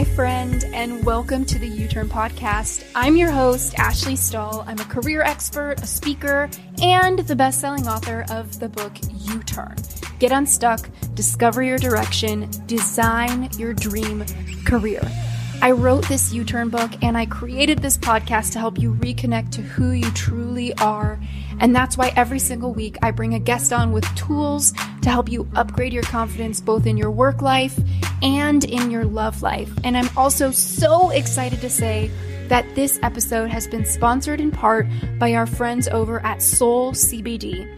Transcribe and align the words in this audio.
my 0.00 0.06
friend, 0.14 0.64
and 0.72 1.04
welcome 1.04 1.44
to 1.44 1.58
the 1.58 1.66
U 1.66 1.86
Turn 1.86 2.08
Podcast. 2.08 2.90
I'm 2.94 3.16
your 3.16 3.30
host, 3.30 3.78
Ashley 3.78 4.16
Stahl. 4.16 4.64
I'm 4.66 4.78
a 4.78 4.84
career 4.86 5.20
expert, 5.20 5.74
a 5.82 5.86
speaker, 5.86 6.48
and 6.80 7.18
the 7.18 7.36
best 7.36 7.60
selling 7.60 7.86
author 7.86 8.24
of 8.30 8.58
the 8.60 8.70
book 8.70 8.92
U 9.12 9.42
Turn. 9.42 9.76
Get 10.18 10.32
unstuck, 10.32 10.88
discover 11.12 11.62
your 11.62 11.76
direction, 11.76 12.48
design 12.64 13.50
your 13.58 13.74
dream 13.74 14.24
career. 14.64 15.02
I 15.60 15.72
wrote 15.72 16.08
this 16.08 16.32
U 16.32 16.44
Turn 16.44 16.70
book 16.70 16.90
and 17.02 17.14
I 17.14 17.26
created 17.26 17.80
this 17.80 17.98
podcast 17.98 18.52
to 18.52 18.58
help 18.58 18.78
you 18.78 18.94
reconnect 18.94 19.50
to 19.50 19.60
who 19.60 19.90
you 19.90 20.10
truly 20.12 20.72
are. 20.78 21.20
And 21.60 21.76
that's 21.76 21.96
why 21.96 22.12
every 22.16 22.38
single 22.38 22.72
week 22.72 22.96
I 23.02 23.10
bring 23.10 23.34
a 23.34 23.38
guest 23.38 23.72
on 23.72 23.92
with 23.92 24.04
tools 24.16 24.72
to 25.02 25.10
help 25.10 25.30
you 25.30 25.48
upgrade 25.54 25.92
your 25.92 26.02
confidence 26.02 26.60
both 26.60 26.86
in 26.86 26.96
your 26.96 27.10
work 27.10 27.42
life 27.42 27.78
and 28.22 28.64
in 28.64 28.90
your 28.90 29.04
love 29.04 29.42
life. 29.42 29.70
And 29.84 29.96
I'm 29.96 30.08
also 30.16 30.50
so 30.50 31.10
excited 31.10 31.60
to 31.60 31.70
say 31.70 32.10
that 32.48 32.74
this 32.74 32.98
episode 33.02 33.50
has 33.50 33.66
been 33.66 33.84
sponsored 33.84 34.40
in 34.40 34.50
part 34.50 34.86
by 35.18 35.34
our 35.34 35.46
friends 35.46 35.86
over 35.86 36.24
at 36.26 36.42
Soul 36.42 36.92
CBD. 36.92 37.68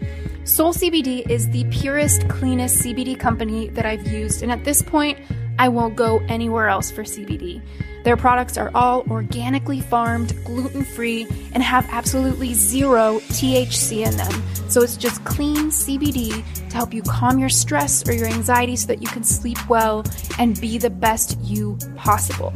Soul 0.47 0.73
CBD 0.73 1.29
is 1.29 1.49
the 1.51 1.63
purest, 1.65 2.27
cleanest 2.27 2.83
CBD 2.83 3.17
company 3.17 3.69
that 3.69 3.85
I've 3.85 4.05
used, 4.07 4.43
and 4.43 4.51
at 4.51 4.65
this 4.65 4.81
point, 4.81 5.19
I 5.59 5.69
won't 5.69 5.95
go 5.95 6.19
anywhere 6.27 6.67
else 6.67 6.91
for 6.91 7.03
CBD. 7.03 7.61
Their 8.03 8.17
products 8.17 8.57
are 8.57 8.69
all 8.75 9.03
organically 9.09 9.79
farmed, 9.79 10.35
gluten 10.43 10.83
free, 10.83 11.25
and 11.53 11.63
have 11.63 11.87
absolutely 11.89 12.53
zero 12.53 13.19
THC 13.29 14.05
in 14.05 14.17
them. 14.17 14.69
So 14.69 14.81
it's 14.81 14.97
just 14.97 15.23
clean 15.23 15.67
CBD 15.67 16.43
to 16.69 16.75
help 16.75 16.93
you 16.93 17.01
calm 17.03 17.39
your 17.39 17.49
stress 17.49 18.07
or 18.07 18.13
your 18.13 18.27
anxiety 18.27 18.75
so 18.75 18.87
that 18.87 19.01
you 19.01 19.07
can 19.07 19.23
sleep 19.23 19.57
well 19.69 20.03
and 20.37 20.59
be 20.59 20.77
the 20.77 20.89
best 20.89 21.37
you 21.41 21.77
possible. 21.95 22.51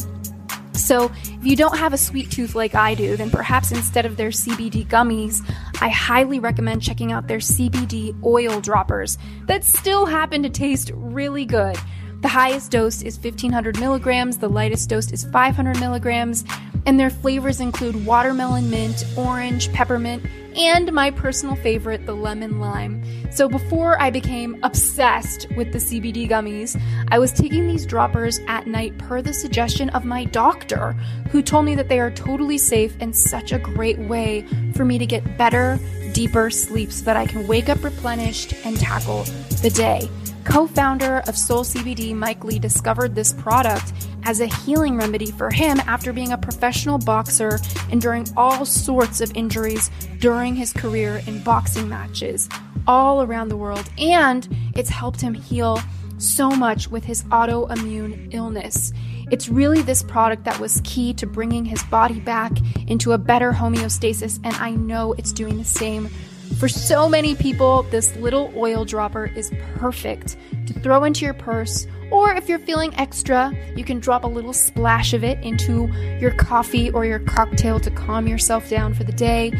So, 0.73 1.11
if 1.23 1.45
you 1.45 1.55
don't 1.55 1.77
have 1.77 1.91
a 1.91 1.97
sweet 1.97 2.29
tooth 2.29 2.53
like 2.53 2.75
I 2.75 2.94
do, 2.94 3.17
then 3.17 3.31
perhaps 3.31 3.72
instead 3.72 4.05
of 4.05 4.16
their 4.16 4.29
CBD 4.29 4.85
gummies, 4.88 5.41
I 5.81 5.89
highly 5.89 6.39
recommend 6.39 6.81
checking 6.81 7.11
out 7.11 7.27
their 7.27 7.39
CBD 7.39 8.16
oil 8.23 8.61
droppers 8.61 9.17
that 9.47 9.63
still 9.63 10.05
happen 10.05 10.44
to 10.44 10.50
taste 10.50 10.91
really 10.94 11.45
good. 11.45 11.77
The 12.21 12.27
highest 12.29 12.71
dose 12.71 13.03
is 13.03 13.17
1500 13.19 13.79
milligrams, 13.79 14.37
the 14.37 14.49
lightest 14.49 14.89
dose 14.89 15.11
is 15.11 15.25
500 15.25 15.79
milligrams, 15.79 16.43
and 16.87 16.99
their 16.99 17.11
flavors 17.11 17.59
include 17.59 18.07
watermelon 18.07 18.71
mint, 18.71 19.05
orange, 19.15 19.71
peppermint, 19.71 20.25
and 20.57 20.91
my 20.91 21.11
personal 21.11 21.55
favorite, 21.57 22.07
the 22.07 22.15
lemon 22.15 22.59
lime. 22.59 23.03
So 23.31 23.47
before 23.47 24.01
I 24.01 24.09
became 24.09 24.57
obsessed 24.63 25.47
with 25.55 25.71
the 25.71 25.77
CBD 25.77 26.27
gummies, 26.27 26.81
I 27.09 27.19
was 27.19 27.31
taking 27.31 27.67
these 27.67 27.85
droppers 27.85 28.39
at 28.47 28.65
night 28.65 28.97
per 28.97 29.21
the 29.21 29.33
suggestion 29.33 29.89
of 29.91 30.03
my 30.03 30.25
doctor, 30.25 30.93
who 31.29 31.43
told 31.43 31.65
me 31.65 31.75
that 31.75 31.88
they 31.88 31.99
are 31.99 32.09
totally 32.09 32.57
safe 32.57 32.97
and 32.99 33.15
such 33.15 33.51
a 33.51 33.59
great 33.59 33.99
way 33.99 34.43
for 34.73 34.85
me 34.85 34.97
to 34.97 35.05
get 35.05 35.38
better, 35.38 35.77
deeper 36.13 36.49
sleep 36.49 36.91
so 36.91 37.05
that 37.05 37.15
I 37.15 37.27
can 37.27 37.45
wake 37.45 37.69
up 37.69 37.83
replenished 37.83 38.53
and 38.65 38.75
tackle 38.75 39.23
the 39.61 39.69
day. 39.69 40.09
Co 40.48 40.66
founder 40.66 41.17
of 41.28 41.38
Soul 41.38 41.66
CBD, 41.66 42.16
Mike 42.16 42.45
Lee, 42.45 42.58
discovered 42.58 43.14
this 43.14 43.34
product 43.34 43.92
as 44.23 44.40
a 44.40 44.45
healing 44.45 44.95
remedy 44.95 45.30
for 45.30 45.52
him 45.52 45.78
after 45.81 46.14
being 46.14 46.31
a 46.31 46.38
professional 46.38 46.98
boxer, 46.98 47.59
enduring 47.92 48.26
all 48.38 48.66
sorts 48.66 49.20
of 49.20 49.36
injuries 49.36 49.92
during 50.20 50.56
his 50.56 50.72
career 50.72 51.22
in 51.28 51.44
boxing 51.44 51.90
matches 51.90 52.48
all 52.88 53.23
around 53.23 53.50
the 53.50 53.58
world. 53.58 53.90
And 53.98 54.48
it's 54.73 54.90
helped 54.90 55.20
him 55.20 55.34
heal 55.34 55.81
so 56.18 56.50
much 56.50 56.90
with 56.90 57.03
his 57.03 57.23
autoimmune 57.25 58.34
illness. 58.34 58.94
It's 59.30 59.50
really 59.50 59.81
this 59.81 60.02
product 60.02 60.46
that 60.46 60.62
was 60.62 60.81
key 60.86 61.13
to 61.16 61.28
bringing 61.28 61.66
his 61.66 61.84
body 61.84 62.22
back 62.22 62.53
into 62.88 63.12
a 63.12 63.18
better 63.18 63.52
homeostasis, 63.52 64.40
and 64.46 64.56
I 64.56 64.72
know 64.72 65.12
it's 65.18 65.34
doing 65.34 65.57
the 65.57 65.66
same 65.66 66.09
for 66.56 66.68
so 66.68 67.08
many 67.08 67.35
people, 67.35 67.84
this 67.84 68.16
little 68.16 68.52
oil 68.56 68.84
dropper 68.84 69.25
is 69.25 69.52
perfect 69.75 70.38
to 70.66 70.74
throw 70.74 71.03
into 71.03 71.24
your 71.24 71.35
purse, 71.35 71.85
or 72.09 72.34
if 72.34 72.50
you're 72.50 72.59
feeling 72.59 72.96
extra, 72.96 73.53
you 73.75 73.84
can 73.84 74.00
drop 74.00 74.24
a 74.24 74.28
little 74.28 74.53
splash 74.53 75.13
of 75.13 75.24
it 75.24 75.38
into 75.44 75.88
your 76.19 76.31
coffee 76.31 76.90
or 76.91 77.06
your 77.06 77.19
cocktail 77.19 77.80
to 77.81 77.91
calm 77.91 78.28
yourself 78.28 78.69
down 78.69 78.94
for 78.94 79.03
the 79.03 79.12
day. 79.12 79.52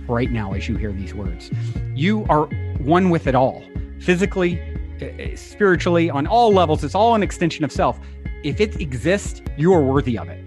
right 0.09 0.33
now 0.33 0.53
as 0.53 0.69
you 0.69 0.77
hear 0.77 0.91
these 0.91 1.15
words. 1.15 1.49
You 1.95 2.27
are 2.29 2.47
one 2.79 3.11
with 3.11 3.29
it 3.29 3.37
all, 3.37 3.63
physically, 4.01 4.59
eh, 5.01 5.13
eh, 5.21 5.37
spiritually, 5.37 6.11
on 6.11 6.27
all 6.27 6.53
levels. 6.53 6.83
It's 6.83 6.97
all 6.97 7.15
an 7.15 7.23
extension 7.23 7.65
of 7.65 7.71
self. 7.71 8.01
If 8.43 8.61
it 8.61 8.81
exists, 8.81 9.41
you 9.57 9.73
are 9.73 9.81
worthy 9.81 10.19
of 10.19 10.29
it. 10.29 10.44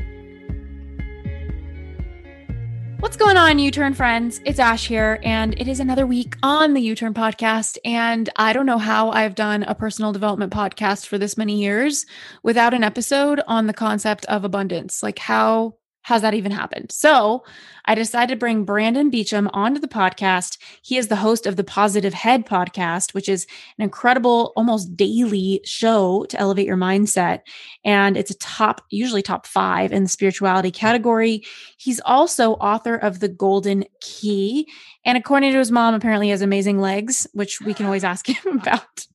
What's 2.99 3.15
going 3.15 3.37
on, 3.37 3.59
U 3.59 3.69
Turn 3.69 3.93
friends? 3.93 4.41
It's 4.43 4.57
Ash 4.57 4.87
here, 4.87 5.19
and 5.21 5.53
it 5.61 5.67
is 5.67 5.79
another 5.79 6.07
week 6.07 6.35
on 6.41 6.73
the 6.73 6.81
U 6.81 6.95
Turn 6.95 7.13
podcast. 7.13 7.77
And 7.85 8.27
I 8.37 8.53
don't 8.53 8.65
know 8.65 8.79
how 8.79 9.11
I've 9.11 9.35
done 9.35 9.61
a 9.61 9.75
personal 9.75 10.11
development 10.11 10.51
podcast 10.51 11.05
for 11.05 11.19
this 11.19 11.37
many 11.37 11.61
years 11.61 12.07
without 12.41 12.73
an 12.73 12.83
episode 12.83 13.39
on 13.45 13.67
the 13.67 13.73
concept 13.73 14.25
of 14.25 14.43
abundance. 14.43 15.03
Like, 15.03 15.19
how 15.19 15.75
has 16.01 16.23
that 16.23 16.33
even 16.33 16.51
happened? 16.51 16.91
So 16.91 17.43
I 17.87 17.95
decided 17.95 18.33
to 18.33 18.39
bring 18.39 18.65
Brandon 18.65 19.09
Beachum 19.09 19.49
onto 19.53 19.79
the 19.79 19.87
podcast. 19.87 20.57
He 20.81 20.97
is 20.97 21.07
the 21.07 21.15
host 21.15 21.45
of 21.45 21.55
the 21.55 21.63
Positive 21.63 22.13
Head 22.13 22.45
podcast, 22.45 23.13
which 23.13 23.29
is 23.29 23.47
an 23.77 23.83
incredible, 23.83 24.51
almost 24.57 24.97
daily 24.97 25.61
show 25.63 26.25
to 26.25 26.39
elevate 26.39 26.67
your 26.67 26.77
mindset. 26.77 27.41
And 27.85 28.17
it's 28.17 28.31
a 28.31 28.37
top, 28.37 28.81
usually 28.89 29.21
top 29.21 29.47
five 29.47 29.93
in 29.93 30.03
the 30.03 30.09
spirituality 30.09 30.69
category. 30.69 31.43
He's 31.77 32.01
also 32.05 32.53
author 32.53 32.95
of 32.95 33.21
The 33.21 33.29
Golden 33.29 33.85
Key. 34.01 34.67
And 35.05 35.17
according 35.17 35.53
to 35.53 35.59
his 35.59 35.71
mom, 35.71 35.93
apparently 35.93 36.29
has 36.29 36.41
amazing 36.41 36.79
legs, 36.79 37.25
which 37.31 37.61
we 37.61 37.73
can 37.73 37.85
always 37.85 38.03
ask 38.03 38.27
him 38.45 38.59
about 38.59 39.07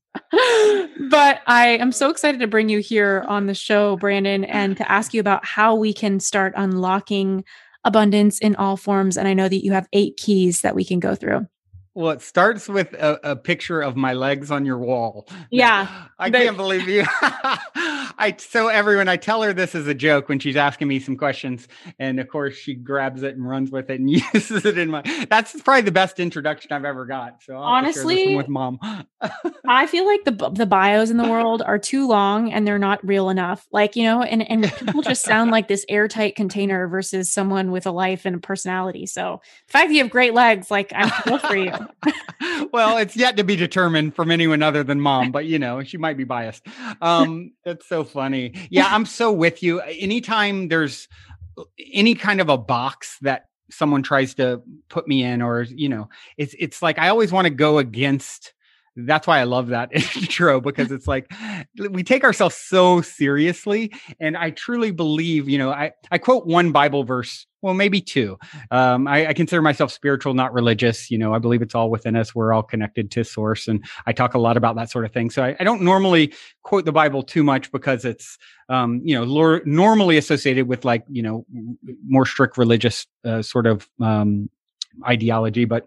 but 1.11 1.41
I 1.47 1.79
am 1.81 1.93
so 1.93 2.11
excited 2.11 2.41
to 2.41 2.47
bring 2.47 2.69
you 2.69 2.81
here 2.81 3.25
on 3.29 3.47
the 3.47 3.55
show, 3.55 3.97
Brandon, 3.97 4.45
and 4.45 4.77
to 4.77 4.91
ask 4.91 5.15
you 5.15 5.21
about 5.21 5.45
how 5.45 5.75
we 5.75 5.93
can 5.93 6.21
start 6.21 6.53
unlocking 6.57 7.45
abundance 7.85 8.39
in 8.39 8.57
all 8.57 8.77
forms. 8.77 9.17
And 9.17 9.29
I 9.29 9.35
know 9.35 9.49
that 9.49 9.65
you 9.65 9.73
have 9.73 9.89
eight 9.93 10.17
keys 10.17 10.61
that 10.63 10.75
we 10.75 10.85
can 10.85 11.01
go 11.01 11.15
through. 11.15 11.47
Well, 11.95 12.13
it 12.13 12.23
starts 12.23 12.69
with 12.69 12.95
a, 12.95 13.33
a, 13.33 13.37
picture 13.37 13.83
of 13.83 13.97
my 13.97 14.15
legs 14.15 14.51
on 14.51 14.65
your 14.65 14.79
wall. 14.79 15.29
Yeah. 15.51 16.07
I 16.19 16.31
can't 16.31 16.57
believe 16.57 16.89
you. 16.89 17.05
I 17.15 18.37
so 18.39 18.69
everyone, 18.69 19.09
I 19.09 19.17
tell 19.17 19.43
her 19.43 19.53
this 19.53 19.75
is 19.75 19.87
a 19.87 19.93
joke 19.93 20.29
when 20.29 20.39
she's 20.39 20.57
asking 20.57 20.89
me 20.89 20.99
some 20.99 21.17
questions. 21.17 21.69
And 21.99 22.19
of 22.21 22.29
course 22.29 22.55
she 22.57 22.75
grabs 22.75 23.23
it 23.23 23.35
and 23.35 23.47
runs 23.47 23.71
with 23.71 23.91
it 23.91 24.01
and 24.01 24.09
uses 24.35 24.65
it 24.65 24.79
in 24.79 24.89
my 24.89 25.03
that's 25.29 25.61
probably 25.61 25.83
the 25.83 25.93
best 25.93 26.21
introduction 26.21 26.73
I've 26.73 26.85
ever 26.85 27.05
got. 27.05 27.43
So 27.43 27.55
I'll 27.55 27.63
honestly 27.63 28.35
with 28.35 28.49
mom. 28.49 28.79
I 29.67 29.87
feel 29.87 30.07
like 30.07 30.25
the 30.25 30.51
the 30.51 30.65
bios 30.65 31.11
in 31.11 31.19
the 31.19 31.29
world 31.29 31.61
are 31.61 31.79
too 31.79 32.09
long 32.09 32.53
and 32.53 32.67
they're 32.67 32.79
not 32.79 33.05
real 33.07 33.29
enough. 33.29 33.67
Like, 33.73 33.97
you 33.97 34.05
know, 34.05 34.23
and, 34.23 34.49
and 34.49 34.73
people 34.73 35.03
just 35.03 35.25
sound 35.25 35.51
like 35.51 35.69
this 35.69 35.85
airtight 35.89 36.37
container 36.37 36.89
versus 36.89 37.33
someone 37.33 37.73
with 37.73 37.87
a 37.87 37.93
life 37.93 38.25
and 38.25 38.37
a 38.37 38.41
personality. 38.41 39.07
So 39.07 39.41
the 39.67 39.73
fact 39.73 39.89
that 39.89 39.95
you 39.95 40.03
have 40.03 40.11
great 40.11 40.35
legs, 40.35 40.71
like 40.71 40.93
I'm 40.95 41.11
cool 41.11 41.39
for 41.39 41.57
you. 41.57 41.73
well, 42.73 42.99
it's 42.99 43.17
yet 43.17 43.37
to 43.37 43.45
be 43.45 43.57
determined 43.57 44.15
from 44.15 44.31
anyone 44.31 44.63
other 44.63 44.83
than 44.83 45.01
mom, 45.01 45.33
but 45.33 45.47
you 45.47 45.59
know, 45.59 45.83
she 45.83 45.97
might 45.97 46.17
be 46.17 46.25
biased. 46.25 46.67
Um, 47.01 47.53
that's 47.65 47.89
so 47.89 48.05
funny. 48.05 48.55
Yeah, 48.71 48.89
I'm 48.91 49.07
so 49.07 49.33
with 49.33 49.63
you. 49.63 49.81
Anytime 49.81 50.69
there's 50.69 51.09
uh, 51.59 51.65
any 51.93 52.15
kind 52.15 52.41
of 52.41 52.49
a 52.49 52.59
box 52.59 53.19
that 53.23 53.47
someone 53.71 54.03
tries 54.03 54.35
to 54.35 54.63
put 54.89 55.09
me 55.09 55.23
in, 55.23 55.43
or 55.43 55.63
you 55.63 55.89
know, 55.89 56.09
it's 56.37 56.55
it's 56.59 56.83
like 56.83 56.99
I 56.99 57.09
always 57.09 57.33
want 57.33 57.47
to 57.47 57.51
go 57.51 57.79
against 57.79 58.53
that's 58.97 59.27
why 59.27 59.41
I 59.41 59.45
love 59.45 59.69
that 59.69 59.91
intro 60.17 60.61
because 60.61 60.93
it's 60.93 61.07
like 61.07 61.31
we 61.91 62.03
take 62.03 62.25
ourselves 62.25 62.57
so 62.57 63.01
seriously. 63.01 63.93
And 64.21 64.37
I 64.37 64.51
truly 64.51 64.91
believe, 64.91 65.49
you 65.49 65.59
know, 65.59 65.71
I, 65.71 65.93
I 66.11 66.19
quote 66.19 66.47
one 66.47 66.73
Bible 66.73 67.05
verse, 67.05 67.47
well, 67.63 67.75
maybe 67.75 68.01
two. 68.01 68.39
Um, 68.73 69.07
I, 69.07 69.29
I, 69.29 69.33
consider 69.35 69.63
myself 69.63 69.93
spiritual, 69.93 70.35
not 70.35 70.53
religious. 70.53 71.13
You 71.13 71.19
know, 71.19 71.33
I 71.33 71.39
believe 71.39 71.63
it's 71.63 71.77
all 71.77 71.91
within 71.91 72.17
us. 72.17 72.35
We're 72.35 72.53
all 72.53 72.65
connected 72.65 73.13
to 73.13 73.25
source. 73.25 73.69
And 73.69 73.85
I 74.05 74.13
talk 74.13 74.35
a 74.35 74.39
lot 74.39 74.57
about 74.57 74.75
that 74.77 74.91
sort 74.91 75.05
of 75.05 75.13
thing. 75.13 75.31
So 75.31 75.45
I, 75.45 75.57
I 75.61 75.65
don't 75.65 75.83
normally 75.83 76.35
quote 76.65 76.85
the 76.85 76.93
Bible 76.93 77.23
too 77.23 77.45
much 77.45 77.71
because 77.71 78.05
it's, 78.05 78.37
um, 78.69 79.01
you 79.05 79.15
know, 79.15 79.23
lor- 79.23 79.63
normally 79.65 80.17
associated 80.17 80.67
with 80.67 80.85
like, 80.85 81.05
you 81.09 81.23
know, 81.23 81.47
more 82.05 82.27
strict 82.27 82.59
religious 82.59 83.07
uh, 83.25 83.43
sort 83.43 83.69
of 83.69 83.89
um, 84.01 84.51
ideology. 85.07 85.65
But 85.65 85.87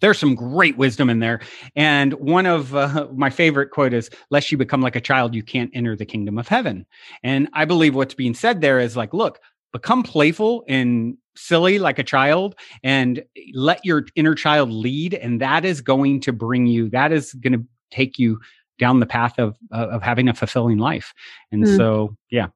there's 0.00 0.18
some 0.18 0.34
great 0.34 0.76
wisdom 0.76 1.10
in 1.10 1.20
there. 1.20 1.40
And 1.76 2.14
one 2.14 2.46
of 2.46 2.74
uh, 2.74 3.08
my 3.14 3.30
favorite 3.30 3.70
quote 3.70 3.92
is, 3.92 4.10
lest 4.30 4.50
you 4.50 4.58
become 4.58 4.80
like 4.80 4.96
a 4.96 5.00
child, 5.00 5.34
you 5.34 5.42
can't 5.42 5.70
enter 5.74 5.96
the 5.96 6.06
kingdom 6.06 6.38
of 6.38 6.48
heaven. 6.48 6.86
And 7.22 7.48
I 7.52 7.64
believe 7.64 7.94
what's 7.94 8.14
being 8.14 8.34
said 8.34 8.60
there 8.60 8.78
is 8.78 8.96
like, 8.96 9.12
look, 9.12 9.40
become 9.72 10.02
playful 10.02 10.64
and 10.68 11.16
silly 11.36 11.78
like 11.78 11.98
a 11.98 12.04
child 12.04 12.54
and 12.82 13.22
let 13.54 13.84
your 13.84 14.06
inner 14.16 14.34
child 14.34 14.70
lead. 14.70 15.14
And 15.14 15.40
that 15.40 15.64
is 15.64 15.80
going 15.80 16.20
to 16.22 16.32
bring 16.32 16.66
you, 16.66 16.88
that 16.90 17.12
is 17.12 17.32
going 17.34 17.52
to 17.52 17.64
take 17.90 18.18
you 18.18 18.40
down 18.78 19.00
the 19.00 19.06
path 19.06 19.38
of, 19.38 19.56
uh, 19.72 19.88
of 19.88 20.02
having 20.02 20.28
a 20.28 20.34
fulfilling 20.34 20.78
life. 20.78 21.12
And 21.52 21.64
mm. 21.64 21.76
so, 21.76 22.16
yeah, 22.30 22.48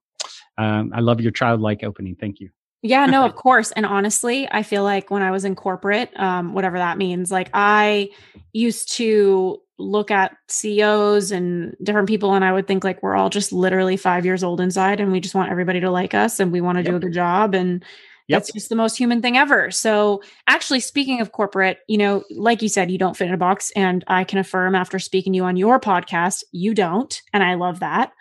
um, 0.59 0.93
I 0.95 1.01
love 1.01 1.21
your 1.21 1.33
childlike 1.33 1.83
opening. 1.83 2.17
Thank 2.17 2.41
you. 2.41 2.51
Yeah, 2.83 3.07
no, 3.07 3.25
of 3.25 3.37
course. 3.37 3.71
And 3.73 3.87
honestly, 3.87 4.49
I 4.51 4.65
feel 4.65 4.83
like 4.83 5.09
when 5.09 5.23
I 5.23 5.31
was 5.31 5.45
in 5.45 5.55
corporate, 5.55 6.11
um, 6.19 6.53
whatever 6.53 6.79
that 6.79 6.99
means, 6.99 7.31
like 7.31 7.49
I 7.55 8.11
used 8.53 8.91
to 8.97 9.61
look 9.79 10.11
at 10.11 10.37
CEOs 10.49 11.31
and 11.31 11.77
different 11.83 12.09
people, 12.09 12.35
and 12.35 12.45
I 12.45 12.53
would 12.53 12.67
think 12.67 12.83
like 12.83 13.01
we're 13.01 13.15
all 13.15 13.31
just 13.31 13.53
literally 13.53 13.97
five 13.97 14.25
years 14.25 14.43
old 14.43 14.61
inside, 14.61 14.99
and 14.99 15.13
we 15.13 15.21
just 15.21 15.35
want 15.35 15.51
everybody 15.51 15.79
to 15.79 15.93
like 15.93 16.13
us, 16.13 16.41
and 16.41 16.51
we 16.51 16.61
want 16.61 16.77
to 16.79 16.83
yep. 16.83 16.91
do 16.91 16.97
a 16.97 17.01
good 17.01 17.13
job, 17.13 17.55
and 17.55 17.85
yep. 18.27 18.41
that's 18.41 18.53
just 18.53 18.69
the 18.69 18.75
most 18.75 18.99
human 18.99 19.23
thing 19.23 19.37
ever. 19.37 19.71
So, 19.71 20.21
actually, 20.49 20.81
speaking 20.81 21.21
of 21.21 21.31
corporate, 21.31 21.79
you 21.87 21.99
know, 21.99 22.25
like 22.31 22.63
you 22.63 22.69
said, 22.69 22.91
you 22.91 22.99
don't 22.99 23.17
fit 23.17 23.29
in 23.29 23.35
a 23.35 23.39
box, 23.39 23.71
and 23.77 24.03
I 24.09 24.25
can 24.25 24.41
affirm 24.41 24.75
after 24.75 24.99
speaking 24.99 25.35
to 25.35 25.37
you 25.37 25.45
on 25.45 25.57
your 25.57 25.79
podcast, 25.79 26.43
you 26.51 26.75
don't, 26.75 27.23
and 27.33 27.45
I 27.45 27.55
love 27.55 27.79
that. 27.79 28.13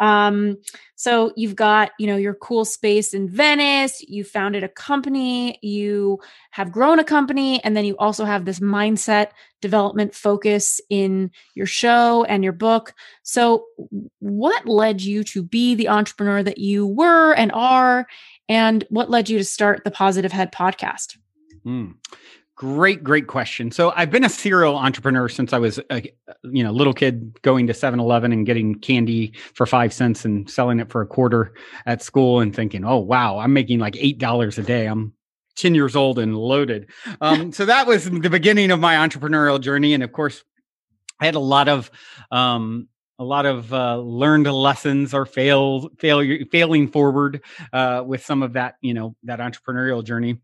Um, 0.00 0.58
so 0.94 1.32
you've 1.36 1.56
got, 1.56 1.90
you 1.98 2.06
know, 2.06 2.16
your 2.16 2.34
cool 2.34 2.64
space 2.64 3.14
in 3.14 3.28
Venice, 3.28 4.02
you 4.02 4.24
founded 4.24 4.62
a 4.64 4.68
company, 4.68 5.58
you 5.62 6.18
have 6.50 6.72
grown 6.72 6.98
a 6.98 7.04
company, 7.04 7.62
and 7.64 7.76
then 7.76 7.84
you 7.84 7.96
also 7.98 8.24
have 8.24 8.44
this 8.44 8.60
mindset 8.60 9.30
development 9.60 10.14
focus 10.14 10.80
in 10.90 11.30
your 11.54 11.66
show 11.66 12.24
and 12.24 12.44
your 12.44 12.52
book. 12.52 12.94
So 13.22 13.64
what 14.18 14.66
led 14.66 15.00
you 15.00 15.24
to 15.24 15.42
be 15.42 15.74
the 15.74 15.88
entrepreneur 15.88 16.42
that 16.42 16.58
you 16.58 16.86
were 16.86 17.32
and 17.32 17.52
are? 17.52 18.06
And 18.48 18.84
what 18.90 19.10
led 19.10 19.28
you 19.28 19.38
to 19.38 19.44
start 19.44 19.82
the 19.84 19.90
Positive 19.90 20.32
Head 20.32 20.52
podcast? 20.52 21.16
Mm. 21.64 21.94
Great, 22.56 23.04
great 23.04 23.26
question. 23.26 23.70
So 23.70 23.92
I've 23.94 24.10
been 24.10 24.24
a 24.24 24.30
serial 24.30 24.76
entrepreneur 24.76 25.28
since 25.28 25.52
I 25.52 25.58
was 25.58 25.78
a 25.90 26.02
you 26.42 26.64
know 26.64 26.72
little 26.72 26.94
kid 26.94 27.40
going 27.42 27.66
to 27.66 27.74
7-Eleven 27.74 28.32
and 28.32 28.46
getting 28.46 28.76
candy 28.76 29.34
for 29.52 29.66
five 29.66 29.92
cents 29.92 30.24
and 30.24 30.48
selling 30.50 30.80
it 30.80 30.90
for 30.90 31.02
a 31.02 31.06
quarter 31.06 31.52
at 31.84 32.02
school 32.02 32.40
and 32.40 32.56
thinking, 32.56 32.82
oh 32.82 32.96
wow, 32.96 33.38
I'm 33.38 33.52
making 33.52 33.78
like 33.78 33.94
eight 33.98 34.18
dollars 34.18 34.56
a 34.56 34.62
day. 34.62 34.86
I'm 34.86 35.12
10 35.56 35.74
years 35.74 35.94
old 35.94 36.18
and 36.18 36.34
loaded. 36.36 36.88
Um, 37.20 37.52
so 37.52 37.66
that 37.66 37.86
was 37.86 38.08
the 38.08 38.30
beginning 38.30 38.70
of 38.70 38.80
my 38.80 38.94
entrepreneurial 38.94 39.60
journey. 39.60 39.92
And 39.92 40.02
of 40.02 40.12
course, 40.12 40.42
I 41.20 41.26
had 41.26 41.34
a 41.34 41.40
lot 41.40 41.68
of 41.68 41.90
um, 42.30 42.88
a 43.18 43.24
lot 43.24 43.44
of 43.44 43.72
uh, 43.72 43.98
learned 43.98 44.50
lessons 44.50 45.12
or 45.12 45.26
fail 45.26 45.90
failure 45.98 46.44
failing 46.50 46.88
forward 46.88 47.42
uh, 47.74 48.02
with 48.06 48.24
some 48.24 48.42
of 48.42 48.54
that 48.54 48.76
you 48.80 48.94
know 48.94 49.14
that 49.24 49.40
entrepreneurial 49.40 50.02
journey 50.02 50.38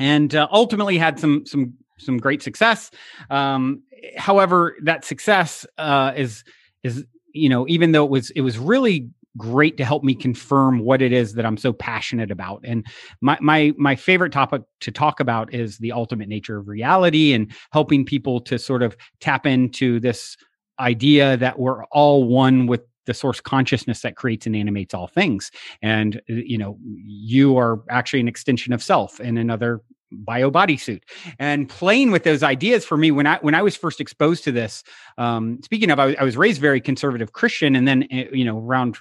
and 0.00 0.34
uh, 0.34 0.48
ultimately 0.50 0.98
had 0.98 1.20
some 1.20 1.46
some 1.46 1.74
some 1.98 2.18
great 2.18 2.42
success. 2.42 2.90
Um, 3.28 3.82
however, 4.16 4.76
that 4.82 5.04
success 5.04 5.66
uh, 5.78 6.12
is 6.16 6.42
is 6.82 7.04
you 7.32 7.48
know 7.48 7.68
even 7.68 7.92
though 7.92 8.04
it 8.04 8.10
was 8.10 8.30
it 8.30 8.40
was 8.40 8.58
really 8.58 9.10
great 9.36 9.76
to 9.76 9.84
help 9.84 10.02
me 10.02 10.12
confirm 10.12 10.80
what 10.80 11.00
it 11.00 11.12
is 11.12 11.34
that 11.34 11.46
I'm 11.46 11.56
so 11.56 11.72
passionate 11.72 12.30
about. 12.30 12.62
And 12.64 12.84
my 13.20 13.38
my 13.40 13.72
my 13.76 13.94
favorite 13.94 14.32
topic 14.32 14.62
to 14.80 14.90
talk 14.90 15.20
about 15.20 15.54
is 15.54 15.78
the 15.78 15.92
ultimate 15.92 16.28
nature 16.28 16.58
of 16.58 16.66
reality 16.66 17.32
and 17.32 17.52
helping 17.72 18.04
people 18.04 18.40
to 18.42 18.58
sort 18.58 18.82
of 18.82 18.96
tap 19.20 19.46
into 19.46 20.00
this 20.00 20.36
idea 20.80 21.36
that 21.36 21.58
we're 21.58 21.84
all 21.86 22.24
one 22.24 22.66
with 22.66 22.82
the 23.10 23.14
source 23.14 23.40
consciousness 23.40 24.02
that 24.02 24.14
creates 24.14 24.46
and 24.46 24.54
animates 24.54 24.94
all 24.94 25.08
things 25.08 25.50
and 25.82 26.16
uh, 26.30 26.34
you 26.34 26.56
know 26.56 26.78
you 26.84 27.58
are 27.58 27.82
actually 27.90 28.20
an 28.20 28.28
extension 28.28 28.72
of 28.72 28.80
self 28.80 29.18
in 29.18 29.36
another 29.36 29.80
bio 30.12 30.48
bodysuit 30.48 31.02
and 31.40 31.68
playing 31.68 32.12
with 32.12 32.22
those 32.22 32.44
ideas 32.44 32.84
for 32.84 32.96
me 32.96 33.10
when 33.10 33.26
i 33.26 33.36
when 33.42 33.54
i 33.56 33.62
was 33.62 33.76
first 33.76 34.00
exposed 34.00 34.44
to 34.44 34.52
this 34.52 34.84
um 35.18 35.58
speaking 35.64 35.90
of 35.90 35.98
I, 35.98 36.14
I 36.20 36.22
was 36.22 36.36
raised 36.36 36.60
very 36.60 36.80
conservative 36.80 37.32
christian 37.32 37.74
and 37.74 37.88
then 37.88 38.06
uh, 38.12 38.30
you 38.32 38.44
know 38.44 38.58
around 38.58 38.96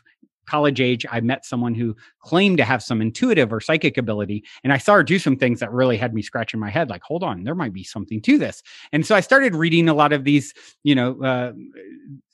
college 0.49 0.81
age, 0.81 1.05
I 1.09 1.21
met 1.21 1.45
someone 1.45 1.75
who 1.75 1.95
claimed 2.21 2.57
to 2.57 2.65
have 2.65 2.81
some 2.81 3.01
intuitive 3.01 3.53
or 3.53 3.61
psychic 3.61 3.97
ability. 3.97 4.43
And 4.63 4.73
I 4.73 4.79
saw 4.79 4.95
her 4.95 5.03
do 5.03 5.19
some 5.19 5.37
things 5.37 5.59
that 5.59 5.71
really 5.71 5.95
had 5.95 6.13
me 6.13 6.23
scratching 6.23 6.59
my 6.59 6.71
head 6.71 6.89
like, 6.89 7.03
hold 7.03 7.23
on, 7.23 7.43
there 7.43 7.55
might 7.55 7.71
be 7.71 7.83
something 7.83 8.19
to 8.23 8.37
this. 8.37 8.63
And 8.91 9.05
so 9.05 9.15
I 9.15 9.19
started 9.19 9.55
reading 9.55 9.87
a 9.87 9.93
lot 9.93 10.11
of 10.11 10.23
these, 10.23 10.53
you 10.83 10.95
know, 10.95 11.21
uh, 11.21 11.53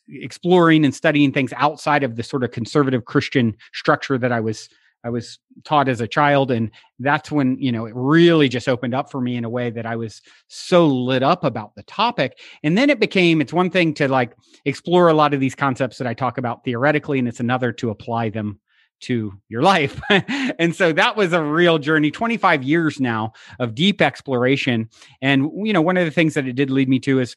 exploring 0.10 0.86
and 0.86 0.94
studying 0.94 1.32
things 1.32 1.54
outside 1.58 2.04
of 2.04 2.16
the 2.16 2.24
sort 2.24 2.44
of 2.44 2.52
conservative 2.52 3.06
Christian 3.06 3.56
structure 3.74 4.18
that 4.18 4.32
I 4.32 4.40
was 4.40 4.70
I 5.06 5.10
was 5.10 5.38
taught 5.64 5.88
as 5.88 6.02
a 6.02 6.08
child. 6.08 6.50
And 6.50 6.72
that's 7.00 7.32
when 7.32 7.58
you 7.60 7.72
know 7.72 7.86
it 7.86 7.94
really 7.96 8.50
just 8.50 8.68
opened 8.68 8.96
up 8.96 9.12
for 9.12 9.22
me 9.22 9.36
in 9.36 9.46
a 9.46 9.50
way 9.50 9.70
that 9.70 9.86
I 9.86 9.96
was 9.96 10.22
so 10.48 10.88
lit 10.88 11.22
up 11.22 11.44
about 11.44 11.76
the 11.76 11.84
topic. 11.84 12.40
And 12.64 12.78
then 12.78 12.90
it 12.90 13.00
became 13.00 13.40
it's 13.40 13.54
one 13.54 13.70
thing 13.70 13.94
to 13.96 14.08
like 14.08 14.36
explore 14.66 15.08
a 15.08 15.14
lot 15.14 15.34
of 15.34 15.40
these 15.40 15.56
concepts 15.56 16.00
that 16.00 16.08
I 16.08 16.16
talk 16.16 16.40
about 16.40 16.64
theoretically 16.66 17.20
and 17.20 17.28
it's 17.28 17.40
another 17.40 17.72
to 17.74 17.92
apply 17.92 18.30
them 18.30 18.60
to 19.02 19.34
your 19.48 19.62
life. 19.62 20.02
and 20.10 20.76
so 20.76 20.92
that 20.94 21.16
was 21.16 21.34
a 21.34 21.44
real 21.44 21.78
journey 21.78 22.10
25 22.10 22.64
years 22.64 23.00
now 23.00 23.34
of 23.60 23.76
deep 23.76 24.02
exploration. 24.02 24.90
And 25.22 25.52
you 25.68 25.74
know 25.74 25.84
one 25.84 25.98
of 25.98 26.06
the 26.06 26.12
things 26.12 26.34
that 26.34 26.48
it 26.48 26.54
did 26.54 26.72
lead 26.72 26.90
me 26.90 27.00
to 27.02 27.20
is 27.20 27.36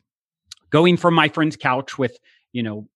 going 0.71 0.97
from 0.97 1.13
my 1.13 1.29
friend's 1.29 1.57
couch 1.57 1.99
with 1.99 2.19
you 2.53 2.63
know, 2.63 2.89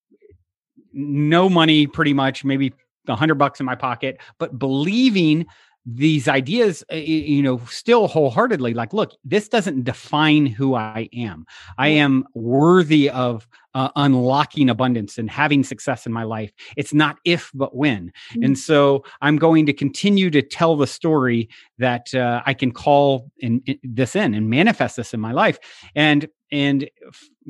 no 0.93 1.49
money 1.49 1.87
pretty 1.87 2.13
much, 2.13 2.45
maybe 2.45 2.73
a 3.09 3.17
hundred 3.17 3.37
bucks 3.37 3.61
in 3.61 3.67
my 3.67 3.75
pocket, 3.75 4.19
but 4.39 4.59
believing 4.59 5.47
these 5.85 6.29
ideas, 6.29 6.85
uh, 6.93 6.97
you 6.97 7.43
know, 7.43 7.61
still 7.69 8.07
wholeheartedly 8.07 8.73
like, 8.73 8.93
look, 8.93 9.13
this 9.25 9.49
doesn't 9.49 9.83
define 9.83 10.47
who 10.47 10.77
I 10.77 11.09
am. 11.13 11.45
I 11.77 11.89
am 11.89 12.25
worthy 12.35 13.11
of 13.11 13.49
uh, 13.75 13.89
unlocking 13.97 14.71
abundance 14.71 15.19
and 15.19 15.29
having 15.29 15.65
success 15.65 16.07
in 16.07 16.13
my 16.13 16.23
life. 16.23 16.53
It's 16.77 16.95
not 16.95 17.17
if, 17.25 17.51
but 17.53 17.75
when. 17.75 18.13
Mm-hmm. 18.31 18.45
And 18.45 18.59
so 18.59 19.05
I'm 19.23 19.39
going 19.39 19.67
to 19.67 19.73
continue 19.73 20.31
to 20.31 20.43
tell 20.43 20.77
the 20.77 20.87
story 20.87 21.49
that 21.79 22.15
uh, 22.15 22.43
I 22.47 22.55
can 22.55 22.71
call 22.71 23.31
in, 23.39 23.63
in, 23.67 23.79
this 23.83 24.15
in 24.15 24.35
and 24.35 24.49
manifest 24.49 24.97
this 24.97 25.15
in 25.15 25.21
my 25.21 25.33
life. 25.33 25.59
And 25.97 26.29
and 26.53 26.89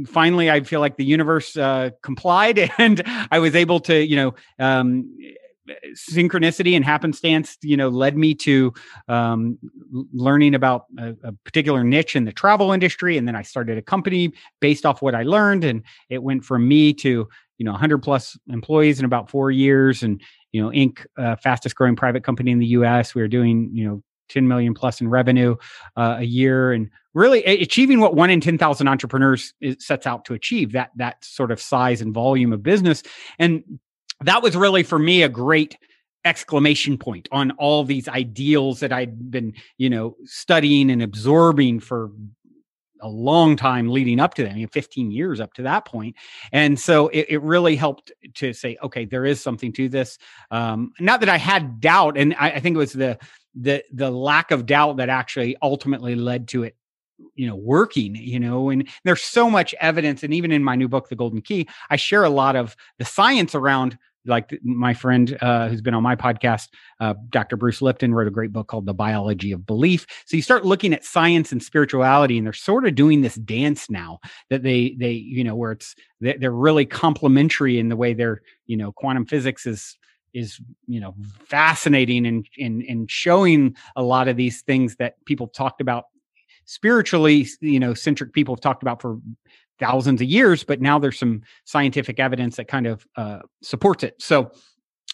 finally 0.06 0.50
i 0.50 0.61
feel 0.62 0.80
like 0.80 0.97
the 0.97 1.04
universe 1.04 1.56
uh, 1.56 1.90
complied 2.02 2.59
and 2.78 3.02
i 3.30 3.38
was 3.38 3.54
able 3.54 3.78
to 3.80 4.06
you 4.06 4.16
know 4.16 4.35
um, 4.59 5.14
synchronicity 5.94 6.75
and 6.75 6.85
happenstance 6.85 7.56
you 7.62 7.76
know 7.76 7.88
led 7.88 8.16
me 8.16 8.35
to 8.35 8.73
um, 9.09 9.59
learning 10.12 10.54
about 10.54 10.87
a, 10.99 11.14
a, 11.23 11.32
particular 11.44 11.85
niche 11.85 12.16
in 12.16 12.25
the 12.25 12.32
travel 12.32 12.73
industry. 12.73 13.16
And 13.16 13.28
then 13.28 13.37
i 13.37 13.42
started 13.42 13.78
a 13.78 13.82
company 13.82 14.32
based 14.61 14.85
off 14.85 15.02
what 15.02 15.14
i 15.14 15.23
learned. 15.23 15.64
And 15.64 15.82
it 16.09 16.23
went 16.23 16.44
from 16.44 16.66
me 16.66 16.92
to 16.94 17.28
you 17.59 17.64
know 17.64 17.73
100 17.73 17.99
plus 17.99 18.38
employees 18.49 18.99
in 18.99 19.04
about 19.04 19.30
four 19.30 19.50
years. 19.50 20.02
And 20.02 20.21
you 20.52 20.62
know 20.62 20.71
inc 20.71 21.04
uh, 21.16 21.37
fastest 21.37 21.75
growing 21.75 21.97
private 21.97 22.25
company 22.25 22.50
in 22.50 22.59
the 22.59 22.66
us 22.66 23.14
we 23.14 23.23
are 23.23 23.28
doing 23.28 23.71
you 23.73 23.88
know 23.88 24.02
10 24.32 24.48
million 24.48 24.74
plus 24.74 25.00
in 25.00 25.08
revenue 25.08 25.56
uh, 25.96 26.16
a 26.18 26.24
year 26.24 26.72
and 26.72 26.90
really 27.14 27.44
achieving 27.44 28.00
what 28.00 28.14
one 28.14 28.30
in 28.30 28.40
10,000 28.40 28.88
entrepreneurs 28.88 29.54
sets 29.78 30.06
out 30.06 30.24
to 30.24 30.34
achieve 30.34 30.72
that 30.72 30.90
that 30.96 31.22
sort 31.24 31.50
of 31.50 31.60
size 31.60 32.00
and 32.00 32.14
volume 32.14 32.52
of 32.52 32.62
business 32.62 33.02
and 33.38 33.62
that 34.20 34.42
was 34.42 34.56
really 34.56 34.82
for 34.82 34.98
me 34.98 35.22
a 35.22 35.28
great 35.28 35.76
exclamation 36.24 36.96
point 36.96 37.28
on 37.32 37.50
all 37.52 37.84
these 37.84 38.08
ideals 38.08 38.80
that 38.80 38.92
I'd 38.92 39.30
been 39.30 39.54
you 39.76 39.90
know 39.90 40.16
studying 40.24 40.90
and 40.90 41.02
absorbing 41.02 41.80
for 41.80 42.10
a 43.02 43.08
long 43.08 43.56
time 43.56 43.88
leading 43.88 44.20
up 44.20 44.34
to 44.34 44.44
that, 44.44 44.52
I 44.52 44.54
mean, 44.54 44.68
15 44.68 45.10
years 45.10 45.40
up 45.40 45.52
to 45.54 45.62
that 45.62 45.84
point. 45.84 46.16
And 46.52 46.78
so 46.78 47.08
it, 47.08 47.26
it 47.28 47.42
really 47.42 47.76
helped 47.76 48.12
to 48.34 48.52
say, 48.52 48.76
okay, 48.82 49.04
there 49.04 49.26
is 49.26 49.40
something 49.40 49.72
to 49.74 49.88
this. 49.88 50.18
Um, 50.50 50.92
not 51.00 51.20
that 51.20 51.28
I 51.28 51.36
had 51.36 51.80
doubt, 51.80 52.16
and 52.16 52.34
I, 52.38 52.52
I 52.52 52.60
think 52.60 52.76
it 52.76 52.78
was 52.78 52.92
the 52.92 53.18
the 53.54 53.85
the 53.92 54.11
lack 54.11 54.50
of 54.50 54.66
doubt 54.66 54.97
that 54.97 55.09
actually 55.09 55.56
ultimately 55.62 56.14
led 56.14 56.49
to 56.49 56.62
it 56.62 56.76
you 57.35 57.47
know 57.47 57.54
working 57.54 58.14
you 58.16 58.40
know 58.40 58.71
and 58.71 58.88
there's 59.04 59.23
so 59.23 59.49
much 59.49 59.75
evidence 59.80 60.23
and 60.23 60.35
even 60.35 60.50
in 60.50 60.64
my 60.64 60.75
new 60.75 60.88
book 60.88 61.09
the 61.09 61.16
golden 61.16 61.40
key 61.40 61.68
i 61.90 61.97
share 61.97 62.25
a 62.25 62.30
lot 62.30 62.56
of 62.56 62.75
the 62.99 63.04
science 63.04 63.54
around 63.54 63.97
like 64.26 64.59
my 64.62 64.94
friend 64.94 65.37
uh, 65.40 65.68
who's 65.68 65.80
been 65.80 65.94
on 65.94 66.02
my 66.02 66.14
podcast, 66.14 66.68
uh, 67.00 67.14
Dr. 67.30 67.56
Bruce 67.56 67.82
Lipton, 67.82 68.14
wrote 68.14 68.28
a 68.28 68.32
great 68.32 68.52
book 68.52 68.68
called 68.68 68.87
The 68.87 68.94
Biology 68.94 69.52
of 69.52 69.66
Belief. 69.66 70.06
So 70.26 70.37
you 70.37 70.42
start 70.42 70.64
looking 70.64 70.92
at 70.92 71.04
science 71.04 71.50
and 71.50 71.62
spirituality, 71.62 72.38
and 72.38 72.47
they're 72.47 72.52
sort 72.52 72.87
of 72.87 72.94
doing 72.94 73.23
this 73.23 73.35
dance 73.37 73.90
now 73.90 74.21
that 74.50 74.62
they 74.62 74.97
they 74.99 75.12
you 75.12 75.44
know 75.44 75.56
where 75.56 75.73
it's 75.73 75.94
they're 76.21 76.52
really 76.52 76.87
complementary 76.87 77.78
in 77.78 77.88
the 77.88 77.97
way 77.97 78.14
they're 78.14 78.42
you 78.66 78.76
know 78.76 78.92
quantum 78.92 79.26
physics 79.26 79.66
is 79.66 79.99
is 80.34 80.60
you 80.86 81.00
know 81.00 81.14
fascinating 81.44 82.26
and 82.26 82.46
and 82.58 82.82
and 82.82 83.10
showing 83.10 83.76
a 83.96 84.02
lot 84.02 84.28
of 84.28 84.36
these 84.36 84.62
things 84.62 84.96
that 84.96 85.22
people 85.24 85.46
talked 85.46 85.80
about 85.80 86.04
spiritually 86.64 87.46
you 87.60 87.80
know 87.80 87.94
centric 87.94 88.32
people 88.32 88.54
have 88.54 88.60
talked 88.60 88.82
about 88.82 89.02
for 89.02 89.18
thousands 89.82 90.20
of 90.20 90.28
years, 90.28 90.62
but 90.62 90.80
now 90.80 90.98
there's 90.98 91.18
some 91.18 91.42
scientific 91.64 92.20
evidence 92.20 92.56
that 92.56 92.68
kind 92.68 92.86
of 92.86 93.04
uh, 93.16 93.40
supports 93.62 94.04
it. 94.04 94.14
So, 94.20 94.52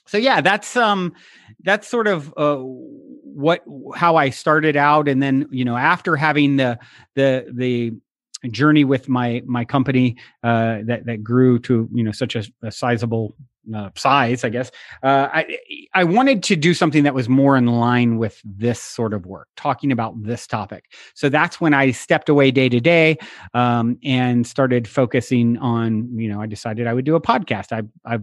so 0.07 0.19
yeah, 0.19 0.43
that's 0.43 0.77
um, 0.77 1.15
that's 1.63 1.89
sort 1.89 2.07
of 2.07 2.33
uh, 2.37 2.57
what 2.59 3.63
how 3.95 4.17
I 4.17 4.31
started 4.31 4.77
out, 4.77 5.09
and 5.09 5.23
then 5.23 5.49
you 5.51 5.65
know 5.65 5.77
after 5.77 6.17
having 6.17 6.57
the 6.57 6.79
the 7.15 7.47
the 7.51 7.93
journey 8.51 8.85
with 8.85 9.09
my 9.09 9.43
my 9.47 9.65
company 9.65 10.17
uh, 10.43 10.79
that 10.85 11.07
that 11.07 11.23
grew 11.23 11.59
to 11.61 11.89
you 11.93 12.05
know 12.05 12.13
such 12.13 12.37
a, 12.37 12.45
a 12.63 12.71
sizable 12.71 13.35
uh, 13.75 13.91
size, 13.95 14.45
I 14.45 14.49
guess. 14.49 14.71
Uh, 15.03 15.29
I 15.33 15.59
I 15.95 16.05
wanted 16.05 16.43
to 16.45 16.57
do 16.57 16.75
something 16.75 17.03
that 17.05 17.15
was 17.15 17.29
more 17.29 17.57
in 17.57 17.67
line 17.67 18.19
with 18.19 18.41
this 18.45 18.81
sort 18.81 19.15
of 19.15 19.27
work, 19.27 19.49
talking 19.57 19.93
about 19.93 20.23
this 20.23 20.47
topic. 20.47 20.93
So 21.15 21.29
that's 21.29 21.61
when 21.61 21.75
I 21.75 21.91
stepped 21.91 22.29
away 22.29 22.51
day 22.51 22.69
to 22.69 22.81
day 22.81 23.19
um, 23.55 23.99
and 24.05 24.47
started 24.47 24.89
focusing 24.89 25.57
on. 25.59 26.19
You 26.19 26.29
know, 26.29 26.41
I 26.41 26.47
decided 26.47 26.87
I 26.87 26.95
would 26.95 27.05
do 27.05 27.17
a 27.17 27.21
podcast. 27.21 27.73
I 27.73 27.83
I 28.11 28.21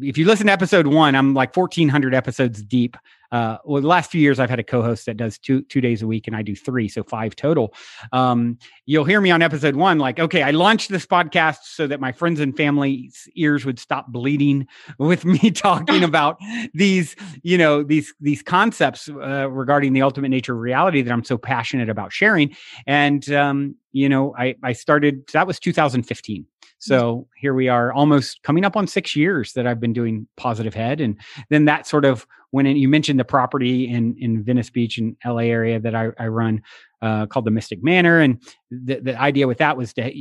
if 0.00 0.16
you 0.16 0.24
listen 0.24 0.46
to 0.46 0.52
episode 0.52 0.86
one, 0.86 1.14
I'm 1.14 1.34
like 1.34 1.54
1,400 1.56 2.14
episodes 2.14 2.62
deep 2.62 2.96
uh, 3.32 3.56
well, 3.64 3.80
the 3.80 3.88
last 3.88 4.10
few 4.10 4.20
years 4.20 4.38
I've 4.38 4.50
had 4.50 4.58
a 4.58 4.64
co-host 4.64 5.06
that 5.06 5.16
does 5.16 5.38
two 5.38 5.62
two 5.62 5.80
days 5.80 6.02
a 6.02 6.06
week, 6.06 6.26
and 6.26 6.36
I 6.36 6.42
do 6.42 6.54
three, 6.54 6.86
so 6.86 7.02
five 7.02 7.34
total. 7.34 7.74
Um, 8.12 8.58
you'll 8.84 9.06
hear 9.06 9.22
me 9.22 9.30
on 9.30 9.40
episode 9.40 9.74
one, 9.74 9.98
like, 9.98 10.20
okay, 10.20 10.42
I 10.42 10.50
launched 10.50 10.90
this 10.90 11.06
podcast 11.06 11.60
so 11.64 11.86
that 11.86 11.98
my 11.98 12.12
friends 12.12 12.40
and 12.40 12.54
family's 12.54 13.26
ears 13.34 13.64
would 13.64 13.78
stop 13.78 14.12
bleeding 14.12 14.66
with 14.98 15.24
me 15.24 15.50
talking 15.50 16.04
about 16.12 16.38
these, 16.74 17.16
you 17.42 17.56
know, 17.56 17.82
these 17.82 18.12
these 18.20 18.42
concepts 18.42 19.08
uh, 19.08 19.48
regarding 19.50 19.94
the 19.94 20.02
ultimate 20.02 20.28
nature 20.28 20.52
of 20.52 20.60
reality 20.60 21.00
that 21.00 21.10
I'm 21.10 21.24
so 21.24 21.38
passionate 21.38 21.88
about 21.88 22.12
sharing. 22.12 22.54
And 22.86 23.28
um, 23.32 23.76
you 23.92 24.10
know, 24.10 24.34
I 24.38 24.56
I 24.62 24.74
started 24.74 25.26
that 25.32 25.46
was 25.46 25.58
2015. 25.58 26.46
So 26.78 27.28
here 27.36 27.54
we 27.54 27.68
are, 27.68 27.92
almost 27.92 28.42
coming 28.42 28.64
up 28.64 28.76
on 28.76 28.88
six 28.88 29.14
years 29.14 29.52
that 29.52 29.68
I've 29.68 29.78
been 29.78 29.92
doing 29.92 30.26
Positive 30.36 30.74
Head, 30.74 31.00
and 31.00 31.16
then 31.48 31.64
that 31.66 31.86
sort 31.86 32.04
of 32.04 32.26
when 32.52 32.66
you 32.66 32.88
mentioned 32.88 33.18
the 33.18 33.24
property 33.24 33.88
in 33.88 34.16
in 34.18 34.44
Venice 34.44 34.70
Beach 34.70 34.98
and 34.98 35.16
LA 35.24 35.42
area 35.42 35.80
that 35.80 35.94
I, 35.94 36.10
I 36.18 36.28
run 36.28 36.62
uh, 37.00 37.26
called 37.26 37.44
the 37.44 37.50
Mystic 37.50 37.82
Manor, 37.82 38.20
and 38.20 38.40
the 38.70 39.00
the 39.00 39.20
idea 39.20 39.48
with 39.48 39.58
that 39.58 39.76
was 39.76 39.92
to 39.94 40.12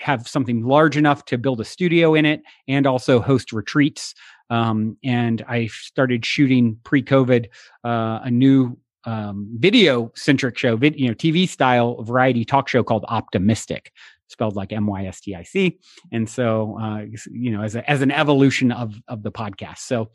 have 0.00 0.28
something 0.28 0.62
large 0.62 0.96
enough 0.96 1.24
to 1.24 1.38
build 1.38 1.60
a 1.60 1.64
studio 1.64 2.14
in 2.14 2.26
it 2.26 2.42
and 2.68 2.86
also 2.86 3.18
host 3.18 3.50
retreats. 3.52 4.14
Um, 4.50 4.98
and 5.02 5.42
I 5.48 5.68
started 5.68 6.24
shooting 6.24 6.78
pre-COVID 6.84 7.46
uh, 7.82 8.20
a 8.22 8.30
new 8.30 8.76
um, 9.06 9.48
video 9.58 10.12
centric 10.14 10.58
show, 10.58 10.76
vid, 10.76 11.00
you 11.00 11.08
know, 11.08 11.14
TV 11.14 11.48
style 11.48 12.02
variety 12.02 12.44
talk 12.44 12.68
show 12.68 12.82
called 12.82 13.04
Optimystic 13.08 13.86
spelled 14.28 14.56
like 14.56 14.72
M 14.72 14.86
Y 14.86 15.06
S 15.06 15.20
T 15.20 15.34
I 15.34 15.42
C. 15.42 15.78
And 16.12 16.28
so, 16.28 16.78
uh, 16.80 17.04
you 17.30 17.50
know, 17.50 17.62
as 17.62 17.76
a, 17.76 17.88
as 17.88 18.02
an 18.02 18.10
evolution 18.10 18.72
of 18.72 19.00
of 19.08 19.22
the 19.22 19.32
podcast. 19.32 19.78
So, 19.78 20.10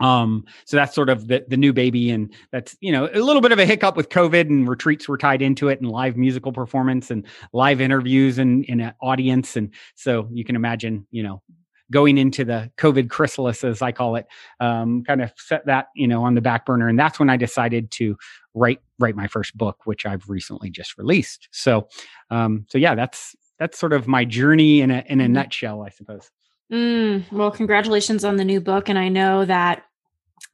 um, 0.00 0.44
so 0.64 0.76
that's 0.76 0.94
sort 0.94 1.08
of 1.08 1.28
the 1.28 1.44
the 1.48 1.56
new 1.56 1.72
baby, 1.72 2.10
and 2.10 2.32
that's 2.52 2.76
you 2.80 2.92
know 2.92 3.08
a 3.12 3.20
little 3.20 3.42
bit 3.42 3.52
of 3.52 3.58
a 3.58 3.66
hiccup 3.66 3.96
with 3.96 4.08
COVID 4.08 4.48
and 4.48 4.68
retreats 4.68 5.08
were 5.08 5.18
tied 5.18 5.42
into 5.42 5.68
it, 5.68 5.80
and 5.80 5.90
live 5.90 6.16
musical 6.16 6.52
performance 6.52 7.10
and 7.10 7.26
live 7.52 7.80
interviews 7.80 8.38
and 8.38 8.64
in 8.64 8.80
an 8.80 8.94
audience, 9.00 9.56
and 9.56 9.72
so 9.94 10.28
you 10.32 10.44
can 10.44 10.56
imagine, 10.56 11.06
you 11.10 11.22
know, 11.22 11.42
going 11.90 12.18
into 12.18 12.44
the 12.44 12.70
COVID 12.78 13.10
chrysalis, 13.10 13.62
as 13.62 13.82
I 13.82 13.92
call 13.92 14.16
it, 14.16 14.26
um, 14.60 15.04
kind 15.04 15.22
of 15.22 15.32
set 15.36 15.66
that 15.66 15.88
you 15.94 16.08
know 16.08 16.24
on 16.24 16.34
the 16.34 16.40
back 16.40 16.66
burner, 16.66 16.88
and 16.88 16.98
that's 16.98 17.18
when 17.18 17.30
I 17.30 17.36
decided 17.36 17.90
to 17.92 18.16
write 18.54 18.80
write 18.98 19.16
my 19.16 19.28
first 19.28 19.56
book, 19.56 19.78
which 19.84 20.06
I've 20.06 20.28
recently 20.28 20.70
just 20.70 20.98
released. 20.98 21.48
So, 21.52 21.88
um, 22.30 22.66
so 22.68 22.78
yeah, 22.78 22.94
that's 22.94 23.36
that's 23.58 23.78
sort 23.78 23.92
of 23.92 24.08
my 24.08 24.24
journey 24.24 24.80
in 24.80 24.90
a 24.90 25.04
in 25.06 25.20
a 25.20 25.24
mm-hmm. 25.24 25.34
nutshell, 25.34 25.82
I 25.82 25.90
suppose. 25.90 26.30
Mm, 26.72 27.30
well, 27.30 27.50
congratulations 27.50 28.24
on 28.24 28.36
the 28.36 28.44
new 28.44 28.60
book, 28.60 28.88
and 28.88 28.98
I 28.98 29.08
know 29.08 29.44
that 29.44 29.84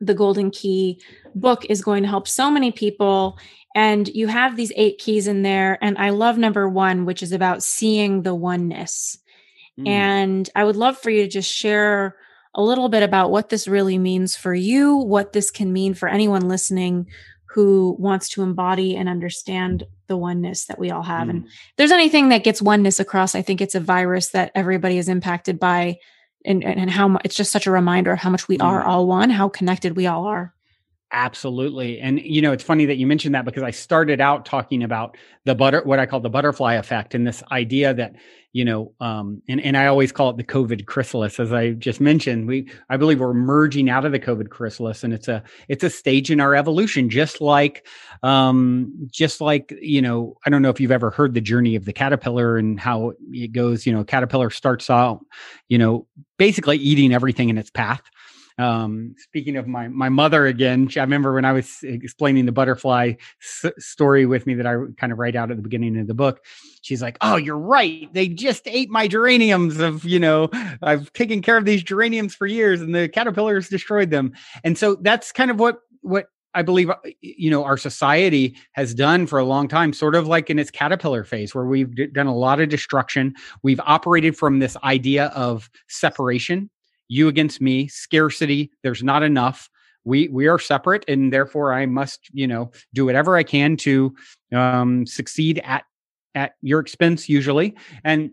the 0.00 0.14
Golden 0.14 0.50
Key 0.50 1.00
book 1.34 1.64
is 1.66 1.82
going 1.82 2.02
to 2.02 2.08
help 2.08 2.26
so 2.26 2.50
many 2.50 2.72
people. 2.72 3.38
And 3.74 4.08
you 4.08 4.26
have 4.26 4.56
these 4.56 4.72
eight 4.74 4.98
keys 4.98 5.28
in 5.28 5.42
there, 5.42 5.78
and 5.82 5.96
I 5.98 6.10
love 6.10 6.38
number 6.38 6.68
one, 6.68 7.04
which 7.04 7.22
is 7.22 7.32
about 7.32 7.62
seeing 7.62 8.22
the 8.22 8.34
oneness. 8.34 9.18
Mm. 9.78 9.88
And 9.88 10.50
I 10.56 10.64
would 10.64 10.76
love 10.76 10.98
for 10.98 11.10
you 11.10 11.22
to 11.22 11.28
just 11.28 11.50
share 11.50 12.16
a 12.54 12.62
little 12.62 12.88
bit 12.88 13.04
about 13.04 13.30
what 13.30 13.48
this 13.48 13.68
really 13.68 13.96
means 13.96 14.34
for 14.34 14.52
you, 14.52 14.96
what 14.96 15.32
this 15.32 15.52
can 15.52 15.72
mean 15.72 15.94
for 15.94 16.08
anyone 16.08 16.48
listening 16.48 17.06
who 17.52 17.96
wants 17.98 18.28
to 18.28 18.42
embody 18.42 18.96
and 18.96 19.08
understand 19.08 19.84
the 20.06 20.16
oneness 20.16 20.66
that 20.66 20.78
we 20.78 20.90
all 20.90 21.02
have. 21.02 21.26
Mm. 21.26 21.30
And 21.30 21.48
there's 21.76 21.90
anything 21.90 22.28
that 22.28 22.44
gets 22.44 22.62
oneness 22.62 23.00
across, 23.00 23.34
I 23.34 23.42
think 23.42 23.60
it's 23.60 23.74
a 23.74 23.80
virus 23.80 24.28
that 24.28 24.52
everybody 24.54 24.98
is 24.98 25.08
impacted 25.08 25.58
by 25.58 25.98
and, 26.44 26.64
and, 26.64 26.90
how 26.90 27.08
much 27.08 27.22
it's 27.24 27.34
just 27.34 27.52
such 27.52 27.66
a 27.66 27.70
reminder 27.70 28.12
of 28.12 28.18
how 28.18 28.30
much 28.30 28.48
we 28.48 28.56
mm. 28.56 28.64
are 28.64 28.82
all 28.82 29.06
one, 29.06 29.30
how 29.30 29.48
connected 29.48 29.96
we 29.96 30.06
all 30.06 30.24
are. 30.24 30.54
Absolutely. 31.12 31.98
And 32.00 32.20
you 32.20 32.40
know, 32.40 32.52
it's 32.52 32.62
funny 32.62 32.86
that 32.86 32.96
you 32.96 33.06
mentioned 33.06 33.34
that 33.34 33.44
because 33.44 33.64
I 33.64 33.72
started 33.72 34.20
out 34.20 34.44
talking 34.46 34.84
about 34.84 35.16
the 35.44 35.56
butter 35.56 35.82
what 35.84 35.98
I 35.98 36.06
call 36.06 36.20
the 36.20 36.30
butterfly 36.30 36.74
effect 36.74 37.16
and 37.16 37.26
this 37.26 37.42
idea 37.50 37.92
that, 37.94 38.14
you 38.52 38.64
know, 38.64 38.92
um 39.00 39.42
and, 39.48 39.60
and 39.60 39.76
I 39.76 39.86
always 39.86 40.12
call 40.12 40.30
it 40.30 40.36
the 40.36 40.44
COVID 40.44 40.86
chrysalis 40.86 41.40
as 41.40 41.52
I 41.52 41.72
just 41.72 42.00
mentioned. 42.00 42.46
We 42.46 42.70
I 42.90 42.96
believe 42.96 43.18
we're 43.18 43.34
merging 43.34 43.90
out 43.90 44.04
of 44.04 44.12
the 44.12 44.20
COVID 44.20 44.50
chrysalis 44.50 45.02
and 45.02 45.12
it's 45.12 45.26
a 45.26 45.42
it's 45.68 45.82
a 45.82 45.90
stage 45.90 46.30
in 46.30 46.38
our 46.38 46.54
evolution 46.54 47.10
just 47.10 47.40
like 47.40 47.88
um 48.22 48.92
just 49.10 49.40
like, 49.40 49.74
you 49.82 50.00
know, 50.02 50.36
I 50.46 50.50
don't 50.50 50.62
know 50.62 50.70
if 50.70 50.78
you've 50.78 50.92
ever 50.92 51.10
heard 51.10 51.34
the 51.34 51.40
journey 51.40 51.74
of 51.74 51.86
the 51.86 51.92
caterpillar 51.92 52.56
and 52.56 52.78
how 52.78 53.14
it 53.32 53.50
goes, 53.50 53.84
you 53.84 53.92
know, 53.92 54.04
caterpillar 54.04 54.50
starts 54.50 54.88
out, 54.88 55.24
you 55.68 55.76
know, 55.78 56.06
basically 56.38 56.76
eating 56.76 57.12
everything 57.12 57.48
in 57.48 57.58
its 57.58 57.70
path 57.70 58.02
um, 58.58 59.14
speaking 59.18 59.56
of 59.56 59.66
my 59.66 59.88
my 59.88 60.08
mother 60.08 60.46
again, 60.46 60.88
I 60.96 61.00
remember 61.00 61.32
when 61.34 61.44
I 61.44 61.52
was 61.52 61.78
explaining 61.82 62.46
the 62.46 62.52
butterfly 62.52 63.14
s- 63.42 63.72
story 63.78 64.26
with 64.26 64.46
me 64.46 64.54
that 64.54 64.66
I 64.66 64.76
kind 64.96 65.12
of 65.12 65.18
write 65.18 65.36
out 65.36 65.50
at 65.50 65.56
the 65.56 65.62
beginning 65.62 65.98
of 65.98 66.06
the 66.06 66.14
book. 66.14 66.44
She's 66.82 67.02
like, 67.02 67.16
"Oh, 67.20 67.36
you're 67.36 67.58
right. 67.58 68.12
They 68.12 68.28
just 68.28 68.66
ate 68.66 68.90
my 68.90 69.08
geraniums. 69.08 69.78
Of 69.80 70.04
you 70.04 70.18
know, 70.18 70.50
I've 70.82 71.12
taken 71.12 71.42
care 71.42 71.56
of 71.56 71.64
these 71.64 71.82
geraniums 71.82 72.34
for 72.34 72.46
years, 72.46 72.80
and 72.80 72.94
the 72.94 73.08
caterpillars 73.08 73.68
destroyed 73.68 74.10
them." 74.10 74.32
And 74.64 74.76
so 74.76 74.96
that's 74.96 75.32
kind 75.32 75.50
of 75.50 75.58
what 75.58 75.80
what 76.02 76.26
I 76.54 76.62
believe 76.62 76.90
you 77.20 77.50
know 77.50 77.64
our 77.64 77.76
society 77.76 78.56
has 78.72 78.94
done 78.94 79.26
for 79.26 79.38
a 79.38 79.44
long 79.44 79.68
time, 79.68 79.92
sort 79.92 80.14
of 80.14 80.26
like 80.26 80.50
in 80.50 80.58
its 80.58 80.70
caterpillar 80.70 81.24
phase, 81.24 81.54
where 81.54 81.66
we've 81.66 81.94
d- 81.94 82.06
done 82.08 82.26
a 82.26 82.34
lot 82.34 82.60
of 82.60 82.68
destruction. 82.68 83.34
We've 83.62 83.80
operated 83.80 84.36
from 84.36 84.58
this 84.58 84.76
idea 84.82 85.26
of 85.26 85.70
separation 85.88 86.70
you 87.10 87.26
against 87.26 87.60
me, 87.60 87.88
scarcity, 87.88 88.70
there's 88.82 89.02
not 89.02 89.22
enough. 89.22 89.68
We 90.04 90.28
we 90.28 90.46
are 90.46 90.58
separate, 90.58 91.04
and 91.08 91.32
therefore 91.32 91.74
I 91.74 91.84
must, 91.84 92.30
you 92.32 92.46
know, 92.46 92.70
do 92.94 93.04
whatever 93.04 93.36
I 93.36 93.42
can 93.42 93.76
to 93.78 94.14
um, 94.54 95.04
succeed 95.06 95.60
at 95.64 95.84
at 96.34 96.54
your 96.62 96.80
expense, 96.80 97.28
usually. 97.28 97.76
And 98.04 98.30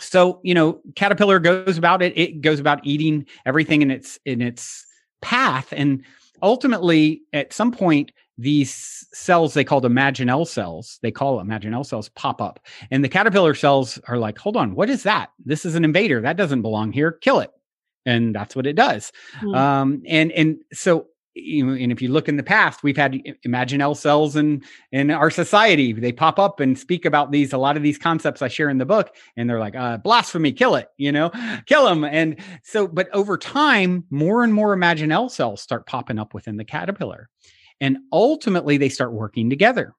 so, 0.00 0.40
you 0.42 0.52
know, 0.52 0.80
caterpillar 0.96 1.38
goes 1.38 1.78
about 1.78 2.02
it. 2.02 2.18
It 2.18 2.42
goes 2.42 2.60
about 2.60 2.84
eating 2.84 3.24
everything 3.46 3.80
in 3.80 3.90
its 3.90 4.18
in 4.26 4.42
its 4.42 4.84
path, 5.22 5.72
and 5.72 6.02
ultimately, 6.42 7.22
at 7.32 7.52
some 7.52 7.70
point, 7.70 8.10
these 8.36 9.06
cells 9.14 9.54
they 9.54 9.64
called 9.64 9.84
imaginal 9.84 10.46
cells 10.46 10.98
they 11.00 11.10
call 11.10 11.42
imaginal 11.42 11.86
cells 11.86 12.10
pop 12.10 12.42
up 12.42 12.60
and 12.90 13.02
the 13.02 13.08
caterpillar 13.08 13.54
cells 13.54 13.98
are 14.08 14.18
like 14.18 14.36
hold 14.36 14.58
on 14.58 14.74
what 14.74 14.90
is 14.90 15.04
that 15.04 15.30
this 15.46 15.64
is 15.64 15.74
an 15.74 15.84
invader 15.86 16.20
that 16.20 16.36
doesn't 16.36 16.60
belong 16.60 16.92
here 16.92 17.12
kill 17.12 17.40
it 17.40 17.50
and 18.06 18.34
that's 18.34 18.56
what 18.56 18.66
it 18.66 18.76
does. 18.76 19.12
Mm-hmm. 19.40 19.54
Um, 19.54 20.02
and 20.06 20.32
and 20.32 20.56
so 20.72 21.08
you 21.38 21.66
know, 21.66 21.74
and 21.74 21.92
if 21.92 22.00
you 22.00 22.08
look 22.08 22.30
in 22.30 22.38
the 22.38 22.42
past, 22.42 22.82
we've 22.82 22.96
had 22.96 23.12
imaginal 23.46 23.94
cells 23.94 24.36
in 24.36 24.62
in 24.90 25.10
our 25.10 25.30
society. 25.30 25.92
They 25.92 26.10
pop 26.12 26.38
up 26.38 26.60
and 26.60 26.78
speak 26.78 27.04
about 27.04 27.30
these. 27.30 27.52
A 27.52 27.58
lot 27.58 27.76
of 27.76 27.82
these 27.82 27.98
concepts 27.98 28.40
I 28.40 28.48
share 28.48 28.70
in 28.70 28.78
the 28.78 28.86
book, 28.86 29.14
and 29.36 29.50
they're 29.50 29.60
like, 29.60 29.76
uh, 29.76 29.98
"Blasphemy, 29.98 30.52
kill 30.52 30.76
it!" 30.76 30.88
You 30.96 31.12
know, 31.12 31.30
kill 31.66 31.84
them. 31.84 32.04
And 32.04 32.40
so, 32.62 32.88
but 32.88 33.10
over 33.12 33.36
time, 33.36 34.04
more 34.08 34.44
and 34.44 34.54
more 34.54 34.74
imaginal 34.74 35.30
cells 35.30 35.60
start 35.60 35.86
popping 35.86 36.18
up 36.18 36.32
within 36.32 36.56
the 36.56 36.64
caterpillar, 36.64 37.28
and 37.82 37.98
ultimately, 38.12 38.78
they 38.78 38.88
start 38.88 39.12
working 39.12 39.50
together. 39.50 39.92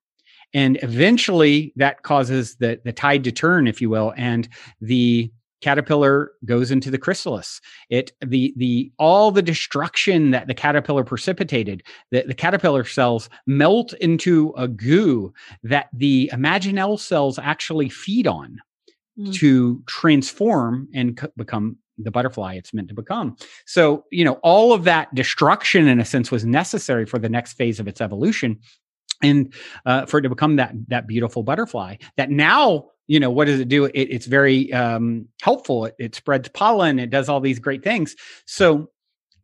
and 0.53 0.79
eventually 0.81 1.73
that 1.75 2.03
causes 2.03 2.55
the 2.55 2.79
the 2.83 2.93
tide 2.93 3.23
to 3.25 3.31
turn 3.31 3.67
if 3.67 3.81
you 3.81 3.89
will 3.89 4.13
and 4.17 4.47
the 4.81 5.31
caterpillar 5.61 6.31
goes 6.45 6.69
into 6.71 6.91
the 6.91 6.97
chrysalis 6.97 7.61
it 7.89 8.11
the 8.25 8.53
the 8.57 8.91
all 8.99 9.31
the 9.31 9.41
destruction 9.41 10.31
that 10.31 10.47
the 10.47 10.53
caterpillar 10.53 11.03
precipitated 11.03 11.83
the, 12.11 12.23
the 12.27 12.33
caterpillar 12.33 12.83
cells 12.83 13.29
melt 13.47 13.93
into 13.93 14.53
a 14.57 14.67
goo 14.67 15.33
that 15.63 15.87
the 15.93 16.29
imaginal 16.33 16.99
cells 16.99 17.39
actually 17.39 17.89
feed 17.89 18.27
on 18.27 18.59
mm. 19.19 19.33
to 19.33 19.81
transform 19.87 20.87
and 20.93 21.19
c- 21.19 21.27
become 21.37 21.77
the 21.97 22.11
butterfly 22.11 22.53
it's 22.53 22.73
meant 22.73 22.87
to 22.87 22.93
become 22.93 23.35
so 23.65 24.05
you 24.11 24.23
know 24.23 24.33
all 24.43 24.73
of 24.73 24.83
that 24.83 25.13
destruction 25.15 25.87
in 25.87 25.99
a 25.99 26.05
sense 26.05 26.29
was 26.29 26.45
necessary 26.45 27.05
for 27.05 27.17
the 27.17 27.29
next 27.29 27.53
phase 27.53 27.79
of 27.79 27.87
its 27.87 27.99
evolution 27.99 28.59
and 29.23 29.51
uh, 29.87 30.05
for 30.05 30.19
it 30.19 30.21
to 30.21 30.29
become 30.29 30.57
that 30.57 30.73
that 30.87 31.07
beautiful 31.07 31.41
butterfly 31.41 31.95
that 32.17 32.29
now 32.29 32.85
you 33.07 33.19
know 33.19 33.31
what 33.31 33.45
does 33.45 33.59
it 33.59 33.69
do? 33.69 33.85
It, 33.85 33.93
it's 33.93 34.25
very 34.25 34.71
um, 34.73 35.27
helpful. 35.41 35.85
It, 35.85 35.95
it 35.97 36.15
spreads 36.15 36.49
pollen. 36.49 36.99
It 36.99 37.09
does 37.09 37.29
all 37.29 37.39
these 37.39 37.59
great 37.59 37.83
things. 37.83 38.15
So 38.45 38.89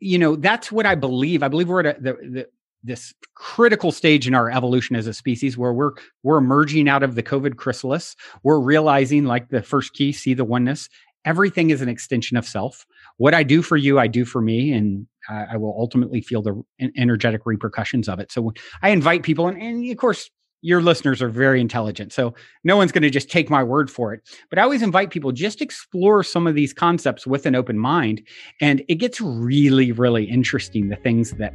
you 0.04 0.18
know 0.18 0.36
that's 0.36 0.72
what 0.72 0.86
i 0.86 0.96
believe. 0.96 1.42
I 1.44 1.48
believe 1.48 1.70
we're 1.70 1.80
at 1.80 1.98
a, 1.98 2.02
the, 2.02 2.14
the 2.14 2.48
this 2.86 3.14
critical 3.36 3.94
stage 3.94 4.28
in 4.28 4.36
our 4.36 4.52
evolution 4.52 4.98
as 4.98 5.08
a 5.08 5.14
species 5.14 5.58
where 5.58 5.74
we're 5.74 5.94
we're 6.24 6.38
emerging 6.38 6.90
out 6.90 7.04
of 7.04 7.16
the 7.16 7.24
covid 7.24 7.56
chrysalis. 7.56 8.16
We're 8.44 8.60
realizing 8.60 9.26
like 9.26 9.50
the 9.50 9.64
first 9.64 9.94
key 9.94 10.12
see 10.12 10.34
the 10.34 10.44
oneness. 10.44 10.90
Everything 11.26 11.70
is 11.70 11.82
an 11.82 11.88
extension 11.88 12.36
of 12.36 12.46
self. 12.46 12.86
What 13.18 13.34
i 13.34 13.44
do 13.44 13.62
for 13.62 13.78
you 13.78 13.98
i 13.98 14.08
do 14.08 14.26
for 14.26 14.42
me 14.42 14.74
and 14.74 15.08
I, 15.30 15.46
I 15.54 15.58
will 15.58 15.76
ultimately 15.80 16.20
feel 16.20 16.42
the 16.42 16.62
energetic 16.98 17.46
repercussions 17.46 18.10
of 18.10 18.20
it. 18.20 18.32
So 18.32 18.52
i 18.82 18.90
invite 18.90 19.24
people 19.24 19.48
and, 19.48 19.62
and 19.62 19.90
of 19.90 19.98
course 19.98 20.30
your 20.64 20.82
listeners 20.82 21.22
are 21.22 21.30
very 21.30 21.60
intelligent. 21.62 22.14
So 22.14 22.34
no 22.64 22.78
one's 22.78 22.92
going 22.92 23.04
to 23.04 23.10
just 23.10 23.30
take 23.30 23.50
my 23.50 23.64
word 23.64 23.92
for 23.92 24.14
it. 24.14 24.22
But 24.50 24.58
I 24.58 24.64
always 24.64 24.82
invite 24.82 25.12
people 25.12 25.32
just 25.32 25.62
explore 25.62 26.24
some 26.24 26.48
of 26.48 26.56
these 26.56 26.74
concepts 26.74 27.28
with 27.28 27.46
an 27.46 27.54
open 27.54 27.78
mind. 27.78 28.22
And 28.62 28.82
it 28.88 28.96
gets 28.96 29.20
really, 29.20 29.92
really 29.92 30.24
interesting, 30.24 30.88
the 30.88 30.96
things 30.96 31.32
that 31.32 31.54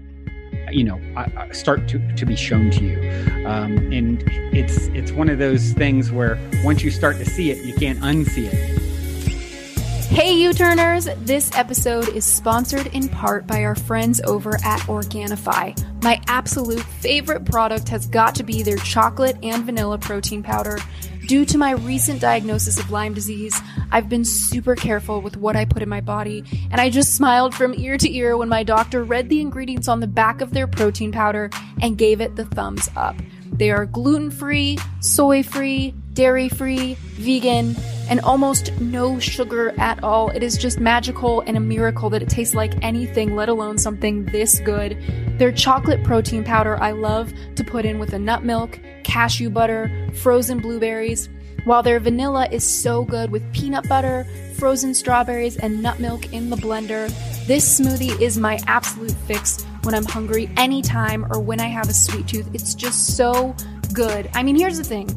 you 0.71 0.85
know 0.85 1.01
start 1.53 1.89
to, 1.89 2.15
to 2.15 2.27
be 2.27 2.37
shown 2.37 2.71
to 2.71 2.85
you 2.85 3.47
um, 3.47 3.79
and 3.91 4.23
it's 4.55 4.89
it's 4.89 5.13
one 5.13 5.31
of 5.31 5.39
those 5.39 5.73
things 5.73 6.13
where 6.13 6.39
once 6.63 6.83
you 6.83 6.91
start 6.91 7.17
to 7.17 7.25
see 7.25 7.51
it 7.51 7.65
you 7.65 7.73
can't 7.75 7.99
unsee 8.01 8.53
it 8.53 8.88
Hey, 10.19 10.35
U 10.39 10.53
Turners! 10.53 11.09
This 11.19 11.49
episode 11.57 12.09
is 12.09 12.27
sponsored 12.27 12.89
in 12.89 13.09
part 13.09 13.47
by 13.47 13.63
our 13.63 13.77
friends 13.77 14.21
over 14.23 14.57
at 14.65 14.81
Organifi. 14.81 16.03
My 16.03 16.21
absolute 16.27 16.81
favorite 16.81 17.45
product 17.45 17.89
has 17.91 18.09
got 18.09 18.35
to 18.35 18.43
be 18.43 18.65
their 18.65 18.79
chocolate 18.79 19.37
and 19.45 19.65
vanilla 19.65 19.97
protein 19.97 20.43
powder. 20.43 20.81
Due 21.29 21.45
to 21.45 21.57
my 21.57 21.71
recent 21.71 22.21
diagnosis 22.21 22.81
of 22.81 22.91
Lyme 22.91 23.15
disease, 23.15 23.57
I've 23.93 24.09
been 24.09 24.25
super 24.25 24.75
careful 24.75 25.21
with 25.21 25.37
what 25.37 25.55
I 25.55 25.65
put 25.65 25.85
in 25.85 25.89
my 25.89 26.01
body, 26.01 26.43
and 26.73 26.81
I 26.81 26.91
just 26.91 27.15
smiled 27.15 27.55
from 27.55 27.73
ear 27.79 27.97
to 27.97 28.13
ear 28.13 28.37
when 28.37 28.49
my 28.49 28.65
doctor 28.65 29.05
read 29.05 29.29
the 29.29 29.41
ingredients 29.41 29.87
on 29.87 30.01
the 30.01 30.09
back 30.09 30.41
of 30.41 30.51
their 30.51 30.67
protein 30.67 31.13
powder 31.13 31.49
and 31.81 31.97
gave 31.97 32.21
it 32.21 32.35
the 32.35 32.45
thumbs 32.45 32.91
up. 32.97 33.15
They 33.53 33.71
are 33.71 33.87
gluten 33.87 34.33
free, 34.33 34.79
soy 34.99 35.45
free, 35.45 35.95
dairy 36.13 36.49
free, 36.49 36.95
vegan, 36.95 37.77
and 38.09 38.21
almost 38.21 38.79
no 38.81 39.19
sugar 39.19 39.75
at 39.79 40.03
all. 40.03 40.31
It 40.31 40.43
is 40.43 40.57
just 40.57 40.81
magical 40.81 41.41
and 41.43 41.57
a 41.57 41.61
miracle 41.61 42.11
that 42.11 42.23
it 42.23 42.29
tastes 42.29 42.55
like 42.55 42.73
anything, 42.83 43.35
let 43.37 43.49
alone 43.49 43.79
something 43.79 44.25
this 44.27 44.61
good. 44.61 44.97
Their 45.39 45.53
chocolate 45.53 46.03
protein 46.05 46.45
powder 46.45 46.81
I 46.83 46.93
love 46.93 47.33
to 47.57 47.65
put 47.65 47.85
in 47.85 47.99
with 47.99 48.13
a 48.13 48.19
nut 48.19 48.45
milk, 48.45 48.79
cashew 49.05 49.51
butter, 49.51 50.11
frozen 50.15 50.59
blueberries, 50.59 51.29
while 51.65 51.83
their 51.83 52.01
vanilla 52.01 52.49
is 52.51 52.65
so 52.65 53.05
good 53.05 53.31
with 53.31 53.53
peanut 53.53 53.89
butter, 53.89 54.27
frozen 54.57 54.95
strawberries, 54.95 55.57
and 55.57 55.83
nut 55.83 56.01
milk 56.01 56.33
in 56.33 56.51
the 56.51 56.57
blender. 56.57 57.09
This 57.47 57.79
smoothie 57.79 58.21
is 58.21 58.39
my 58.39 58.59
absolute 58.67 59.17
fix 59.27 59.65
when 59.83 59.95
I'm 59.95 60.05
hungry 60.05 60.51
anytime 60.57 61.25
or 61.31 61.41
when 61.41 61.61
I 61.61 61.67
have 61.67 61.89
a 61.89 61.95
sweet 61.95 62.27
tooth. 62.27 62.49
It's 62.55 62.75
just 62.75 63.17
so 63.17 63.55
good. 63.93 64.31
I 64.35 64.43
mean, 64.43 64.57
here's 64.57 64.79
the 64.79 64.85
thing 64.85 65.09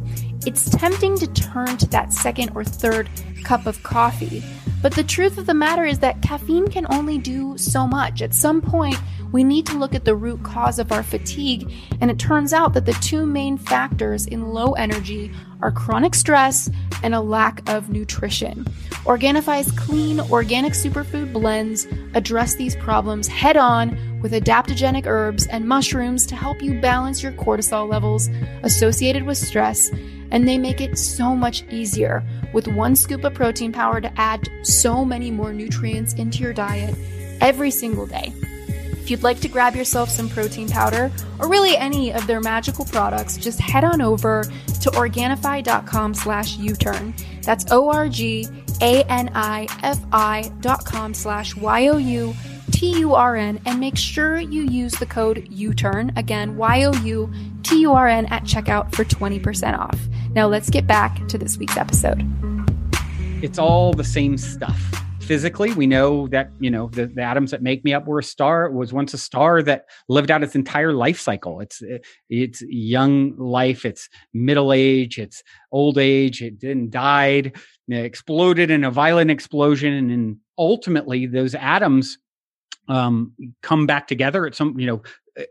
it's 0.45 0.69
tempting 0.69 1.17
to 1.17 1.27
turn 1.27 1.77
to 1.77 1.87
that 1.87 2.13
second 2.13 2.51
or 2.55 2.63
third 2.63 3.09
cup 3.43 3.65
of 3.65 3.83
coffee. 3.83 4.43
But 4.81 4.95
the 4.95 5.03
truth 5.03 5.37
of 5.37 5.45
the 5.45 5.53
matter 5.53 5.85
is 5.85 5.99
that 5.99 6.21
caffeine 6.21 6.67
can 6.67 6.87
only 6.91 7.17
do 7.17 7.57
so 7.57 7.85
much. 7.85 8.21
At 8.21 8.33
some 8.33 8.61
point, 8.61 8.97
we 9.31 9.43
need 9.43 9.65
to 9.67 9.77
look 9.77 9.95
at 9.95 10.05
the 10.05 10.15
root 10.15 10.43
cause 10.43 10.79
of 10.79 10.91
our 10.91 11.03
fatigue, 11.03 11.71
and 12.01 12.11
it 12.11 12.19
turns 12.19 12.53
out 12.53 12.73
that 12.73 12.85
the 12.85 12.93
two 12.93 13.25
main 13.25 13.57
factors 13.57 14.25
in 14.25 14.49
low 14.53 14.73
energy 14.73 15.31
are 15.61 15.71
chronic 15.71 16.15
stress 16.15 16.69
and 17.03 17.13
a 17.13 17.21
lack 17.21 17.67
of 17.69 17.89
nutrition. 17.89 18.65
Organifi's 19.05 19.71
clean, 19.71 20.19
organic 20.19 20.73
superfood 20.73 21.33
blends 21.33 21.87
address 22.13 22.55
these 22.55 22.75
problems 22.75 23.27
head 23.27 23.57
on 23.57 24.19
with 24.21 24.33
adaptogenic 24.33 25.07
herbs 25.07 25.47
and 25.47 25.67
mushrooms 25.67 26.25
to 26.27 26.35
help 26.35 26.61
you 26.61 26.79
balance 26.79 27.23
your 27.23 27.31
cortisol 27.31 27.89
levels 27.89 28.29
associated 28.63 29.23
with 29.23 29.37
stress 29.37 29.89
and 30.31 30.47
they 30.47 30.57
make 30.57 30.81
it 30.81 30.97
so 30.97 31.35
much 31.35 31.63
easier 31.69 32.23
with 32.53 32.67
one 32.67 32.95
scoop 32.95 33.23
of 33.23 33.33
protein 33.33 33.71
powder 33.71 34.01
to 34.01 34.19
add 34.19 34.47
so 34.63 35.05
many 35.05 35.29
more 35.29 35.53
nutrients 35.53 36.13
into 36.13 36.39
your 36.39 36.53
diet 36.53 36.95
every 37.41 37.71
single 37.71 38.05
day. 38.05 38.33
If 39.01 39.09
you'd 39.09 39.23
like 39.23 39.39
to 39.39 39.47
grab 39.47 39.75
yourself 39.75 40.09
some 40.09 40.29
protein 40.29 40.69
powder 40.69 41.11
or 41.39 41.49
really 41.49 41.75
any 41.75 42.13
of 42.13 42.27
their 42.27 42.39
magical 42.39 42.85
products, 42.85 43.35
just 43.35 43.59
head 43.59 43.83
on 43.83 43.99
over 43.99 44.43
to 44.43 44.91
Organifi.com 44.91 46.13
slash 46.13 46.55
U-turn. 46.57 47.15
That's 47.41 47.65
O-R-G-A-N-I-F-I 47.71 48.51
dot 50.59 50.85
com 50.85 51.15
slash 51.15 51.55
Y-O-U-T-U-R-N 51.55 52.01
and 53.65 53.79
make 53.79 53.97
sure 53.97 54.39
you 54.39 54.61
use 54.61 54.93
the 54.93 55.07
code 55.07 55.47
U-turn, 55.49 56.11
again, 56.15 56.55
Y-O-U-T-U-R-N 56.55 58.25
at 58.27 58.43
checkout 58.43 58.93
for 58.93 59.03
20% 59.03 59.79
off. 59.79 59.99
Now 60.35 60.45
let's 60.45 60.69
get 60.69 60.85
back 60.85 61.27
to 61.29 61.39
this 61.39 61.57
week's 61.57 61.77
episode. 61.77 62.23
It's 63.41 63.57
all 63.57 63.93
the 63.93 64.03
same 64.03 64.37
stuff. 64.37 65.00
Physically, 65.23 65.73
we 65.73 65.87
know 65.87 66.27
that 66.27 66.51
you 66.59 66.69
know 66.69 66.87
the, 66.87 67.07
the 67.07 67.21
atoms 67.21 67.51
that 67.51 67.61
make 67.61 67.85
me 67.85 67.93
up 67.93 68.05
were 68.05 68.19
a 68.19 68.23
star. 68.23 68.69
Was 68.69 68.91
once 68.91 69.13
a 69.13 69.17
star 69.17 69.63
that 69.63 69.85
lived 70.09 70.29
out 70.29 70.43
its 70.43 70.55
entire 70.55 70.91
life 70.91 71.19
cycle. 71.19 71.61
It's 71.61 71.81
it's 72.29 72.61
young 72.63 73.37
life, 73.37 73.85
it's 73.85 74.09
middle 74.33 74.73
age, 74.73 75.17
it's 75.17 75.41
old 75.71 75.97
age. 75.97 76.41
It 76.41 76.59
then 76.59 76.89
died, 76.89 77.55
it 77.87 78.05
exploded 78.05 78.69
in 78.71 78.83
a 78.83 78.91
violent 78.91 79.31
explosion, 79.31 80.09
and 80.11 80.37
ultimately 80.57 81.27
those 81.27 81.55
atoms 81.55 82.17
um, 82.87 83.33
come 83.61 83.85
back 83.85 84.07
together 84.07 84.45
at 84.45 84.55
some 84.55 84.77
you 84.79 84.85
know 84.85 85.01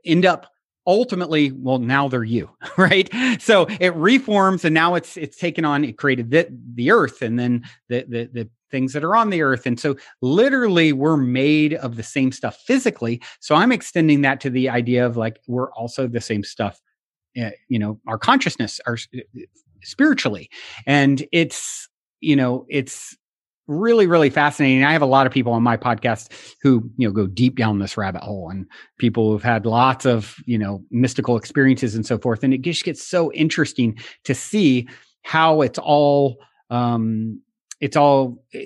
end 0.04 0.26
up 0.26 0.46
ultimately 0.86 1.52
well 1.52 1.78
now 1.78 2.08
they're 2.08 2.24
you 2.24 2.50
right 2.76 3.08
so 3.40 3.66
it 3.80 3.94
reforms 3.94 4.64
and 4.64 4.74
now 4.74 4.94
it's 4.94 5.16
it's 5.16 5.36
taken 5.36 5.64
on 5.64 5.84
it 5.84 5.96
created 5.98 6.30
the, 6.30 6.48
the 6.74 6.90
earth 6.90 7.22
and 7.22 7.38
then 7.38 7.64
the, 7.88 8.04
the 8.08 8.30
the 8.32 8.50
things 8.70 8.92
that 8.92 9.04
are 9.04 9.16
on 9.16 9.30
the 9.30 9.42
earth 9.42 9.66
and 9.66 9.78
so 9.78 9.96
literally 10.22 10.92
we're 10.92 11.16
made 11.16 11.74
of 11.74 11.96
the 11.96 12.02
same 12.02 12.32
stuff 12.32 12.56
physically 12.66 13.20
so 13.40 13.54
i'm 13.54 13.72
extending 13.72 14.22
that 14.22 14.40
to 14.40 14.50
the 14.50 14.68
idea 14.68 15.04
of 15.04 15.16
like 15.16 15.40
we're 15.46 15.72
also 15.72 16.06
the 16.06 16.20
same 16.20 16.44
stuff 16.44 16.80
uh, 17.40 17.50
you 17.68 17.78
know 17.78 17.98
our 18.06 18.18
consciousness 18.18 18.80
our 18.86 18.96
spiritually 19.82 20.50
and 20.86 21.26
it's 21.32 21.88
you 22.20 22.36
know 22.36 22.66
it's 22.68 23.16
really 23.66 24.06
really 24.06 24.30
fascinating 24.30 24.84
i 24.84 24.92
have 24.92 25.00
a 25.00 25.06
lot 25.06 25.26
of 25.26 25.32
people 25.32 25.52
on 25.52 25.62
my 25.62 25.76
podcast 25.76 26.32
who 26.60 26.90
you 26.96 27.06
know 27.06 27.12
go 27.12 27.26
deep 27.26 27.56
down 27.56 27.78
this 27.78 27.96
rabbit 27.96 28.22
hole 28.22 28.50
and 28.50 28.66
people 28.98 29.30
who've 29.30 29.44
had 29.44 29.64
lots 29.64 30.04
of 30.04 30.34
you 30.44 30.58
know 30.58 30.82
mystical 30.90 31.36
experiences 31.36 31.94
and 31.94 32.04
so 32.04 32.18
forth 32.18 32.42
and 32.42 32.52
it 32.52 32.62
just 32.62 32.84
gets 32.84 33.06
so 33.06 33.32
interesting 33.32 33.96
to 34.24 34.34
see 34.34 34.88
how 35.22 35.60
it's 35.60 35.78
all 35.78 36.38
um 36.70 37.40
it's 37.80 37.96
all 37.96 38.42
eh, 38.54 38.64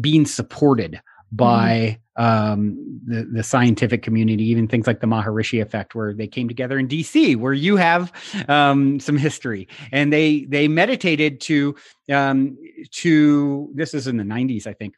being 0.00 0.26
supported 0.26 1.00
by 1.34 1.98
mm-hmm. 2.18 2.52
um, 2.52 3.00
the, 3.06 3.24
the 3.24 3.42
scientific 3.42 4.02
community, 4.02 4.44
even 4.44 4.68
things 4.68 4.86
like 4.86 5.00
the 5.00 5.06
Maharishi 5.06 5.60
effect, 5.60 5.94
where 5.94 6.14
they 6.14 6.26
came 6.26 6.48
together 6.48 6.78
in 6.78 6.88
DC, 6.88 7.36
where 7.36 7.52
you 7.52 7.76
have 7.76 8.12
um, 8.48 9.00
some 9.00 9.16
history, 9.16 9.68
and 9.92 10.12
they 10.12 10.44
they 10.44 10.68
meditated 10.68 11.40
to 11.42 11.74
um, 12.12 12.56
to 12.92 13.70
this 13.74 13.94
is 13.94 14.06
in 14.06 14.16
the 14.16 14.24
90s, 14.24 14.66
I 14.66 14.72
think. 14.72 14.94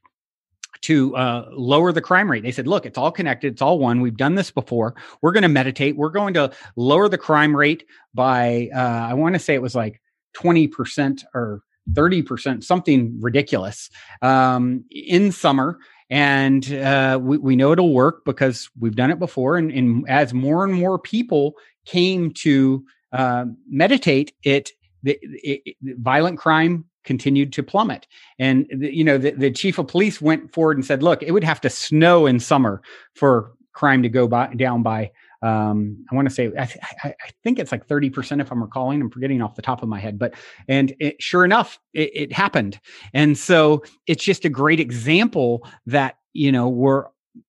To 0.83 1.17
uh, 1.17 1.49
lower 1.53 1.91
the 1.91 2.03
crime 2.03 2.31
rate, 2.31 2.43
they 2.45 2.53
said, 2.53 2.69
"Look, 2.69 2.87
it's 2.87 2.99
all 2.99 3.11
connected. 3.11 3.55
It's 3.55 3.63
all 3.63 3.79
one. 3.79 4.03
We've 4.03 4.17
done 4.17 4.35
this 4.35 4.51
before. 4.53 4.95
We're 5.21 5.33
going 5.33 5.43
to 5.43 5.49
meditate. 5.49 5.97
We're 5.97 6.11
going 6.11 6.35
to 6.35 6.53
lower 6.77 7.09
the 7.09 7.19
crime 7.19 7.57
rate 7.57 7.85
by, 8.15 8.69
uh, 8.73 8.79
I 8.79 9.15
want 9.15 9.35
to 9.35 9.39
say 9.39 9.55
it 9.55 9.63
was 9.63 9.75
like 9.75 10.01
twenty 10.35 10.69
percent 10.69 11.25
or 11.35 11.63
30%, 11.93 12.65
something 12.65 13.17
ridiculous 13.21 13.91
um, 14.23 14.85
in 14.91 15.33
summer 15.33 15.79
and 16.09 16.73
uh, 16.73 17.19
we, 17.21 17.39
we 17.39 17.57
know 17.57 17.73
it'll 17.73 17.93
work 17.93 18.25
because 18.25 18.71
we've 18.79 18.95
done 18.95 19.11
it 19.11 19.19
before 19.19 19.57
and, 19.57 19.71
and 19.73 20.09
as 20.09 20.33
more 20.33 20.65
and 20.65 20.75
more 20.75 20.99
people 20.99 21.55
came 21.85 22.33
to 22.33 22.85
uh, 23.13 23.47
meditate, 23.69 24.33
it, 24.45 24.71
it, 25.05 25.19
it, 25.23 25.77
violent 25.83 26.39
crime 26.39 26.85
continued 27.05 27.53
to 27.55 27.63
plummet. 27.63 28.07
And 28.39 28.67
the, 28.71 28.95
you 28.95 29.05
know, 29.05 29.19
the, 29.19 29.31
the 29.31 29.51
chief 29.51 29.79
of 29.79 29.89
police 29.89 30.21
went 30.21 30.53
forward 30.53 30.77
and 30.77 30.85
said, 30.85 31.03
"Look, 31.03 31.23
it 31.23 31.31
would 31.31 31.45
have 31.45 31.61
to 31.63 31.71
snow 31.71 32.27
in 32.27 32.41
summer 32.41 32.83
for 33.15 33.53
crime 33.73 34.03
to 34.03 34.09
go 34.09 34.29
by, 34.29 34.53
down 34.55 34.83
by." 34.83 35.13
Um, 35.43 36.05
I 36.11 36.15
want 36.15 36.29
to 36.29 36.35
say, 36.35 36.51
I, 36.59 36.63
I, 36.63 37.09
I, 37.09 37.31
think 37.45 37.59
it's 37.59 37.73
like 37.73 37.87
30% 37.87 38.41
if 38.41 38.51
I'm 38.51 38.63
recalling, 38.63 39.01
I'm 39.01 39.11
forgetting 39.11 39.43
off 39.43 39.55
the 39.55 39.63
top 39.63 39.83
of 39.83 39.89
my 39.89 40.01
head, 40.01 40.19
but, 40.19 40.35
and 40.69 40.95
it, 40.99 41.23
sure 41.23 41.45
enough, 41.45 41.79
it, 41.93 42.11
it 42.15 42.33
happened. 42.33 42.81
And 43.13 43.37
so 43.37 43.85
it's 44.07 44.25
just 44.25 44.45
a 44.45 44.49
great 44.49 44.81
example 44.81 45.67
that, 45.87 46.17
you 46.33 46.51
know, 46.53 46.69
we're, 46.69 47.05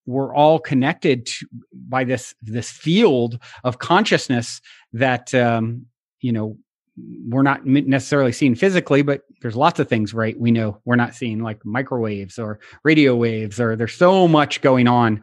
we're 0.05 0.35
all 0.35 0.59
connected 0.59 1.27
to, 1.27 1.47
by 1.71 2.03
this, 2.03 2.35
this 2.41 2.69
field 2.69 3.39
of 3.63 3.79
consciousness 3.79 4.61
that, 4.93 5.33
um, 5.33 5.85
you 6.19 6.33
know, 6.33 6.57
we're 7.27 7.43
not 7.43 7.65
necessarily 7.65 8.31
seeing 8.31 8.55
physically, 8.55 9.01
but 9.03 9.21
there's 9.41 9.55
lots 9.55 9.79
of 9.79 9.87
things, 9.87 10.13
right? 10.13 10.39
We 10.39 10.51
know 10.51 10.81
we're 10.83 10.95
not 10.95 11.13
seeing 11.13 11.41
like 11.41 11.63
microwaves 11.63 12.39
or 12.39 12.59
radio 12.83 13.15
waves, 13.15 13.59
or 13.59 13.75
there's 13.75 13.93
so 13.93 14.27
much 14.27 14.61
going 14.61 14.87
on 14.87 15.21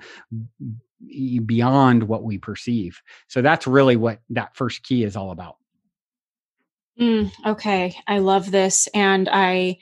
beyond 1.44 2.04
what 2.04 2.22
we 2.22 2.38
perceive. 2.38 3.02
So 3.28 3.42
that's 3.42 3.66
really 3.66 3.96
what 3.96 4.20
that 4.30 4.56
first 4.56 4.82
key 4.82 5.04
is 5.04 5.16
all 5.16 5.30
about. 5.30 5.56
Mm, 7.00 7.32
okay, 7.44 7.96
I 8.06 8.18
love 8.18 8.50
this, 8.50 8.86
and 8.94 9.28
I, 9.32 9.78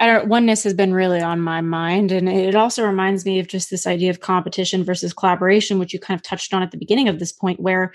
I 0.00 0.06
don't. 0.06 0.28
Oneness 0.28 0.64
has 0.64 0.72
been 0.72 0.94
really 0.94 1.20
on 1.20 1.40
my 1.40 1.60
mind, 1.60 2.10
and 2.10 2.26
it 2.26 2.54
also 2.54 2.86
reminds 2.86 3.26
me 3.26 3.38
of 3.38 3.48
just 3.48 3.70
this 3.70 3.86
idea 3.86 4.08
of 4.08 4.20
competition 4.20 4.82
versus 4.82 5.12
collaboration, 5.12 5.78
which 5.78 5.92
you 5.92 6.00
kind 6.00 6.16
of 6.16 6.22
touched 6.22 6.54
on 6.54 6.62
at 6.62 6.70
the 6.70 6.78
beginning 6.78 7.08
of 7.08 7.18
this 7.18 7.32
point, 7.32 7.60
where 7.60 7.92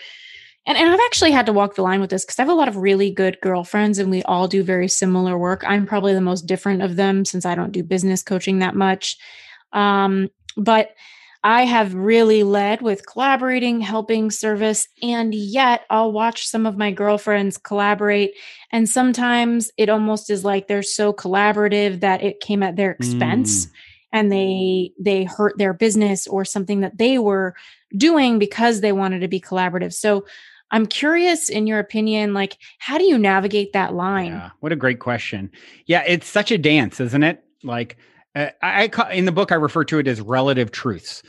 and, 0.66 0.78
and 0.78 0.90
I've 0.90 1.00
actually 1.06 1.32
had 1.32 1.48
to 1.48 1.54
walk 1.54 1.76
the 1.76 1.82
line 1.82 2.00
with 2.00 2.10
this 2.12 2.24
because 2.24 2.38
I 2.38 2.44
have 2.44 2.50
a 2.50 2.54
lot 2.54 2.68
of 2.68 2.78
really 2.78 3.10
good 3.10 3.40
girlfriends 3.42 3.98
and 3.98 4.12
we 4.12 4.22
all 4.24 4.48
do 4.48 4.62
very 4.62 4.88
similar 4.88 5.38
work. 5.38 5.64
I'm 5.66 5.88
probably 5.88 6.14
the 6.14 6.22
most 6.22 6.46
different 6.46 6.84
of 6.84 6.96
them 6.96 7.26
since 7.26 7.44
I 7.44 7.56
don't 7.56 7.72
do 7.72 7.82
business 7.82 8.22
coaching 8.22 8.60
that 8.60 8.76
much. 8.76 9.18
Um, 9.74 10.30
but 10.58 10.92
I 11.44 11.64
have 11.64 11.94
really 11.94 12.44
led 12.44 12.82
with 12.82 13.08
collaborating, 13.08 13.80
helping 13.80 14.30
service, 14.30 14.88
and 15.02 15.34
yet 15.34 15.86
I'll 15.90 16.12
watch 16.12 16.48
some 16.48 16.66
of 16.66 16.78
my 16.78 16.92
girlfriends 16.92 17.58
collaborate. 17.58 18.34
And 18.72 18.90
sometimes 18.90 19.72
it 19.78 19.90
almost 19.90 20.30
is 20.30 20.44
like 20.44 20.68
they're 20.68 20.84
so 20.84 21.14
collaborative 21.14 22.02
that 22.02 22.22
it 22.22 22.42
came 22.42 22.62
at 22.62 22.76
their 22.76 22.92
expense. 22.92 23.66
Mm. 23.66 23.72
and 24.12 24.32
they 24.32 24.92
they 25.00 25.24
hurt 25.24 25.58
their 25.58 25.74
business 25.74 26.26
or 26.28 26.44
something 26.44 26.80
that 26.82 26.98
they 26.98 27.20
were 27.20 27.54
doing 27.96 28.40
because 28.40 28.82
they 28.82 28.92
wanted 28.92 29.20
to 29.20 29.28
be 29.28 29.40
collaborative 29.40 29.94
so 29.94 30.26
I'm 30.72 30.86
curious 30.86 31.50
in 31.50 31.68
your 31.68 31.80
opinion, 31.80 32.34
like 32.34 32.58
how 32.78 32.98
do 32.98 33.04
you 33.04 33.18
navigate 33.18 33.74
that 33.74 33.94
line? 33.94 34.34
Yeah, 34.34 34.50
what 34.60 34.72
a 34.72 34.76
great 34.76 35.00
question. 35.00 35.52
Yeah, 35.86 36.04
it's 36.06 36.28
such 36.28 36.52
a 36.52 36.58
dance, 36.58 37.00
isn't 37.00 37.24
it? 37.24 37.44
Like 37.64 37.98
I, 38.36 38.52
I 38.62 39.14
in 39.14 39.26
the 39.26 39.32
book 39.32 39.52
I 39.52 39.56
refer 39.56 39.84
to 39.86 40.00
it 40.00 40.08
as 40.08 40.22
relative 40.22 40.72
truths. 40.72 41.24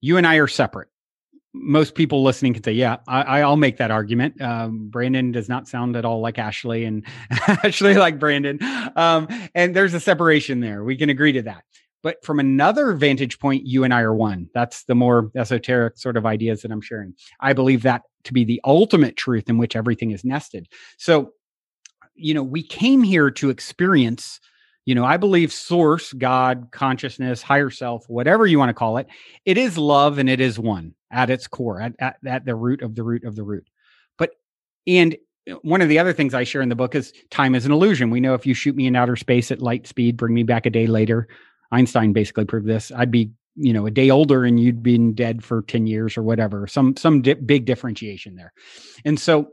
You 0.00 0.16
and 0.16 0.26
I 0.26 0.36
are 0.36 0.48
separate. 0.48 0.88
Most 1.54 1.94
people 1.94 2.22
listening 2.22 2.54
can 2.54 2.62
say, 2.62 2.72
"Yeah, 2.72 2.96
I, 3.06 3.44
will 3.44 3.56
make 3.56 3.76
that 3.76 3.90
argument." 3.90 4.40
Um, 4.40 4.88
Brandon 4.88 5.32
does 5.32 5.48
not 5.48 5.68
sound 5.68 5.96
at 5.96 6.04
all 6.04 6.20
like 6.20 6.38
Ashley, 6.38 6.84
and 6.84 7.04
Ashley 7.30 7.94
like 7.94 8.18
Brandon. 8.18 8.58
Um, 8.96 9.28
and 9.54 9.76
there's 9.76 9.92
a 9.92 10.00
separation 10.00 10.60
there. 10.60 10.82
We 10.82 10.96
can 10.96 11.10
agree 11.10 11.32
to 11.32 11.42
that. 11.42 11.64
But 12.02 12.24
from 12.24 12.40
another 12.40 12.92
vantage 12.94 13.38
point, 13.38 13.66
you 13.66 13.84
and 13.84 13.94
I 13.94 14.00
are 14.00 14.14
one. 14.14 14.48
That's 14.54 14.84
the 14.84 14.94
more 14.94 15.30
esoteric 15.36 15.96
sort 15.96 16.16
of 16.16 16.26
ideas 16.26 16.62
that 16.62 16.72
I'm 16.72 16.80
sharing. 16.80 17.14
I 17.40 17.52
believe 17.52 17.82
that 17.82 18.02
to 18.24 18.32
be 18.32 18.44
the 18.44 18.60
ultimate 18.64 19.16
truth 19.16 19.48
in 19.48 19.58
which 19.58 19.76
everything 19.76 20.10
is 20.10 20.24
nested. 20.24 20.68
So, 20.98 21.32
you 22.14 22.34
know, 22.34 22.42
we 22.42 22.62
came 22.62 23.02
here 23.02 23.30
to 23.30 23.50
experience, 23.50 24.40
you 24.84 24.94
know, 24.94 25.04
I 25.04 25.16
believe 25.16 25.52
source, 25.52 26.12
God, 26.12 26.68
consciousness, 26.72 27.42
higher 27.42 27.70
self, 27.70 28.08
whatever 28.08 28.46
you 28.46 28.58
want 28.58 28.70
to 28.70 28.74
call 28.74 28.96
it, 28.98 29.06
it 29.44 29.56
is 29.56 29.78
love 29.78 30.18
and 30.18 30.28
it 30.28 30.40
is 30.40 30.58
one 30.58 30.94
at 31.10 31.30
its 31.30 31.46
core, 31.46 31.80
at, 31.80 31.94
at, 31.98 32.16
at 32.26 32.44
the 32.44 32.54
root 32.54 32.82
of 32.82 32.94
the 32.94 33.02
root 33.02 33.24
of 33.24 33.36
the 33.36 33.44
root. 33.44 33.68
But, 34.18 34.30
and 34.86 35.16
uh, 35.50 35.54
one 35.62 35.82
of 35.82 35.88
the 35.88 35.98
other 35.98 36.12
things 36.12 36.34
I 36.34 36.44
share 36.44 36.62
in 36.62 36.68
the 36.68 36.74
book 36.74 36.94
is 36.94 37.12
time 37.30 37.54
is 37.54 37.64
an 37.64 37.72
illusion. 37.72 38.10
We 38.10 38.20
know 38.20 38.34
if 38.34 38.46
you 38.46 38.54
shoot 38.54 38.74
me 38.74 38.86
in 38.86 38.96
outer 38.96 39.16
space 39.16 39.50
at 39.52 39.62
light 39.62 39.86
speed, 39.86 40.16
bring 40.16 40.34
me 40.34 40.42
back 40.42 40.66
a 40.66 40.70
day 40.70 40.86
later, 40.86 41.28
Einstein 41.70 42.12
basically 42.12 42.44
proved 42.44 42.66
this. 42.66 42.90
I'd 42.94 43.10
be, 43.10 43.30
you 43.54 43.72
know, 43.72 43.86
a 43.86 43.90
day 43.90 44.10
older 44.10 44.44
and 44.44 44.58
you'd 44.58 44.82
been 44.82 45.14
dead 45.14 45.44
for 45.44 45.62
10 45.62 45.86
years 45.86 46.16
or 46.16 46.22
whatever. 46.22 46.66
Some 46.66 46.96
some 46.96 47.22
di- 47.22 47.34
big 47.34 47.66
differentiation 47.66 48.34
there. 48.34 48.52
And 49.04 49.18
so 49.18 49.52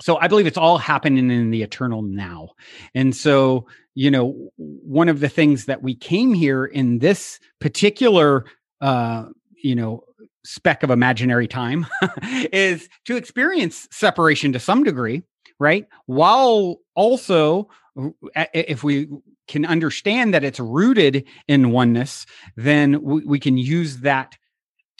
so 0.00 0.16
I 0.18 0.28
believe 0.28 0.46
it's 0.46 0.58
all 0.58 0.78
happening 0.78 1.30
in 1.30 1.50
the 1.50 1.62
eternal 1.62 2.02
now. 2.02 2.50
And 2.94 3.14
so, 3.14 3.66
you 4.00 4.10
know, 4.10 4.50
one 4.56 5.10
of 5.10 5.20
the 5.20 5.28
things 5.28 5.66
that 5.66 5.82
we 5.82 5.94
came 5.94 6.32
here 6.32 6.64
in 6.64 7.00
this 7.00 7.38
particular 7.60 8.46
uh, 8.80 9.26
you 9.62 9.74
know, 9.74 10.04
speck 10.42 10.82
of 10.82 10.88
imaginary 10.88 11.46
time 11.46 11.86
is 12.50 12.88
to 13.04 13.16
experience 13.16 13.86
separation 13.90 14.54
to 14.54 14.58
some 14.58 14.84
degree, 14.84 15.22
right? 15.58 15.86
While 16.06 16.76
also 16.94 17.68
if 18.34 18.82
we 18.82 19.06
can 19.46 19.66
understand 19.66 20.32
that 20.32 20.44
it's 20.44 20.60
rooted 20.60 21.26
in 21.46 21.70
oneness, 21.70 22.24
then 22.56 23.02
we, 23.02 23.20
we 23.26 23.38
can 23.38 23.58
use 23.58 23.98
that 23.98 24.34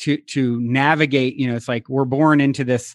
to 0.00 0.18
to 0.18 0.60
navigate. 0.60 1.36
You 1.36 1.48
know, 1.48 1.56
it's 1.56 1.68
like 1.68 1.88
we're 1.88 2.04
born 2.04 2.38
into 2.38 2.64
this 2.64 2.94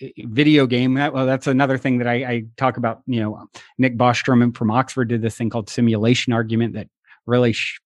video 0.00 0.66
game. 0.66 0.94
That, 0.94 1.12
well, 1.12 1.26
that's 1.26 1.46
another 1.46 1.78
thing 1.78 1.98
that 1.98 2.06
I, 2.06 2.14
I 2.14 2.44
talk 2.56 2.76
about. 2.76 3.02
You 3.06 3.20
know, 3.20 3.48
Nick 3.78 3.96
Bostrom 3.96 4.56
from 4.56 4.70
Oxford 4.70 5.08
did 5.08 5.22
this 5.22 5.36
thing 5.36 5.50
called 5.50 5.70
simulation 5.70 6.32
argument 6.32 6.74
that 6.74 6.88
really 7.26 7.52
sh- 7.52 7.80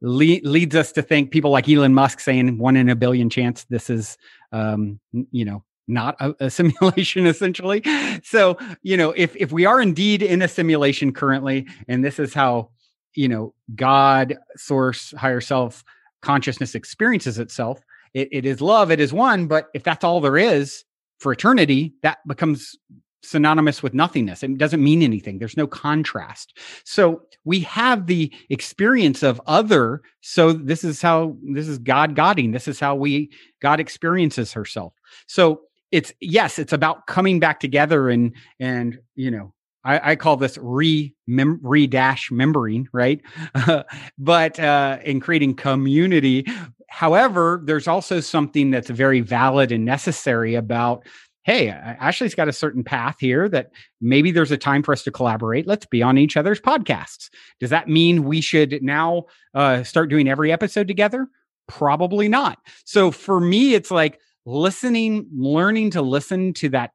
le- 0.00 0.40
leads 0.42 0.74
us 0.74 0.92
to 0.92 1.02
think 1.02 1.30
people 1.30 1.50
like 1.50 1.68
Elon 1.68 1.94
Musk 1.94 2.20
saying 2.20 2.58
one 2.58 2.76
in 2.76 2.88
a 2.88 2.96
billion 2.96 3.30
chance 3.30 3.64
this 3.64 3.90
is, 3.90 4.16
um, 4.52 5.00
you 5.30 5.44
know, 5.44 5.62
not 5.86 6.16
a, 6.20 6.34
a, 6.40 6.50
simulation 6.50 7.26
essentially 7.26 7.82
so 8.22 8.56
you 8.82 8.96
know 8.96 9.12
if 9.16 9.36
if 9.36 9.52
we 9.52 9.66
are 9.66 9.82
indeed 9.82 10.22
in 10.22 10.40
a 10.40 10.48
simulation 10.48 11.12
currently 11.12 11.66
and 11.88 12.02
this 12.02 12.18
is 12.18 12.32
how 12.32 12.70
you 13.14 13.28
know 13.28 13.52
god 13.74 14.38
source 14.56 15.12
higher 15.18 15.42
self 15.42 15.84
consciousness 16.22 16.74
experiences 16.74 17.38
itself 17.38 17.80
it, 18.14 18.28
it 18.32 18.46
is 18.46 18.62
love 18.62 18.90
it 18.90 18.98
is 18.98 19.12
one 19.12 19.46
but 19.46 19.68
if 19.74 19.82
that's 19.82 20.04
all 20.04 20.20
there 20.22 20.38
is 20.38 20.84
for 21.24 21.32
eternity 21.32 21.92
that 22.02 22.18
becomes 22.28 22.76
synonymous 23.22 23.82
with 23.82 23.94
nothingness 23.94 24.42
it 24.42 24.58
doesn't 24.58 24.84
mean 24.84 25.02
anything 25.02 25.38
there's 25.38 25.56
no 25.56 25.66
contrast 25.66 26.58
so 26.84 27.22
we 27.44 27.60
have 27.60 28.06
the 28.06 28.30
experience 28.50 29.22
of 29.22 29.40
other 29.46 30.02
so 30.20 30.52
this 30.52 30.84
is 30.84 31.00
how 31.00 31.34
this 31.42 31.66
is 31.66 31.78
god 31.78 32.14
godding 32.14 32.52
this 32.52 32.68
is 32.68 32.78
how 32.78 32.94
we 32.94 33.30
god 33.60 33.80
experiences 33.80 34.52
herself 34.52 34.92
so 35.26 35.62
it's 35.94 36.12
yes, 36.20 36.58
it's 36.58 36.72
about 36.72 37.06
coming 37.06 37.38
back 37.38 37.60
together 37.60 38.08
and 38.08 38.34
and 38.58 38.98
you 39.14 39.30
know 39.30 39.54
I, 39.84 40.12
I 40.12 40.16
call 40.16 40.36
this 40.36 40.58
re 40.60 41.14
mem, 41.28 41.60
re 41.62 41.86
dash 41.86 42.30
membering, 42.30 42.86
right? 42.92 43.20
but 44.18 44.58
uh, 44.58 44.98
in 45.04 45.20
creating 45.20 45.54
community. 45.54 46.46
However, 46.94 47.60
there's 47.64 47.88
also 47.88 48.20
something 48.20 48.70
that's 48.70 48.88
very 48.88 49.20
valid 49.20 49.72
and 49.72 49.84
necessary 49.84 50.54
about 50.54 51.04
hey, 51.44 51.68
Ashley's 51.68 52.34
got 52.34 52.48
a 52.48 52.54
certain 52.54 52.82
path 52.82 53.16
here 53.20 53.50
that 53.50 53.70
maybe 54.00 54.30
there's 54.30 54.50
a 54.50 54.56
time 54.56 54.82
for 54.82 54.92
us 54.92 55.02
to 55.02 55.10
collaborate. 55.10 55.66
Let's 55.66 55.84
be 55.84 56.02
on 56.02 56.16
each 56.16 56.38
other's 56.38 56.58
podcasts. 56.58 57.28
Does 57.60 57.68
that 57.68 57.86
mean 57.86 58.24
we 58.24 58.40
should 58.40 58.82
now 58.82 59.24
uh, 59.52 59.82
start 59.82 60.08
doing 60.08 60.26
every 60.26 60.50
episode 60.50 60.88
together? 60.88 61.28
Probably 61.66 62.28
not. 62.28 62.60
So 62.86 63.10
for 63.10 63.40
me, 63.40 63.74
it's 63.74 63.90
like, 63.90 64.18
listening, 64.46 65.26
learning 65.34 65.90
to 65.90 66.02
listen 66.02 66.52
to 66.54 66.68
that, 66.70 66.92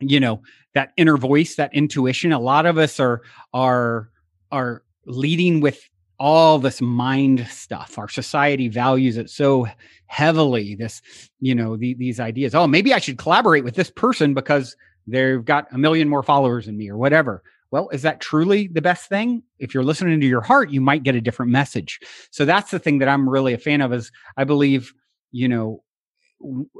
you 0.00 0.20
know, 0.20 0.42
that 0.74 0.92
inner 0.96 1.16
voice, 1.16 1.56
that 1.56 1.74
intuition. 1.74 2.32
A 2.32 2.38
lot 2.38 2.66
of 2.66 2.78
us 2.78 3.00
are 3.00 3.22
are 3.52 4.10
are 4.50 4.82
leading 5.06 5.60
with 5.60 5.80
all 6.18 6.58
this 6.58 6.80
mind 6.80 7.46
stuff. 7.50 7.98
Our 7.98 8.08
society 8.08 8.68
values 8.68 9.16
it 9.16 9.30
so 9.30 9.66
heavily. 10.06 10.74
This, 10.74 11.02
you 11.40 11.54
know, 11.54 11.76
the, 11.76 11.94
these 11.94 12.20
ideas. 12.20 12.54
Oh, 12.54 12.66
maybe 12.66 12.94
I 12.94 12.98
should 12.98 13.18
collaborate 13.18 13.64
with 13.64 13.74
this 13.74 13.90
person 13.90 14.34
because 14.34 14.76
they've 15.06 15.44
got 15.44 15.66
a 15.72 15.78
million 15.78 16.08
more 16.08 16.22
followers 16.22 16.66
than 16.66 16.76
me 16.76 16.88
or 16.88 16.96
whatever. 16.96 17.42
Well, 17.70 17.88
is 17.88 18.02
that 18.02 18.20
truly 18.20 18.68
the 18.68 18.82
best 18.82 19.08
thing? 19.08 19.42
If 19.58 19.74
you're 19.74 19.82
listening 19.82 20.20
to 20.20 20.26
your 20.26 20.40
heart, 20.40 20.70
you 20.70 20.80
might 20.80 21.02
get 21.02 21.16
a 21.16 21.20
different 21.20 21.50
message. 21.50 21.98
So 22.30 22.44
that's 22.44 22.70
the 22.70 22.78
thing 22.78 22.98
that 22.98 23.08
I'm 23.08 23.28
really 23.28 23.52
a 23.52 23.58
fan 23.58 23.80
of 23.80 23.92
is 23.92 24.12
I 24.36 24.44
believe, 24.44 24.94
you 25.32 25.48
know, 25.48 25.82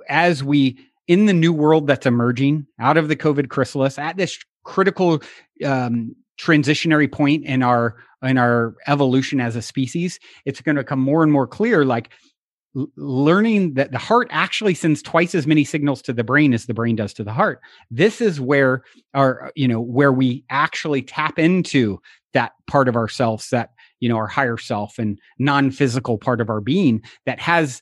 as 0.08 0.44
we 0.44 0.78
in 1.08 1.26
the 1.26 1.32
new 1.32 1.52
world 1.52 1.86
that's 1.86 2.06
emerging 2.06 2.66
out 2.78 2.96
of 2.96 3.08
the 3.08 3.16
COVID 3.16 3.48
chrysalis 3.48 3.98
at 3.98 4.16
this 4.16 4.38
critical 4.62 5.20
um, 5.64 6.14
transitionary 6.38 7.10
point 7.10 7.44
in 7.44 7.62
our 7.62 7.96
in 8.22 8.38
our 8.38 8.74
evolution 8.86 9.40
as 9.40 9.54
a 9.54 9.62
species, 9.62 10.18
it's 10.46 10.60
going 10.60 10.76
to 10.76 10.82
become 10.82 11.00
more 11.00 11.22
and 11.22 11.30
more 11.30 11.46
clear. 11.46 11.84
Like 11.84 12.10
learning 12.96 13.74
that 13.74 13.92
the 13.92 13.98
heart 13.98 14.26
actually 14.30 14.74
sends 14.74 15.00
twice 15.00 15.34
as 15.34 15.46
many 15.46 15.64
signals 15.64 16.02
to 16.02 16.12
the 16.12 16.24
brain 16.24 16.52
as 16.52 16.66
the 16.66 16.74
brain 16.74 16.96
does 16.96 17.12
to 17.14 17.24
the 17.24 17.32
heart. 17.32 17.60
This 17.90 18.20
is 18.20 18.40
where 18.40 18.82
our, 19.14 19.52
you 19.54 19.68
know, 19.68 19.80
where 19.80 20.12
we 20.12 20.44
actually 20.50 21.02
tap 21.02 21.38
into 21.38 22.00
that 22.32 22.52
part 22.66 22.88
of 22.88 22.96
ourselves 22.96 23.48
that, 23.50 23.70
you 24.00 24.08
know, 24.08 24.16
our 24.16 24.26
higher 24.26 24.58
self 24.58 24.98
and 24.98 25.18
non 25.38 25.70
physical 25.70 26.18
part 26.18 26.40
of 26.40 26.50
our 26.50 26.60
being 26.60 27.02
that 27.26 27.38
has 27.38 27.80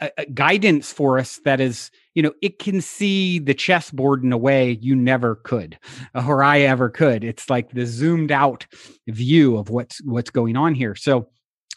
a, 0.00 0.10
a 0.18 0.26
guidance 0.26 0.92
for 0.92 1.18
us 1.18 1.40
that 1.44 1.60
is, 1.60 1.90
you 2.16 2.22
know, 2.22 2.32
it 2.40 2.58
can 2.58 2.80
see 2.80 3.38
the 3.38 3.52
chessboard 3.52 4.24
in 4.24 4.32
a 4.32 4.38
way 4.38 4.78
you 4.80 4.96
never 4.96 5.36
could 5.36 5.78
or 6.14 6.42
I 6.42 6.60
ever 6.60 6.88
could. 6.88 7.22
It's 7.22 7.48
like 7.48 7.70
the 7.70 7.86
zoomed 7.86 8.32
out 8.32 8.66
view 9.06 9.56
of 9.58 9.68
what's 9.68 10.02
what's 10.02 10.30
going 10.30 10.56
on 10.56 10.74
here. 10.74 10.96
So 10.96 11.28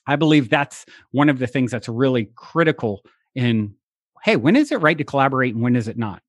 I 0.08 0.15
believe 0.15 0.49
that's 0.49 0.86
one 1.12 1.30
of 1.30 1.38
the 1.38 1.45
things 1.45 1.71
that's 1.71 1.89
really 1.89 2.32
critical 2.36 3.02
in 3.36 3.75
hey, 4.23 4.38
when 4.38 4.56
is 4.56 4.71
it 4.71 4.78
right 4.78 4.97
to 4.97 5.04
collaborate 5.04 5.54
and 5.54 5.63
when 5.63 5.75
is 5.75 5.88
it 5.88 5.97
not? 5.97 6.21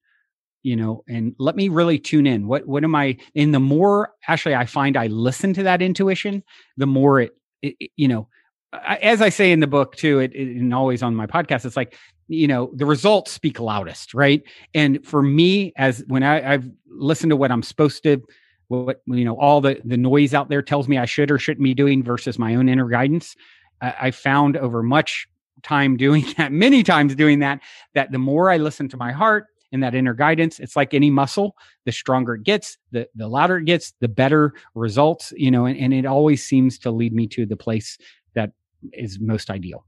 You 0.62 0.76
know, 0.76 1.02
and 1.08 1.34
let 1.38 1.56
me 1.56 1.68
really 1.68 1.98
tune 1.98 2.26
in. 2.26 2.48
What 2.48 2.66
what 2.66 2.82
am 2.82 2.96
I 2.96 3.16
in 3.34 3.52
the 3.52 3.60
more 3.60 4.10
actually 4.26 4.56
I 4.56 4.66
find 4.66 4.96
I 4.96 5.06
listen 5.06 5.54
to 5.54 5.62
that 5.62 5.80
intuition, 5.82 6.42
the 6.76 6.86
more 6.86 7.20
it, 7.20 7.30
it, 7.62 7.76
it 7.78 7.90
you 7.96 8.08
know, 8.08 8.28
as 8.72 9.22
I 9.22 9.28
say 9.28 9.52
in 9.52 9.60
the 9.60 9.66
book 9.68 9.94
too, 9.94 10.18
it, 10.18 10.32
it, 10.34 10.56
and 10.56 10.74
always 10.74 11.02
on 11.02 11.14
my 11.14 11.28
podcast, 11.28 11.64
it's 11.64 11.76
like 11.76 11.96
you 12.30 12.46
know 12.46 12.70
the 12.74 12.86
results 12.86 13.32
speak 13.32 13.58
loudest, 13.60 14.14
right? 14.14 14.42
And 14.72 15.04
for 15.04 15.22
me, 15.22 15.72
as 15.76 16.04
when 16.06 16.22
I, 16.22 16.54
I've 16.54 16.70
listened 16.88 17.30
to 17.30 17.36
what 17.36 17.50
I'm 17.50 17.62
supposed 17.62 18.02
to, 18.04 18.22
what 18.68 19.02
you 19.06 19.24
know, 19.24 19.36
all 19.38 19.60
the 19.60 19.80
the 19.84 19.96
noise 19.96 20.32
out 20.32 20.48
there 20.48 20.62
tells 20.62 20.88
me 20.88 20.96
I 20.96 21.06
should 21.06 21.30
or 21.30 21.38
shouldn't 21.38 21.64
be 21.64 21.74
doing 21.74 22.02
versus 22.02 22.38
my 22.38 22.54
own 22.54 22.68
inner 22.68 22.88
guidance, 22.88 23.34
I, 23.82 23.94
I 24.00 24.10
found 24.12 24.56
over 24.56 24.82
much 24.82 25.26
time 25.62 25.96
doing 25.96 26.24
that, 26.36 26.52
many 26.52 26.82
times 26.82 27.14
doing 27.14 27.40
that, 27.40 27.60
that 27.94 28.12
the 28.12 28.18
more 28.18 28.50
I 28.50 28.58
listen 28.58 28.88
to 28.90 28.96
my 28.96 29.12
heart 29.12 29.46
and 29.72 29.82
that 29.82 29.94
inner 29.94 30.14
guidance, 30.14 30.58
it's 30.58 30.76
like 30.76 30.94
any 30.94 31.10
muscle, 31.10 31.54
the 31.84 31.92
stronger 31.92 32.34
it 32.34 32.44
gets, 32.44 32.76
the, 32.92 33.08
the 33.14 33.28
louder 33.28 33.58
it 33.58 33.64
gets, 33.64 33.92
the 34.00 34.08
better 34.08 34.52
results, 34.74 35.32
you 35.36 35.50
know, 35.50 35.64
and, 35.64 35.78
and 35.78 35.94
it 35.94 36.06
always 36.06 36.44
seems 36.44 36.78
to 36.80 36.90
lead 36.90 37.12
me 37.12 37.26
to 37.28 37.46
the 37.46 37.56
place 37.56 37.98
that 38.34 38.50
is 38.92 39.18
most 39.20 39.50
ideal. 39.50 39.84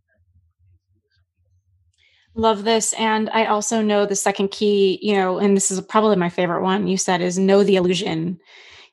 Love 2.34 2.64
this. 2.64 2.94
And 2.94 3.28
I 3.30 3.46
also 3.46 3.82
know 3.82 4.06
the 4.06 4.16
second 4.16 4.50
key, 4.50 4.98
you 5.02 5.14
know, 5.14 5.38
and 5.38 5.56
this 5.56 5.70
is 5.70 5.80
probably 5.82 6.16
my 6.16 6.30
favorite 6.30 6.62
one 6.62 6.86
you 6.86 6.96
said 6.96 7.20
is 7.20 7.38
know 7.38 7.62
the 7.62 7.76
illusion. 7.76 8.40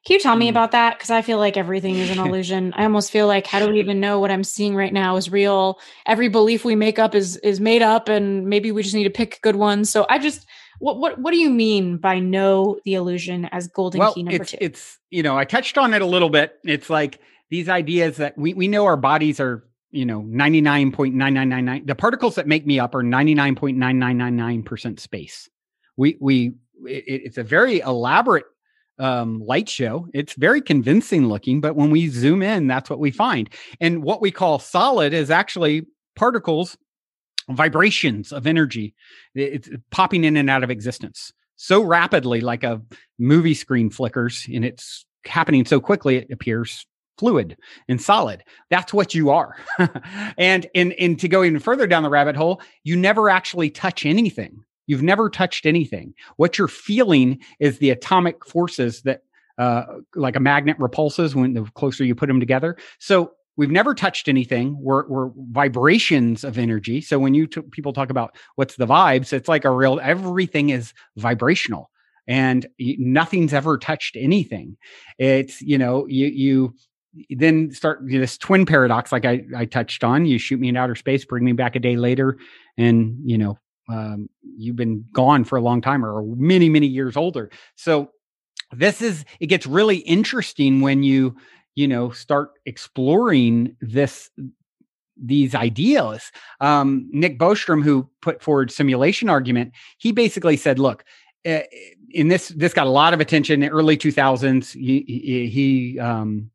Can 0.06 0.13
you 0.13 0.19
tell 0.19 0.36
me 0.36 0.47
mm. 0.47 0.52
about 0.52 0.71
that? 0.71 0.97
Because 0.97 1.10
I 1.10 1.21
feel 1.21 1.38
like 1.38 1.58
everything 1.58 1.95
is 1.95 2.10
an 2.10 2.19
illusion. 2.25 2.73
I 2.75 2.84
almost 2.84 3.12
feel 3.12 3.28
like 3.28 3.47
how 3.47 3.60
do 3.60 3.71
we 3.71 3.80
even 3.80 3.99
know 3.99 4.19
what 4.19 4.32
I'm 4.32 4.43
seeing 4.43 4.75
right 4.75 4.93
now 4.93 5.15
is 5.15 5.32
real? 5.32 5.80
Every 6.06 6.28
belief 6.28 6.65
we 6.65 6.75
make 6.75 6.99
up 6.99 7.15
is 7.15 7.38
is 7.38 7.60
made 7.60 7.82
up, 7.82 8.10
and 8.10 8.47
maybe 8.47 8.71
we 8.71 8.84
just 8.84 8.95
need 8.95 9.04
to 9.06 9.10
pick 9.10 9.39
good 9.41 9.56
ones. 9.56 9.89
So 9.89 10.06
I 10.10 10.19
just 10.19 10.45
what 10.80 10.97
what 10.97 11.19
what 11.19 11.32
do 11.32 11.38
you 11.38 11.49
mean 11.49 11.97
by 11.97 12.19
know 12.19 12.80
the 12.86 12.93
illusion 12.95 13.45
as 13.52 13.67
golden 13.67 13.99
well, 13.99 14.13
key 14.13 14.23
number 14.23 14.41
it's, 14.41 14.52
two? 14.52 14.58
It's 14.62 14.97
you 15.10 15.23
know 15.23 15.38
I 15.38 15.45
touched 15.45 15.78
on 15.78 15.93
it 15.93 16.02
a 16.02 16.06
little 16.06 16.30
bit. 16.30 16.60
It's 16.63 16.89
like 16.89 17.19
these 17.49 17.67
ideas 17.67 18.17
that 18.17 18.38
we 18.38 18.54
we 18.54 18.67
know 18.67 18.86
our 18.86 18.97
bodies 18.97 19.39
are 19.39 19.65
you 19.91 20.06
know 20.06 20.21
99.9999 20.21 21.88
the 21.88 21.95
particles 21.95 22.36
that 22.36 22.47
make 22.47 22.65
me 22.65 22.80
up 22.80 22.95
are 22.95 23.04
99.9999% 23.04 24.99
space. 24.99 25.49
We 25.97 26.17
we 26.19 26.54
it, 26.86 27.04
it's 27.08 27.38
a 27.38 27.43
very 27.43 27.80
elaborate 27.80 28.45
um, 28.97 29.41
light 29.45 29.69
show. 29.69 30.08
It's 30.13 30.34
very 30.34 30.62
convincing 30.62 31.28
looking 31.28 31.62
but 31.62 31.75
when 31.75 31.89
we 31.91 32.08
zoom 32.10 32.41
in 32.41 32.67
that's 32.67 32.89
what 32.89 32.99
we 32.99 33.12
find. 33.12 33.49
And 33.80 34.04
what 34.04 34.21
we 34.21 34.32
call 34.32 34.60
solid 34.60 35.13
is 35.13 35.32
actually 35.32 35.86
particles 36.15 36.78
vibrations 37.49 38.32
of 38.32 38.45
energy. 38.45 38.93
It's 39.34 39.69
popping 39.89 40.23
in 40.23 40.38
and 40.38 40.49
out 40.49 40.63
of 40.63 40.69
existence 40.69 41.34
so 41.62 41.82
rapidly 41.84 42.39
like 42.39 42.63
a 42.63 42.82
movie 43.19 43.54
screen 43.54 43.89
flickers 43.89 44.47
and 44.52 44.63
it's 44.63 45.06
happening 45.25 45.65
so 45.65 45.82
quickly 45.82 46.15
it 46.15 46.32
appears 46.32 46.86
fluid 47.19 47.58
and 47.89 48.01
solid. 48.01 48.43
That's 48.69 48.93
what 48.93 49.13
you 49.13 49.29
are. 49.29 49.58
and 50.38 50.67
in 50.73 50.93
and 50.93 51.19
to 51.19 51.27
go 51.27 51.43
even 51.43 51.60
further 51.60 51.86
down 51.86 52.03
the 52.03 52.10
rabbit 52.10 52.36
hole, 52.36 52.62
you 52.84 52.95
never 52.95 53.29
actually 53.29 53.69
touch 53.69 54.05
anything. 54.05 54.63
You've 54.88 55.03
never 55.03 55.29
touched 55.29 55.65
anything. 55.65 56.13
What 56.38 56.58
you're 56.58 56.67
feeling 56.67 57.39
is 57.60 57.77
the 57.77 57.91
atomic 57.91 58.45
forces 58.45 59.01
that 59.03 59.21
uh, 59.58 59.84
like 60.15 60.38
a 60.38 60.39
magnet 60.39 60.77
repulses 60.79 61.36
when 61.36 61.53
the 61.53 61.63
closer 61.75 62.05
you 62.05 62.15
put 62.15 62.27
them 62.27 62.39
together. 62.39 62.77
So 62.97 63.34
we've 63.58 63.69
never 63.69 63.93
touched 63.93 64.29
anything. 64.29 64.77
We're, 64.79 65.05
we're 65.10 65.32
vibrations 65.51 66.45
of 66.45 66.58
energy. 66.58 67.01
So 67.01 67.19
when 67.19 67.34
you 67.34 67.45
t- 67.45 67.62
people 67.62 67.91
talk 67.91 68.10
about 68.10 68.38
what's 68.55 68.77
the 68.77 68.88
vibes, 68.88 69.34
it's 69.34 69.49
like 69.49 69.65
a 69.65 69.69
real 69.69 69.99
everything 70.01 70.69
is 70.69 70.93
vibrational 71.17 71.91
and 72.29 72.67
nothing's 72.79 73.53
ever 73.53 73.77
touched 73.77 74.15
anything. 74.15 74.77
It's 75.17 75.62
you 75.62 75.77
know 75.77 76.05
you 76.08 76.27
you 76.27 76.75
then 77.29 77.71
start 77.71 77.99
this 78.05 78.37
twin 78.37 78.65
paradox 78.65 79.11
like 79.11 79.25
I, 79.25 79.43
I 79.55 79.65
touched 79.65 80.03
on 80.03 80.25
you 80.25 80.37
shoot 80.37 80.59
me 80.59 80.69
in 80.69 80.77
outer 80.77 80.95
space 80.95 81.25
bring 81.25 81.43
me 81.43 81.53
back 81.53 81.75
a 81.75 81.79
day 81.79 81.95
later 81.95 82.37
and 82.77 83.17
you 83.25 83.37
know 83.37 83.57
um, 83.89 84.29
you've 84.41 84.75
been 84.75 85.03
gone 85.11 85.43
for 85.43 85.57
a 85.57 85.61
long 85.61 85.81
time 85.81 86.05
or 86.05 86.23
many 86.35 86.69
many 86.69 86.87
years 86.87 87.17
older. 87.17 87.49
So 87.75 88.11
this 88.71 89.01
is 89.01 89.25
it 89.39 89.47
gets 89.47 89.65
really 89.65 89.97
interesting 89.97 90.81
when 90.81 91.03
you 91.03 91.35
you 91.75 91.87
know 91.87 92.11
start 92.11 92.51
exploring 92.65 93.75
this 93.81 94.29
these 95.17 95.55
ideas. 95.55 96.31
Um, 96.61 97.09
nick 97.11 97.39
bostrom 97.39 97.83
who 97.83 98.09
put 98.21 98.41
forward 98.41 98.71
simulation 98.71 99.29
argument 99.29 99.73
he 99.97 100.11
basically 100.11 100.55
said 100.55 100.79
look 100.79 101.03
uh, 101.45 101.61
in 102.11 102.27
this 102.27 102.49
this 102.49 102.73
got 102.73 102.87
a 102.87 102.91
lot 102.91 103.13
of 103.13 103.19
attention 103.19 103.55
in 103.55 103.59
the 103.61 103.69
early 103.69 103.97
2000s 103.97 104.73
he, 104.73 105.03
he, 105.07 105.47
he 105.47 105.99
um, 105.99 106.51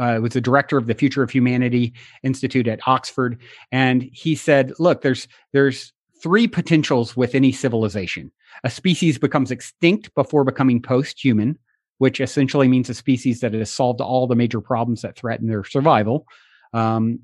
uh, 0.00 0.18
was 0.20 0.32
the 0.32 0.40
director 0.40 0.78
of 0.78 0.86
the 0.86 0.94
Future 0.94 1.22
of 1.22 1.30
Humanity 1.30 1.92
Institute 2.22 2.66
at 2.66 2.80
Oxford, 2.86 3.38
and 3.70 4.08
he 4.12 4.34
said, 4.34 4.72
"Look, 4.78 5.02
there's 5.02 5.28
there's 5.52 5.92
three 6.22 6.48
potentials 6.48 7.16
with 7.16 7.34
any 7.34 7.52
civilization. 7.52 8.32
A 8.64 8.70
species 8.70 9.18
becomes 9.18 9.50
extinct 9.50 10.14
before 10.14 10.44
becoming 10.44 10.82
post-human, 10.82 11.58
which 11.98 12.20
essentially 12.20 12.68
means 12.68 12.90
a 12.90 12.94
species 12.94 13.40
that 13.40 13.54
has 13.54 13.70
solved 13.70 14.00
all 14.00 14.26
the 14.26 14.34
major 14.34 14.60
problems 14.60 15.02
that 15.02 15.16
threaten 15.16 15.48
their 15.48 15.64
survival." 15.64 16.26
Um, 16.72 17.20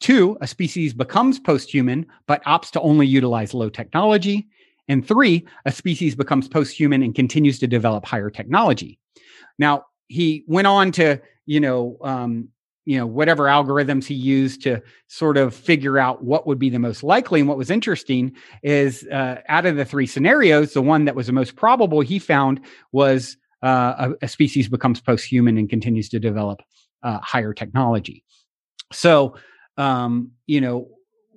two, 0.00 0.36
a 0.40 0.46
species 0.46 0.92
becomes 0.92 1.40
post-human 1.40 2.06
but 2.26 2.44
opts 2.44 2.70
to 2.72 2.80
only 2.80 3.06
utilize 3.06 3.54
low 3.54 3.70
technology. 3.70 4.48
And 4.88 5.06
three, 5.06 5.46
a 5.64 5.72
species 5.72 6.14
becomes 6.14 6.48
post-human 6.48 7.02
and 7.02 7.14
continues 7.14 7.58
to 7.60 7.66
develop 7.66 8.04
higher 8.04 8.30
technology. 8.30 8.98
Now, 9.58 9.84
he 10.12 10.44
went 10.46 10.66
on 10.66 10.92
to 10.92 11.20
you 11.46 11.58
know 11.58 11.96
um, 12.02 12.48
you 12.84 12.98
know 12.98 13.06
whatever 13.06 13.44
algorithms 13.44 14.04
he 14.04 14.14
used 14.14 14.62
to 14.62 14.82
sort 15.08 15.36
of 15.36 15.54
figure 15.54 15.98
out 15.98 16.22
what 16.22 16.46
would 16.46 16.58
be 16.58 16.70
the 16.70 16.78
most 16.78 17.02
likely. 17.02 17.40
And 17.40 17.48
what 17.48 17.58
was 17.58 17.70
interesting 17.70 18.32
is 18.62 19.04
uh, 19.08 19.40
out 19.48 19.66
of 19.66 19.76
the 19.76 19.84
three 19.84 20.06
scenarios 20.06 20.74
the 20.74 20.82
one 20.82 21.06
that 21.06 21.14
was 21.14 21.26
the 21.26 21.32
most 21.32 21.56
probable 21.56 22.00
he 22.00 22.18
found 22.18 22.60
was 22.92 23.36
uh, 23.62 24.10
a, 24.20 24.26
a, 24.26 24.28
species 24.28 24.68
becomes 24.68 25.00
post-human 25.00 25.56
and 25.56 25.70
continues 25.70 26.08
to 26.08 26.18
develop 26.18 26.60
uh, 27.04 27.20
higher 27.20 27.54
technology. 27.54 28.24
So 28.92 29.36
um, 29.78 30.32
you 30.46 30.60
know 30.60 30.88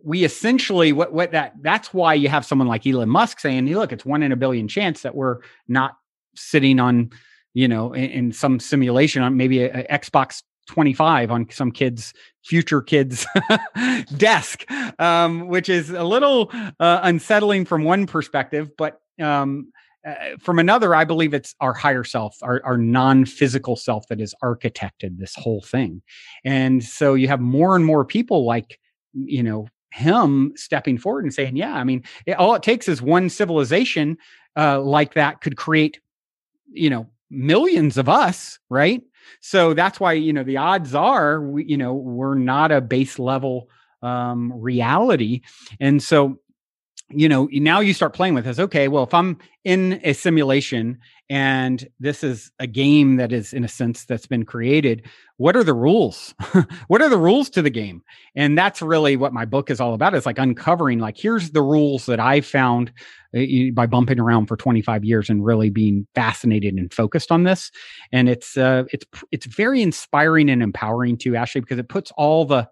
we 0.04 0.24
essentially 0.24 0.92
what 0.92 1.14
what 1.14 1.32
that 1.32 1.54
that's 1.62 1.94
why 1.94 2.14
you 2.14 2.28
have 2.28 2.46
someone 2.46 2.68
like 2.68 2.86
Elon 2.86 3.10
Musk 3.10 3.40
saying, 3.40 3.68
hey, 3.68 3.76
"Look, 3.76 3.94
it's 3.94 4.06
one 4.06 4.22
in 4.22 4.32
a 4.32 4.36
billion 4.36 4.68
chance 4.68 5.02
that 5.04 5.16
we're 5.16 5.38
not 5.68 5.94
sitting 6.36 6.80
on 6.80 7.12
you 7.56 7.68
know, 7.68 7.94
in, 7.94 8.10
in 8.12 8.32
some 8.32 8.60
simulation 8.60 9.24
on 9.24 9.36
maybe 9.36 9.64
a, 9.64 9.88
Xbox 9.88 10.44
25 10.68 11.32
on 11.32 11.50
some 11.52 11.72
kids 11.72 12.14
future 12.44 12.82
kids 12.82 13.26
desk 14.18 14.66
um, 15.00 15.48
which 15.48 15.70
is 15.70 15.92
a 15.92 16.04
little 16.04 16.52
uh, 16.80 17.00
unsettling 17.04 17.66
from 17.66 17.84
one 17.84 18.08
perspective 18.08 18.72
but 18.76 19.00
um, 19.22 19.72
uh, 20.08 20.14
from 20.40 20.58
another 20.58 20.96
i 20.96 21.04
believe 21.04 21.36
it's 21.36 21.54
our 21.62 21.72
higher 21.72 22.04
self 22.04 22.36
our, 22.42 22.62
our 22.66 22.80
non-physical 22.80 23.76
self 23.76 24.08
that 24.08 24.20
has 24.20 24.34
architected 24.44 25.20
this 25.20 25.36
whole 25.36 25.62
thing. 25.62 26.02
And 26.44 26.84
so 26.84 27.14
you 27.14 27.28
have 27.28 27.40
more 27.40 27.76
and 27.76 27.86
more 27.86 28.04
people 28.04 28.44
like 28.44 28.80
you 29.14 29.44
know 29.44 29.68
him 29.92 30.52
stepping 30.56 30.98
forward 30.98 31.24
and 31.24 31.34
saying 31.34 31.56
yeah 31.56 31.74
i 31.74 31.84
mean 31.84 32.04
it, 32.26 32.34
all 32.34 32.54
it 32.54 32.64
takes 32.64 32.90
is 32.90 33.02
one 33.02 33.30
civilization 33.30 34.18
uh, 34.58 34.82
like 34.82 35.14
that 35.14 35.42
could 35.42 35.56
create 35.56 36.00
you 36.74 36.90
know 36.90 37.08
millions 37.30 37.98
of 37.98 38.10
us, 38.10 38.60
right? 38.70 39.02
So 39.42 39.74
that's 39.74 40.00
why, 40.00 40.14
you 40.14 40.34
know, 40.34 40.44
the 40.44 40.58
odds 40.58 40.94
are, 40.94 41.42
we, 41.42 41.66
you 41.66 41.78
know, 41.78 41.94
we're 41.94 42.36
not 42.36 42.72
a 42.72 42.82
base 42.82 43.18
level 43.20 43.70
um, 44.02 44.54
reality. 44.54 45.42
And 45.80 46.02
so 46.02 46.40
you 47.12 47.30
know, 47.30 47.48
now 47.52 47.82
you 47.82 47.94
start 47.94 48.14
playing 48.14 48.34
with 48.34 48.46
this. 48.46 48.58
Okay, 48.58 48.88
well, 48.88 49.04
if 49.04 49.14
I'm 49.14 49.38
in 49.64 50.00
a 50.04 50.14
simulation 50.14 50.98
and 51.30 51.88
this 52.00 52.24
is 52.24 52.52
a 52.60 52.66
game 52.66 53.18
that 53.18 53.32
is, 53.32 53.54
in 53.54 53.64
a 53.64 53.68
sense, 53.68 54.06
that's 54.06 54.26
been 54.26 54.44
created, 54.44 55.04
what 55.38 55.56
are 55.56 55.64
the 55.64 55.74
rules? 55.74 56.34
what 56.88 57.04
are 57.04 57.10
the 57.10 57.18
rules 57.18 57.50
to 57.52 57.62
the 57.62 57.70
game? 57.70 58.02
And 58.36 58.58
that's 58.58 58.82
really 58.82 59.18
what 59.18 59.34
my 59.34 59.46
book 59.46 59.70
is 59.70 59.80
all 59.80 59.94
about. 59.94 60.16
Is 60.16 60.26
like 60.26 60.40
uncovering, 60.40 61.00
like, 61.00 61.18
here's 61.18 61.52
the 61.52 61.62
rules 61.62 62.08
that 62.08 62.20
I 62.20 62.42
found 62.42 62.92
uh, 63.38 63.42
by 63.74 63.86
bumping 63.86 64.20
around 64.20 64.48
for 64.48 64.58
25 64.58 65.04
years 65.04 65.30
and 65.30 65.46
really 65.46 65.70
being 65.70 66.08
fascinated 66.16 66.74
and 66.74 66.92
focused 66.92 67.32
on 67.32 67.44
this. 67.44 67.72
And 68.12 68.30
it's 68.30 68.58
uh, 68.58 68.86
it's 68.92 69.06
it's 69.32 69.46
very 69.46 69.84
inspiring 69.84 70.50
and 70.50 70.64
empowering 70.64 71.18
too, 71.18 71.36
Ashley, 71.36 71.62
because 71.62 71.80
it 71.80 71.90
puts 71.90 72.12
all 72.18 72.46
the 72.46 72.68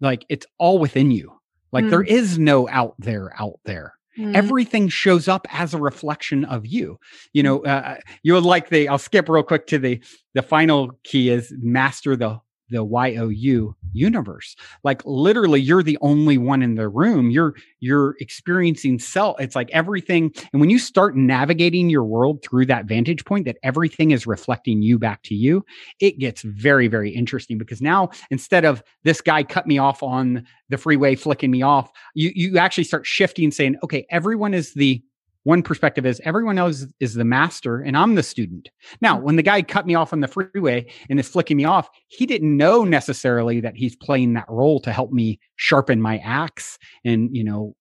like 0.00 0.24
it's 0.28 0.46
all 0.58 0.78
within 0.78 1.10
you 1.10 1.32
like 1.74 1.84
mm. 1.84 1.90
there 1.90 2.02
is 2.02 2.38
no 2.38 2.68
out 2.68 2.94
there 2.98 3.34
out 3.38 3.58
there. 3.64 3.94
Mm. 4.16 4.36
Everything 4.36 4.88
shows 4.88 5.26
up 5.26 5.46
as 5.50 5.74
a 5.74 5.78
reflection 5.78 6.44
of 6.44 6.64
you. 6.64 7.00
You 7.32 7.42
know, 7.42 7.64
uh, 7.64 7.68
uh 7.68 7.96
you 8.22 8.32
would 8.34 8.44
like 8.44 8.68
the. 8.68 8.88
I'll 8.88 8.96
skip 8.96 9.28
real 9.28 9.42
quick 9.42 9.66
to 9.66 9.78
the 9.78 10.00
the 10.34 10.42
final 10.42 10.92
key 11.02 11.30
is 11.30 11.52
master 11.58 12.16
the 12.16 12.40
the 12.70 12.84
YOU 12.84 13.74
universe. 13.92 14.56
Like 14.82 15.02
literally 15.04 15.60
you're 15.60 15.82
the 15.82 15.98
only 16.00 16.38
one 16.38 16.62
in 16.62 16.74
the 16.74 16.88
room. 16.88 17.30
You're 17.30 17.54
you're 17.80 18.16
experiencing 18.20 18.98
self. 18.98 19.40
It's 19.40 19.54
like 19.54 19.70
everything 19.70 20.32
and 20.52 20.60
when 20.60 20.70
you 20.70 20.78
start 20.78 21.16
navigating 21.16 21.90
your 21.90 22.04
world 22.04 22.42
through 22.42 22.66
that 22.66 22.86
vantage 22.86 23.24
point 23.24 23.44
that 23.44 23.58
everything 23.62 24.10
is 24.10 24.26
reflecting 24.26 24.82
you 24.82 24.98
back 24.98 25.22
to 25.24 25.34
you, 25.34 25.64
it 26.00 26.18
gets 26.18 26.42
very 26.42 26.88
very 26.88 27.10
interesting 27.10 27.58
because 27.58 27.80
now 27.80 28.08
instead 28.30 28.64
of 28.64 28.82
this 29.04 29.20
guy 29.20 29.42
cut 29.42 29.66
me 29.66 29.78
off 29.78 30.02
on 30.02 30.44
the 30.68 30.78
freeway 30.78 31.14
flicking 31.14 31.50
me 31.50 31.62
off, 31.62 31.90
you 32.14 32.32
you 32.34 32.58
actually 32.58 32.84
start 32.84 33.06
shifting 33.06 33.50
saying, 33.50 33.76
"Okay, 33.82 34.06
everyone 34.10 34.54
is 34.54 34.74
the 34.74 35.02
one 35.44 35.62
perspective 35.62 36.04
is 36.04 36.20
everyone 36.24 36.58
else 36.58 36.86
is 37.00 37.14
the 37.14 37.24
master 37.24 37.80
and 37.80 37.96
I'm 37.96 38.14
the 38.14 38.22
student. 38.22 38.70
Now, 39.00 39.18
when 39.18 39.36
the 39.36 39.42
guy 39.42 39.62
cut 39.62 39.86
me 39.86 39.94
off 39.94 40.12
on 40.12 40.20
the 40.20 40.28
freeway 40.28 40.86
and 41.08 41.20
is 41.20 41.28
flicking 41.28 41.56
me 41.56 41.64
off, 41.64 41.88
he 42.08 42.26
didn't 42.26 42.56
know 42.56 42.84
necessarily 42.84 43.60
that 43.60 43.76
he's 43.76 43.94
playing 43.94 44.32
that 44.34 44.48
role 44.48 44.80
to 44.80 44.92
help 44.92 45.12
me 45.12 45.38
sharpen 45.56 46.00
my 46.00 46.18
axe. 46.18 46.78
And, 47.04 47.34
you 47.36 47.44
know, 47.44 47.76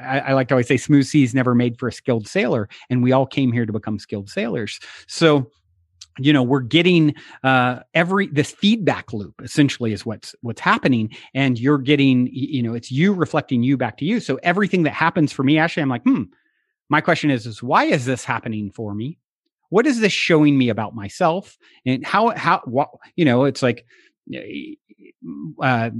I, 0.00 0.20
I 0.20 0.32
like 0.32 0.48
to 0.48 0.54
always 0.54 0.68
say 0.68 0.76
smooth 0.76 1.04
seas 1.04 1.34
never 1.34 1.54
made 1.54 1.78
for 1.78 1.88
a 1.88 1.92
skilled 1.92 2.26
sailor. 2.26 2.68
And 2.88 3.02
we 3.02 3.12
all 3.12 3.26
came 3.26 3.52
here 3.52 3.66
to 3.66 3.72
become 3.72 3.98
skilled 3.98 4.30
sailors. 4.30 4.80
So, 5.06 5.50
you 6.18 6.32
know 6.32 6.42
we're 6.42 6.60
getting 6.60 7.14
uh 7.44 7.78
every 7.94 8.26
this 8.28 8.50
feedback 8.50 9.12
loop 9.12 9.40
essentially 9.42 9.92
is 9.92 10.04
what's 10.04 10.34
what's 10.40 10.60
happening 10.60 11.08
and 11.34 11.58
you're 11.58 11.78
getting 11.78 12.28
you 12.32 12.62
know 12.62 12.74
it's 12.74 12.90
you 12.90 13.12
reflecting 13.12 13.62
you 13.62 13.76
back 13.76 13.96
to 13.96 14.04
you 14.04 14.18
so 14.18 14.38
everything 14.42 14.82
that 14.82 14.92
happens 14.92 15.32
for 15.32 15.44
me 15.44 15.56
actually 15.56 15.82
i'm 15.82 15.88
like 15.88 16.02
hmm 16.02 16.24
my 16.90 17.00
question 17.00 17.30
is, 17.30 17.46
is 17.46 17.62
why 17.62 17.84
is 17.84 18.04
this 18.04 18.24
happening 18.24 18.70
for 18.70 18.94
me? 18.94 19.16
What 19.70 19.86
is 19.86 20.00
this 20.00 20.12
showing 20.12 20.58
me 20.58 20.68
about 20.68 20.94
myself? 20.94 21.56
And 21.86 22.04
how, 22.04 22.30
how, 22.30 22.60
what, 22.64 22.90
you 23.16 23.24
know, 23.24 23.44
it's 23.44 23.62
like, 23.62 23.86
uh, 25.62 25.90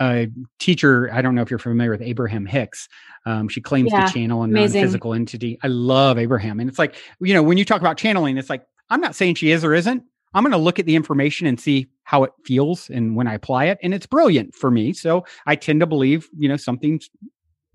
a 0.00 0.28
teacher, 0.58 1.12
I 1.12 1.20
don't 1.20 1.34
know 1.34 1.42
if 1.42 1.50
you're 1.50 1.58
familiar 1.58 1.90
with 1.90 2.00
Abraham 2.00 2.46
Hicks. 2.46 2.88
Um, 3.26 3.48
she 3.48 3.60
claims 3.60 3.92
yeah, 3.92 4.06
to 4.06 4.12
channel 4.12 4.42
a 4.42 4.46
non-physical 4.46 5.12
entity. 5.12 5.58
I 5.62 5.68
love 5.68 6.18
Abraham. 6.18 6.60
And 6.60 6.68
it's 6.68 6.78
like, 6.78 6.96
you 7.20 7.34
know, 7.34 7.42
when 7.42 7.58
you 7.58 7.64
talk 7.64 7.82
about 7.82 7.98
channeling, 7.98 8.38
it's 8.38 8.48
like, 8.48 8.64
I'm 8.88 9.02
not 9.02 9.14
saying 9.14 9.34
she 9.34 9.50
is 9.50 9.64
or 9.64 9.74
isn't. 9.74 10.02
I'm 10.34 10.42
going 10.42 10.52
to 10.52 10.56
look 10.56 10.78
at 10.78 10.86
the 10.86 10.96
information 10.96 11.46
and 11.46 11.60
see 11.60 11.88
how 12.04 12.24
it 12.24 12.32
feels 12.42 12.88
and 12.88 13.14
when 13.14 13.28
I 13.28 13.34
apply 13.34 13.66
it. 13.66 13.78
And 13.82 13.92
it's 13.92 14.06
brilliant 14.06 14.54
for 14.54 14.70
me. 14.70 14.94
So 14.94 15.26
I 15.46 15.56
tend 15.56 15.80
to 15.80 15.86
believe, 15.86 16.30
you 16.38 16.48
know, 16.48 16.56
something's 16.56 17.10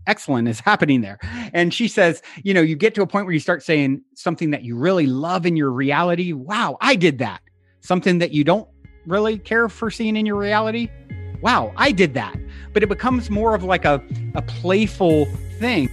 excellent 0.05 0.47
is 0.47 0.60
happening 0.65 1.01
there. 1.01 1.19
And 1.53 1.73
she 1.73 1.88
says, 1.88 2.21
you 2.43 2.53
know, 2.53 2.62
you 2.62 2.75
get 2.75 2.95
to 2.95 3.01
a 3.01 3.07
point 3.07 3.25
where 3.25 3.33
you 3.33 3.39
start 3.39 3.63
saying 3.63 4.01
something 4.15 4.51
that 4.51 4.63
you 4.63 4.75
really 4.75 5.07
love 5.07 5.45
in 5.45 5.55
your 5.55 5.71
reality. 5.71 6.33
Wow, 6.33 6.77
I 6.81 6.95
did 6.95 7.19
that. 7.19 7.41
Something 7.81 8.19
that 8.19 8.31
you 8.31 8.43
don't 8.43 8.67
really 9.05 9.38
care 9.38 9.69
for 9.69 9.89
seeing 9.89 10.15
in 10.15 10.25
your 10.25 10.36
reality. 10.36 10.89
Wow, 11.41 11.73
I 11.77 11.91
did 11.91 12.13
that. 12.15 12.36
But 12.73 12.83
it 12.83 12.89
becomes 12.89 13.29
more 13.29 13.55
of 13.55 13.63
like 13.63 13.86
a, 13.86 14.03
a 14.36 14.41
playful 14.41 15.25
thing. 15.60 15.89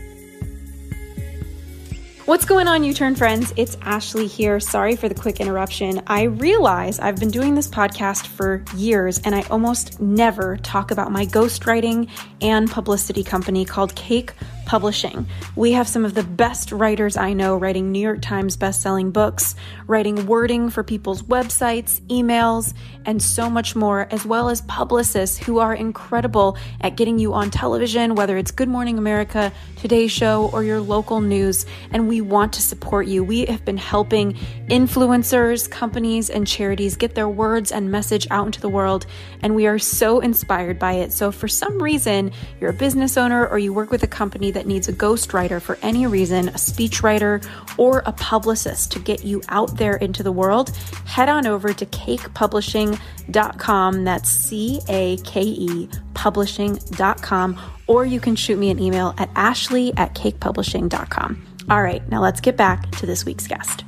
What's 2.26 2.46
going 2.46 2.68
on, 2.68 2.84
YOU 2.84 2.94
TURN 2.94 3.16
friends? 3.16 3.52
It's 3.54 3.76
Ashley 3.82 4.26
here. 4.26 4.58
Sorry 4.58 4.96
for 4.96 5.10
the 5.10 5.14
quick 5.14 5.40
interruption. 5.40 6.00
I 6.06 6.22
realize 6.22 6.98
I've 6.98 7.16
been 7.16 7.30
doing 7.30 7.54
this 7.54 7.68
podcast 7.68 8.28
for 8.28 8.64
years 8.74 9.20
and 9.26 9.34
I 9.34 9.42
almost 9.50 10.00
never 10.00 10.56
talk 10.56 10.90
about 10.90 11.12
my 11.12 11.26
ghostwriting 11.26 12.08
and 12.40 12.70
publicity 12.70 13.24
company 13.24 13.66
called 13.66 13.94
Cake 13.94 14.32
Publishing. 14.66 15.26
We 15.56 15.72
have 15.72 15.86
some 15.86 16.04
of 16.04 16.14
the 16.14 16.22
best 16.22 16.72
writers 16.72 17.16
I 17.16 17.32
know 17.32 17.56
writing 17.56 17.92
New 17.92 18.00
York 18.00 18.22
Times 18.22 18.56
best-selling 18.56 19.10
books, 19.10 19.54
writing 19.86 20.26
wording 20.26 20.70
for 20.70 20.82
people's 20.82 21.22
websites, 21.22 22.00
emails, 22.08 22.74
and 23.04 23.22
so 23.22 23.50
much 23.50 23.76
more, 23.76 24.08
as 24.10 24.24
well 24.24 24.48
as 24.48 24.62
publicists 24.62 25.36
who 25.36 25.58
are 25.58 25.74
incredible 25.74 26.56
at 26.80 26.96
getting 26.96 27.18
you 27.18 27.34
on 27.34 27.50
television, 27.50 28.14
whether 28.14 28.38
it's 28.38 28.50
Good 28.50 28.68
Morning 28.68 28.98
America, 28.98 29.52
Today 29.76 30.06
Show, 30.06 30.48
or 30.52 30.64
your 30.64 30.80
local 30.80 31.20
news. 31.20 31.66
And 31.90 32.08
we 32.08 32.20
want 32.20 32.54
to 32.54 32.62
support 32.62 33.06
you. 33.06 33.22
We 33.22 33.44
have 33.46 33.64
been 33.64 33.76
helping 33.76 34.34
influencers, 34.68 35.70
companies, 35.70 36.30
and 36.30 36.46
charities 36.46 36.96
get 36.96 37.14
their 37.14 37.28
words 37.28 37.70
and 37.70 37.90
message 37.90 38.26
out 38.30 38.46
into 38.46 38.60
the 38.60 38.68
world, 38.68 39.06
and 39.42 39.54
we 39.54 39.66
are 39.66 39.78
so 39.78 40.20
inspired 40.20 40.78
by 40.78 40.94
it. 40.94 41.12
So, 41.12 41.30
for 41.30 41.48
some 41.48 41.82
reason, 41.82 42.32
you're 42.60 42.70
a 42.70 42.74
business 42.74 43.16
owner 43.16 43.46
or 43.46 43.58
you 43.58 43.72
work 43.72 43.90
with 43.90 44.02
a 44.02 44.08
company 44.08 44.50
that 44.54 44.66
needs 44.66 44.88
a 44.88 44.92
ghostwriter 44.92 45.60
for 45.60 45.78
any 45.82 46.06
reason, 46.06 46.48
a 46.48 46.52
speechwriter, 46.52 47.46
or 47.78 48.02
a 48.06 48.12
publicist 48.12 48.90
to 48.92 48.98
get 48.98 49.24
you 49.24 49.42
out 49.48 49.76
there 49.76 49.96
into 49.96 50.22
the 50.22 50.32
world, 50.32 50.70
head 51.04 51.28
on 51.28 51.46
over 51.46 51.72
to 51.72 51.86
cakepublishing.com. 51.86 54.04
That's 54.04 54.30
C 54.30 54.80
A 54.88 55.16
K 55.18 55.42
E 55.42 55.88
publishing.com. 56.14 57.60
Or 57.86 58.06
you 58.06 58.18
can 58.18 58.34
shoot 58.34 58.58
me 58.58 58.70
an 58.70 58.80
email 58.80 59.14
at 59.18 59.28
ashley 59.36 59.92
at 59.96 60.14
cakepublishing.com. 60.14 61.46
All 61.70 61.82
right, 61.82 62.06
now 62.08 62.22
let's 62.22 62.40
get 62.40 62.56
back 62.56 62.90
to 62.92 63.06
this 63.06 63.24
week's 63.24 63.46
guest. 63.46 63.84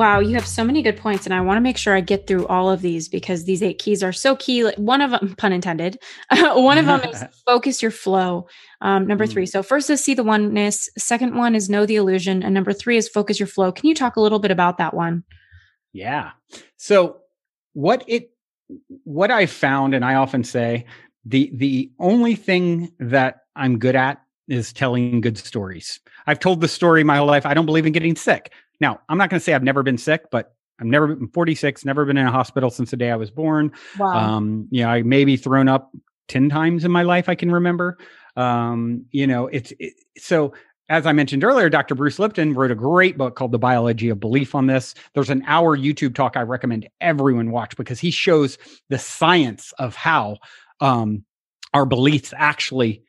Wow, 0.00 0.20
you 0.20 0.32
have 0.32 0.46
so 0.46 0.64
many 0.64 0.80
good 0.80 0.96
points, 0.96 1.26
and 1.26 1.34
I 1.34 1.42
want 1.42 1.58
to 1.58 1.60
make 1.60 1.76
sure 1.76 1.94
I 1.94 2.00
get 2.00 2.26
through 2.26 2.46
all 2.46 2.70
of 2.70 2.80
these 2.80 3.06
because 3.06 3.44
these 3.44 3.62
eight 3.62 3.78
keys 3.78 4.02
are 4.02 4.14
so 4.14 4.34
key. 4.34 4.62
One 4.78 5.02
of 5.02 5.10
them, 5.10 5.34
pun 5.38 5.52
intended, 5.52 5.98
one 6.30 6.78
of 6.78 6.86
them 6.86 7.02
is 7.02 7.22
focus 7.46 7.82
your 7.82 7.90
flow. 7.90 8.48
Um, 8.80 9.06
number 9.06 9.26
three. 9.26 9.44
Mm. 9.44 9.50
So 9.50 9.62
first 9.62 9.90
is 9.90 10.02
see 10.02 10.14
the 10.14 10.24
oneness. 10.24 10.88
Second 10.96 11.34
one 11.36 11.54
is 11.54 11.68
know 11.68 11.84
the 11.84 11.96
illusion, 11.96 12.42
and 12.42 12.54
number 12.54 12.72
three 12.72 12.96
is 12.96 13.10
focus 13.10 13.38
your 13.38 13.46
flow. 13.46 13.72
Can 13.72 13.88
you 13.88 13.94
talk 13.94 14.16
a 14.16 14.22
little 14.22 14.38
bit 14.38 14.50
about 14.50 14.78
that 14.78 14.94
one? 14.94 15.22
Yeah. 15.92 16.30
So 16.78 17.18
what 17.74 18.02
it 18.06 18.30
what 19.04 19.30
I 19.30 19.44
found, 19.44 19.92
and 19.92 20.02
I 20.02 20.14
often 20.14 20.44
say 20.44 20.86
the 21.26 21.50
the 21.52 21.92
only 21.98 22.36
thing 22.36 22.90
that 23.00 23.40
I'm 23.54 23.78
good 23.78 23.96
at 23.96 24.22
is 24.48 24.72
telling 24.72 25.20
good 25.20 25.36
stories. 25.36 26.00
I've 26.26 26.40
told 26.40 26.62
the 26.62 26.68
story 26.68 27.04
my 27.04 27.18
whole 27.18 27.26
life. 27.26 27.44
I 27.44 27.52
don't 27.52 27.66
believe 27.66 27.84
in 27.84 27.92
getting 27.92 28.16
sick. 28.16 28.50
Now, 28.80 29.00
I'm 29.08 29.18
not 29.18 29.30
going 29.30 29.38
to 29.38 29.44
say 29.44 29.54
I've 29.54 29.62
never 29.62 29.82
been 29.82 29.98
sick, 29.98 30.30
but 30.30 30.54
I've 30.80 30.86
never 30.86 31.14
been 31.14 31.28
46, 31.28 31.84
never 31.84 32.04
been 32.04 32.16
in 32.16 32.26
a 32.26 32.32
hospital 32.32 32.70
since 32.70 32.90
the 32.90 32.96
day 32.96 33.10
I 33.10 33.16
was 33.16 33.30
born. 33.30 33.72
Wow. 33.98 34.06
Um, 34.08 34.68
you 34.70 34.82
know, 34.82 34.88
I 34.88 35.02
maybe 35.02 35.36
thrown 35.36 35.68
up 35.68 35.92
10 36.28 36.48
times 36.48 36.84
in 36.84 36.90
my 36.90 37.02
life 37.02 37.28
I 37.28 37.34
can 37.34 37.50
remember. 37.50 37.98
Um, 38.36 39.04
you 39.10 39.26
know, 39.26 39.48
it's 39.48 39.72
it, 39.78 39.94
so 40.16 40.54
as 40.88 41.06
I 41.06 41.12
mentioned 41.12 41.44
earlier, 41.44 41.68
Dr. 41.68 41.94
Bruce 41.94 42.18
Lipton 42.18 42.54
wrote 42.54 42.70
a 42.70 42.74
great 42.74 43.16
book 43.16 43.36
called 43.36 43.52
The 43.52 43.58
Biology 43.58 44.08
of 44.08 44.18
Belief 44.18 44.54
on 44.54 44.66
this. 44.66 44.94
There's 45.14 45.30
an 45.30 45.44
hour 45.46 45.76
YouTube 45.76 46.14
talk 46.14 46.36
I 46.36 46.42
recommend 46.42 46.88
everyone 47.00 47.52
watch 47.52 47.76
because 47.76 48.00
he 48.00 48.10
shows 48.10 48.58
the 48.88 48.98
science 48.98 49.72
of 49.78 49.94
how 49.94 50.38
um, 50.80 51.24
our 51.74 51.86
beliefs 51.86 52.34
actually 52.36 53.04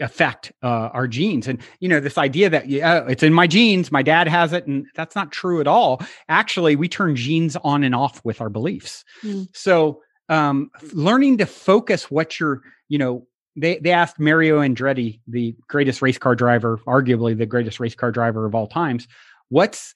affect 0.00 0.52
uh, 0.62 0.90
our 0.92 1.06
genes. 1.06 1.46
And 1.46 1.60
you 1.80 1.88
know 1.88 2.00
this 2.00 2.18
idea 2.18 2.50
that 2.50 2.68
yeah 2.68 3.06
it's 3.08 3.22
in 3.22 3.32
my 3.32 3.46
genes 3.46 3.92
my 3.92 4.02
dad 4.02 4.28
has 4.28 4.52
it 4.52 4.66
and 4.66 4.86
that's 4.94 5.14
not 5.14 5.32
true 5.32 5.60
at 5.60 5.66
all. 5.66 6.00
Actually 6.28 6.76
we 6.76 6.88
turn 6.88 7.16
genes 7.16 7.56
on 7.62 7.84
and 7.84 7.94
off 7.94 8.24
with 8.24 8.40
our 8.40 8.50
beliefs. 8.50 9.04
Mm. 9.22 9.48
so 9.52 10.00
um, 10.28 10.70
learning 10.92 11.38
to 11.38 11.46
focus 11.46 12.10
what 12.10 12.38
you're 12.38 12.62
you 12.88 12.98
know 12.98 13.26
they 13.56 13.78
they 13.78 13.90
asked 13.90 14.20
mario 14.20 14.60
andretti 14.60 15.20
the 15.26 15.56
greatest 15.66 16.00
race 16.02 16.18
car 16.18 16.36
driver 16.36 16.78
arguably 16.86 17.36
the 17.36 17.46
greatest 17.46 17.80
race 17.80 17.96
car 17.96 18.12
driver 18.12 18.46
of 18.46 18.54
all 18.54 18.68
times 18.68 19.08
what's 19.48 19.94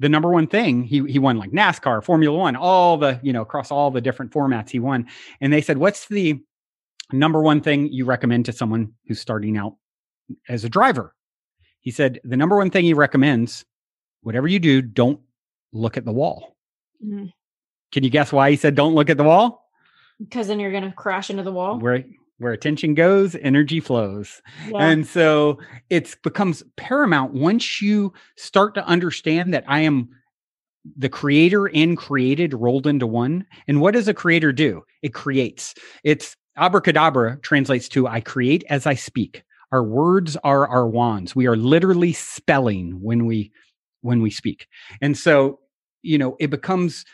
the 0.00 0.08
number 0.08 0.30
one 0.30 0.46
thing? 0.46 0.82
He 0.82 1.04
he 1.06 1.18
won 1.18 1.38
like 1.38 1.52
nascar 1.52 2.02
formula 2.02 2.36
one 2.36 2.56
all 2.56 2.96
the 2.96 3.20
you 3.22 3.32
know 3.32 3.42
across 3.42 3.70
all 3.70 3.90
the 3.90 4.00
different 4.00 4.32
formats 4.32 4.70
he 4.70 4.80
won. 4.80 5.06
And 5.40 5.52
they 5.52 5.60
said 5.60 5.78
what's 5.78 6.08
the 6.08 6.40
number 7.12 7.42
one 7.42 7.60
thing 7.60 7.92
you 7.92 8.04
recommend 8.04 8.46
to 8.46 8.52
someone 8.52 8.92
who's 9.06 9.20
starting 9.20 9.56
out 9.56 9.74
as 10.48 10.64
a 10.64 10.68
driver? 10.68 11.14
He 11.80 11.90
said 11.90 12.20
the 12.24 12.36
number 12.36 12.56
one 12.56 12.70
thing 12.70 12.84
he 12.84 12.94
recommends, 12.94 13.64
whatever 14.22 14.48
you 14.48 14.58
do, 14.58 14.80
don't 14.80 15.20
look 15.72 15.96
at 15.96 16.04
the 16.04 16.12
wall. 16.12 16.56
Mm. 17.04 17.30
Can 17.92 18.04
you 18.04 18.10
guess 18.10 18.32
why 18.32 18.50
he 18.50 18.56
said 18.56 18.74
don't 18.74 18.94
look 18.94 19.10
at 19.10 19.16
the 19.18 19.24
wall? 19.24 19.68
Because 20.18 20.48
then 20.48 20.60
you're 20.60 20.70
going 20.70 20.84
to 20.84 20.92
crash 20.92 21.28
into 21.28 21.42
the 21.42 21.52
wall. 21.52 21.78
Right. 21.78 22.06
where 22.38 22.52
attention 22.52 22.94
goes, 22.94 23.36
energy 23.36 23.80
flows. 23.80 24.42
Yeah. 24.68 24.78
And 24.78 25.06
so 25.06 25.58
it 25.90 26.16
becomes 26.22 26.62
paramount 26.76 27.32
once 27.32 27.80
you 27.80 28.12
start 28.36 28.74
to 28.74 28.86
understand 28.86 29.54
that 29.54 29.64
I 29.68 29.80
am 29.80 30.08
the 30.96 31.08
creator 31.08 31.66
and 31.66 31.96
created 31.96 32.52
rolled 32.54 32.86
into 32.86 33.06
one. 33.06 33.46
And 33.68 33.80
what 33.80 33.94
does 33.94 34.08
a 34.08 34.14
creator 34.14 34.52
do? 34.52 34.82
It 35.02 35.14
creates. 35.14 35.74
It's 36.02 36.36
abracadabra 36.56 37.38
translates 37.38 37.88
to 37.90 38.06
I 38.06 38.20
create 38.20 38.64
as 38.68 38.86
I 38.86 38.94
speak. 38.94 39.44
Our 39.72 39.82
words 39.82 40.36
are 40.44 40.68
our 40.68 40.88
wands. 40.88 41.34
We 41.34 41.46
are 41.46 41.56
literally 41.56 42.12
spelling 42.12 43.00
when 43.02 43.26
we 43.26 43.50
when 44.02 44.20
we 44.20 44.30
speak. 44.30 44.68
And 45.00 45.16
so, 45.16 45.60
you 46.02 46.18
know, 46.18 46.36
it 46.38 46.50
becomes 46.50 47.04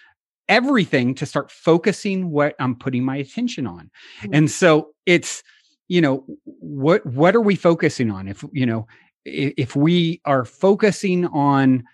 everything 0.48 1.14
to 1.14 1.24
start 1.24 1.50
focusing 1.50 2.30
what 2.30 2.56
I'm 2.58 2.74
putting 2.74 3.04
my 3.04 3.16
attention 3.16 3.66
on. 3.66 3.90
Mm-hmm. 4.22 4.34
And 4.34 4.50
so 4.50 4.90
it's, 5.06 5.42
you 5.88 6.00
know, 6.00 6.24
what 6.44 7.06
what 7.06 7.34
are 7.34 7.40
we 7.40 7.54
focusing 7.54 8.10
on? 8.10 8.28
If 8.28 8.44
you 8.52 8.66
know, 8.66 8.86
if, 9.24 9.54
if 9.56 9.76
we 9.76 10.20
are 10.24 10.44
focusing 10.44 11.26
on, 11.26 11.84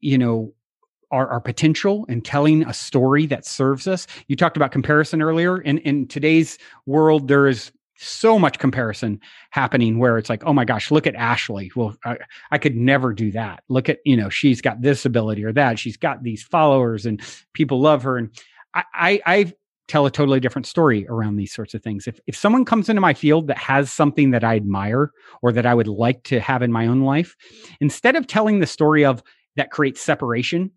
you 0.00 0.18
know, 0.18 0.52
our, 1.10 1.28
our 1.28 1.40
potential 1.40 2.04
and 2.08 2.24
telling 2.24 2.64
a 2.64 2.74
story 2.74 3.26
that 3.26 3.46
serves 3.46 3.86
us. 3.86 4.06
You 4.28 4.36
talked 4.36 4.56
about 4.56 4.72
comparison 4.72 5.22
earlier. 5.22 5.58
In 5.58 5.78
in 5.78 6.08
today's 6.08 6.58
world, 6.86 7.28
there 7.28 7.46
is 7.46 7.72
so 7.98 8.38
much 8.38 8.58
comparison 8.58 9.20
happening 9.50 9.98
where 9.98 10.18
it's 10.18 10.28
like, 10.28 10.44
oh 10.44 10.52
my 10.52 10.64
gosh, 10.64 10.90
look 10.90 11.06
at 11.06 11.14
Ashley. 11.14 11.70
Well, 11.74 11.96
I, 12.04 12.18
I, 12.50 12.58
could 12.58 12.76
never 12.76 13.14
do 13.14 13.32
that. 13.32 13.62
Look 13.68 13.88
at, 13.88 14.00
you 14.04 14.16
know, 14.16 14.28
she's 14.28 14.60
got 14.60 14.82
this 14.82 15.06
ability 15.06 15.44
or 15.44 15.52
that. 15.54 15.78
She's 15.78 15.96
got 15.96 16.22
these 16.22 16.42
followers 16.42 17.06
and 17.06 17.22
people 17.54 17.80
love 17.80 18.02
her. 18.02 18.18
And 18.18 18.30
I, 18.74 18.84
I, 18.92 19.20
I 19.24 19.52
tell 19.88 20.06
a 20.06 20.10
totally 20.10 20.40
different 20.40 20.66
story 20.66 21.06
around 21.08 21.36
these 21.36 21.52
sorts 21.52 21.74
of 21.74 21.82
things. 21.82 22.06
If 22.06 22.20
if 22.26 22.36
someone 22.36 22.64
comes 22.64 22.88
into 22.88 23.00
my 23.00 23.14
field 23.14 23.46
that 23.48 23.58
has 23.58 23.90
something 23.90 24.30
that 24.32 24.44
I 24.44 24.56
admire 24.56 25.12
or 25.42 25.52
that 25.52 25.66
I 25.66 25.74
would 25.74 25.88
like 25.88 26.22
to 26.24 26.40
have 26.40 26.62
in 26.62 26.72
my 26.72 26.86
own 26.86 27.02
life, 27.02 27.36
instead 27.80 28.16
of 28.16 28.26
telling 28.26 28.60
the 28.60 28.66
story 28.66 29.04
of 29.04 29.22
that 29.56 29.70
creates 29.70 30.00
separation, 30.00 30.70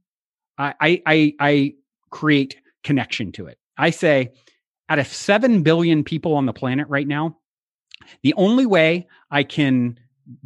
I 0.60 1.02
I 1.06 1.34
I 1.40 1.74
create 2.10 2.58
connection 2.84 3.32
to 3.34 3.48
it. 3.48 3.58
I 3.78 3.90
say, 3.92 4.32
out 4.90 5.00
of 5.00 5.08
7 5.08 5.64
billion 5.64 6.04
people 6.04 6.34
on 6.36 6.46
the 6.46 6.54
planet 6.54 6.88
right 6.90 7.08
now, 7.08 7.38
the 8.24 8.34
only 8.36 8.66
way 8.66 9.08
I 9.32 9.44
can 9.44 10.00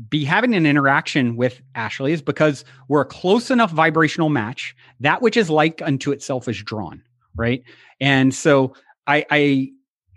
be 0.09 0.23
having 0.23 0.53
an 0.53 0.65
interaction 0.65 1.35
with 1.35 1.61
Ashley 1.75 2.13
is 2.13 2.21
because 2.21 2.63
we're 2.87 3.01
a 3.01 3.05
close 3.05 3.51
enough 3.51 3.71
vibrational 3.71 4.29
match. 4.29 4.75
That 4.99 5.21
which 5.21 5.35
is 5.35 5.49
like 5.49 5.81
unto 5.81 6.11
itself 6.11 6.47
is 6.47 6.61
drawn, 6.61 7.03
right? 7.35 7.63
And 7.99 8.33
so 8.33 8.75
I, 9.07 9.25
I 9.29 9.69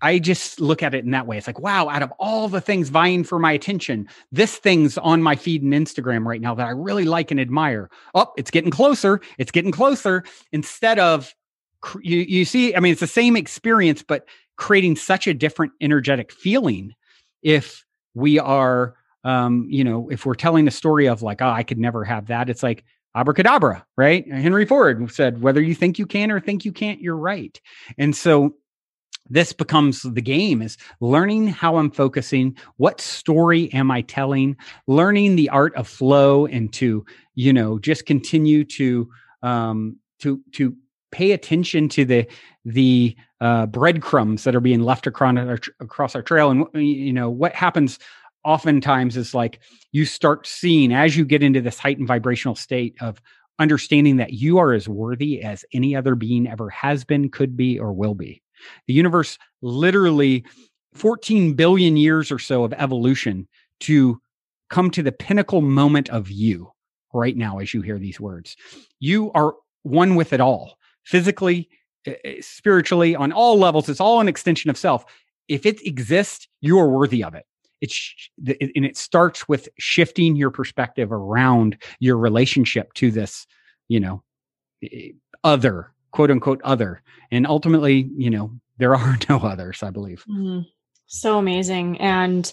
I 0.03 0.18
just 0.18 0.61
look 0.61 0.82
at 0.82 0.94
it 0.94 1.05
in 1.05 1.11
that 1.12 1.26
way. 1.26 1.38
It's 1.38 1.47
like, 1.47 1.59
wow, 1.59 1.88
out 1.88 2.03
of 2.03 2.12
all 2.18 2.49
the 2.49 2.61
things 2.61 2.88
vying 2.88 3.24
for 3.24 3.38
my 3.38 3.53
attention, 3.53 4.09
this 4.30 4.57
thing's 4.57 4.99
on 4.99 5.22
my 5.22 5.36
feed 5.36 5.62
and 5.62 5.72
Instagram 5.72 6.24
right 6.26 6.40
now 6.40 6.55
that 6.55 6.66
I 6.66 6.70
really 6.70 7.05
like 7.05 7.30
and 7.30 7.40
admire. 7.40 7.90
Oh, 8.14 8.32
it's 8.36 8.51
getting 8.51 8.70
closer. 8.70 9.20
It's 9.38 9.51
getting 9.51 9.72
closer. 9.72 10.24
Instead 10.53 10.99
of 10.99 11.34
you, 12.03 12.20
you 12.20 12.44
see, 12.44 12.74
I 12.74 12.80
mean, 12.80 12.92
it's 12.92 13.01
the 13.01 13.07
same 13.07 13.36
experience, 13.36 14.03
but 14.03 14.26
creating 14.57 14.97
such 14.97 15.26
a 15.26 15.34
different 15.34 15.72
energetic 15.80 16.32
feeling 16.32 16.94
if 17.42 17.84
we 18.14 18.38
are, 18.38 18.94
um, 19.24 19.66
you 19.68 19.84
know, 19.84 20.09
if 20.11 20.26
we're 20.26 20.34
telling 20.34 20.66
a 20.68 20.70
story 20.70 21.07
of 21.07 21.22
like, 21.22 21.42
oh, 21.42 21.49
I 21.49 21.62
could 21.62 21.78
never 21.78 22.05
have 22.05 22.26
that. 22.26 22.51
It's 22.51 22.62
like, 22.62 22.84
abracadabra, 23.14 23.84
right? 23.97 24.30
Henry 24.30 24.66
Ford 24.66 25.11
said, 25.11 25.40
whether 25.40 25.62
you 25.62 25.74
think 25.74 25.99
you 25.99 26.07
can 26.07 26.30
or 26.30 26.38
think 26.38 26.66
you 26.66 26.72
can't, 26.72 27.01
you're 27.01 27.16
right. 27.16 27.59
And 27.97 28.14
so 28.14 28.55
this 29.31 29.53
becomes 29.53 30.03
the 30.03 30.22
game 30.22 30.62
is 30.62 30.77
learning 31.01 31.49
how 31.49 31.77
I'm 31.77 31.91
focusing, 31.91 32.57
what 32.77 33.01
story 33.01 33.72
am 33.72 33.91
I 33.91 34.03
telling, 34.03 34.57
learning 34.87 35.37
the 35.37 35.49
art 35.49 35.74
of 35.74 35.89
flow 35.89 36.47
and 36.47 36.72
to, 36.74 37.05
you 37.35 37.53
know, 37.53 37.79
just 37.79 38.07
continue 38.07 38.64
to 38.64 39.09
um 39.43 39.97
to 40.20 40.41
to 40.53 40.74
pay 41.12 41.33
attention 41.33 41.89
to 41.91 42.05
the 42.05 42.27
the 42.64 43.16
uh, 43.41 43.66
breadcrumbs 43.66 44.45
that 44.45 44.55
are 44.55 44.61
being 44.61 44.81
left 44.81 45.07
across 45.07 45.37
our, 45.37 45.59
across 45.81 46.14
our 46.14 46.22
trail. 46.22 46.51
And 46.51 46.66
you 46.74 47.12
know 47.12 47.31
what 47.31 47.55
happens 47.55 47.99
oftentimes 48.45 49.16
is 49.16 49.35
like 49.35 49.61
you 49.93 50.05
start 50.05 50.47
seeing 50.47 50.93
as 50.93 51.16
you 51.16 51.24
get 51.24 51.43
into 51.43 51.61
this 51.61 51.79
heightened 51.79 52.09
vibrational 52.09 52.55
state 52.55 52.97
of 53.01 53.20
understanding 53.59 54.16
that 54.16 54.35
you 54.35 54.59
are 54.59 54.72
as 54.72 54.89
worthy 54.89 55.43
as 55.43 55.64
any 55.72 55.97
other 55.97 56.14
being 56.14 56.47
ever 56.47 56.70
has 56.70 57.05
been, 57.05 57.29
could 57.31 57.57
be, 57.57 57.79
or 57.79 57.93
will 57.93 58.14
be. 58.14 58.43
The 58.86 58.94
universe 58.94 59.38
literally 59.62 60.44
14 60.94 61.54
billion 61.54 61.96
years 61.96 62.30
or 62.32 62.38
so 62.38 62.64
of 62.64 62.72
evolution 62.74 63.46
to 63.80 64.20
come 64.70 64.90
to 64.90 65.02
the 65.02 65.12
pinnacle 65.12 65.61
moment 65.61 66.09
of 66.11 66.30
you 66.30 66.70
right 67.12 67.36
now 67.36 67.59
as 67.59 67.72
you 67.72 67.82
hear 67.82 67.98
these 67.98 68.20
words. 68.20 68.57
You 69.00 69.32
are 69.32 69.54
one 69.82 70.16
with 70.16 70.32
it 70.32 70.40
all 70.40 70.78
physically, 71.04 71.68
eh, 72.07 72.14
eh, 72.24 72.36
spiritually, 72.40 73.14
on 73.14 73.32
all 73.32 73.59
levels. 73.59 73.88
It's 73.88 74.00
all 74.00 74.20
an 74.20 74.28
extension 74.28 74.70
of 74.70 74.76
self. 74.76 75.04
If 75.48 75.64
it 75.66 75.86
exists, 75.86 76.48
you 76.61 76.78
are 76.78 76.88
worthy 76.88 77.22
of 77.22 77.34
it. 77.34 77.44
It's 77.80 78.14
and 78.38 78.84
it 78.84 78.96
starts 78.96 79.48
with 79.48 79.68
shifting 79.78 80.34
your 80.34 80.50
perspective 80.50 81.12
around 81.12 81.76
your 82.00 82.16
relationship 82.16 82.92
to 82.94 83.11
this, 83.11 83.46
you 83.88 84.00
know, 84.00 84.22
eh, 84.82 85.11
other 85.44 85.92
quote 86.16 86.30
unquote 86.30 86.62
other, 86.64 87.02
and 87.30 87.46
ultimately, 87.46 88.10
you 88.16 88.30
know, 88.30 88.50
there 88.78 88.96
are 88.96 89.18
no 89.28 89.36
others. 89.36 89.82
I 89.82 89.90
believe. 89.90 90.24
Mm-hmm. 90.28 90.62
So 91.06 91.38
amazing, 91.38 92.00
and 92.00 92.50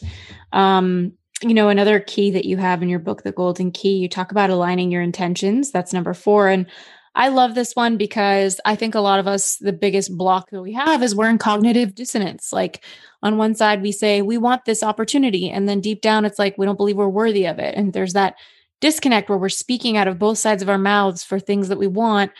um, 0.51 1.13
you 1.41 1.53
know, 1.53 1.69
another 1.69 2.01
key 2.01 2.29
that 2.31 2.45
you 2.45 2.57
have 2.57 2.83
in 2.83 2.89
your 2.89 2.99
book, 2.99 3.23
The 3.23 3.31
Golden 3.31 3.71
Key, 3.71 3.95
you 3.95 4.09
talk 4.09 4.31
about 4.31 4.49
aligning 4.49 4.91
your 4.91 5.01
intentions. 5.01 5.71
That's 5.71 5.93
number 5.93 6.13
four, 6.13 6.49
and 6.49 6.67
I 7.15 7.29
love 7.29 7.55
this 7.55 7.73
one 7.73 7.95
because 7.95 8.59
I 8.65 8.75
think 8.75 8.95
a 8.95 8.99
lot 8.99 9.19
of 9.19 9.27
us, 9.27 9.57
the 9.57 9.71
biggest 9.71 10.17
block 10.17 10.49
that 10.49 10.61
we 10.61 10.73
have 10.73 11.01
is 11.01 11.15
we're 11.15 11.29
in 11.29 11.37
cognitive 11.37 11.95
dissonance. 11.95 12.51
Like 12.51 12.83
on 13.21 13.37
one 13.37 13.55
side, 13.55 13.81
we 13.81 13.91
say 13.91 14.21
we 14.21 14.37
want 14.37 14.65
this 14.65 14.81
opportunity. 14.81 15.49
And 15.49 15.69
then 15.69 15.79
deep 15.79 16.01
down, 16.01 16.25
it's 16.25 16.39
like 16.39 16.57
we 16.57 16.65
don't 16.65 16.75
believe 16.75 16.97
we're 16.97 17.07
worthy 17.07 17.45
of 17.45 17.59
it. 17.59 17.75
And 17.75 17.93
there's 17.93 18.13
that 18.13 18.35
disconnect 18.81 19.29
where 19.29 19.37
we're 19.37 19.49
speaking 19.49 19.95
out 19.95 20.07
of 20.07 20.17
both 20.17 20.39
sides 20.39 20.63
of 20.63 20.69
our 20.69 20.79
mouths 20.79 21.23
for 21.23 21.39
things 21.39 21.67
that 21.69 21.77
we 21.77 21.87
want. 21.87 22.31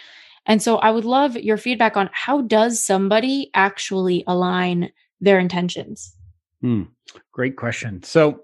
And 0.46 0.62
so 0.62 0.78
I 0.78 0.92
would 0.92 1.06
love 1.06 1.36
your 1.38 1.58
feedback 1.58 1.96
on 1.96 2.10
how 2.12 2.42
does 2.42 2.84
somebody 2.84 3.50
actually 3.54 4.24
align 4.28 4.92
their 5.22 5.40
intentions? 5.40 6.16
Hmm. 6.62 6.84
Great 7.32 7.56
question. 7.56 8.04
So 8.04 8.42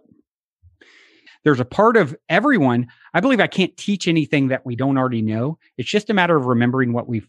there's 1.44 1.60
a 1.60 1.66
part 1.66 1.98
of 1.98 2.16
everyone. 2.28 2.88
I 3.14 3.20
believe 3.20 3.40
I 3.40 3.48
can't 3.48 3.76
teach 3.78 4.08
anything 4.08 4.50
that 4.50 4.66
we 4.66 4.76
don't 4.76 4.98
already 4.98 5.22
know. 5.22 5.58
It's 5.78 5.90
just 5.90 6.10
a 6.10 6.14
matter 6.14 6.36
of 6.36 6.46
remembering 6.46 6.94
what 6.94 7.08
we've 7.08 7.28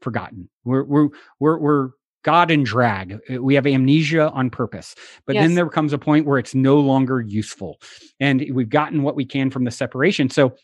forgotten. 0.00 0.48
We're 0.64 0.84
we're 0.84 1.08
we're 1.40 1.58
we're 1.58 1.90
God 2.24 2.50
and 2.50 2.64
drag. 2.64 3.18
We 3.38 3.54
have 3.54 3.66
amnesia 3.66 4.30
on 4.30 4.50
purpose. 4.50 4.94
But 5.26 5.34
yes. 5.34 5.44
then 5.44 5.54
there 5.54 5.68
comes 5.68 5.92
a 5.92 5.98
point 5.98 6.26
where 6.26 6.38
it's 6.38 6.54
no 6.54 6.80
longer 6.80 7.20
useful. 7.20 7.80
And 8.18 8.44
we've 8.52 8.70
gotten 8.70 9.02
what 9.02 9.14
we 9.14 9.26
can 9.26 9.50
from 9.50 9.64
the 9.64 9.70
separation. 9.70 10.30
So 10.30 10.54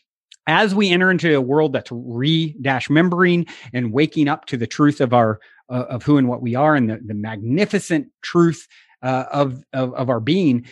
as 0.47 0.73
we 0.73 0.89
enter 0.89 1.11
into 1.11 1.35
a 1.35 1.41
world 1.41 1.73
that's 1.73 1.91
re 1.91 2.55
dash 2.61 2.87
membering 2.89 3.47
and 3.73 3.93
waking 3.93 4.27
up 4.27 4.45
to 4.45 4.57
the 4.57 4.67
truth 4.67 5.01
of 5.01 5.13
our 5.13 5.39
uh, 5.69 5.85
of 5.89 6.03
who 6.03 6.17
and 6.17 6.27
what 6.27 6.41
we 6.41 6.55
are 6.55 6.75
and 6.75 6.89
the, 6.89 6.99
the 7.05 7.13
magnificent 7.13 8.07
truth 8.21 8.67
uh, 9.03 9.25
of, 9.31 9.63
of 9.73 9.93
of 9.93 10.09
our 10.09 10.19
being 10.19 10.65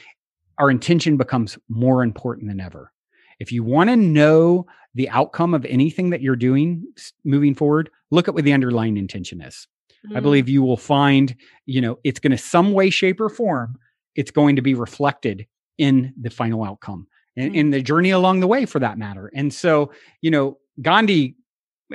our 0.59 0.69
intention 0.69 1.17
becomes 1.17 1.57
more 1.69 2.03
important 2.03 2.49
than 2.49 2.59
ever. 2.59 2.91
If 3.39 3.51
you 3.51 3.63
want 3.63 3.89
to 3.89 3.95
know 3.95 4.65
the 4.93 5.09
outcome 5.09 5.53
of 5.53 5.65
anything 5.65 6.09
that 6.09 6.21
you're 6.21 6.35
doing 6.35 6.83
moving 7.23 7.55
forward, 7.55 7.89
look 8.11 8.27
at 8.27 8.33
what 8.33 8.43
the 8.43 8.53
underlying 8.53 8.97
intention 8.97 9.41
is. 9.41 9.67
Mm. 10.07 10.17
I 10.17 10.19
believe 10.19 10.49
you 10.49 10.61
will 10.61 10.77
find, 10.77 11.33
you 11.65 11.79
know, 11.79 11.99
it's 12.03 12.19
going 12.19 12.31
to 12.31 12.37
some 12.37 12.73
way, 12.73 12.89
shape, 12.89 13.21
or 13.21 13.29
form, 13.29 13.77
it's 14.15 14.31
going 14.31 14.57
to 14.57 14.61
be 14.61 14.73
reflected 14.73 15.47
in 15.77 16.13
the 16.19 16.29
final 16.29 16.65
outcome 16.65 17.07
and 17.37 17.51
mm. 17.51 17.55
in 17.55 17.69
the 17.69 17.81
journey 17.81 18.11
along 18.11 18.39
the 18.39 18.47
way 18.47 18.65
for 18.65 18.79
that 18.79 18.97
matter. 18.97 19.31
And 19.33 19.53
so, 19.53 19.91
you 20.21 20.31
know, 20.31 20.57
Gandhi 20.81 21.35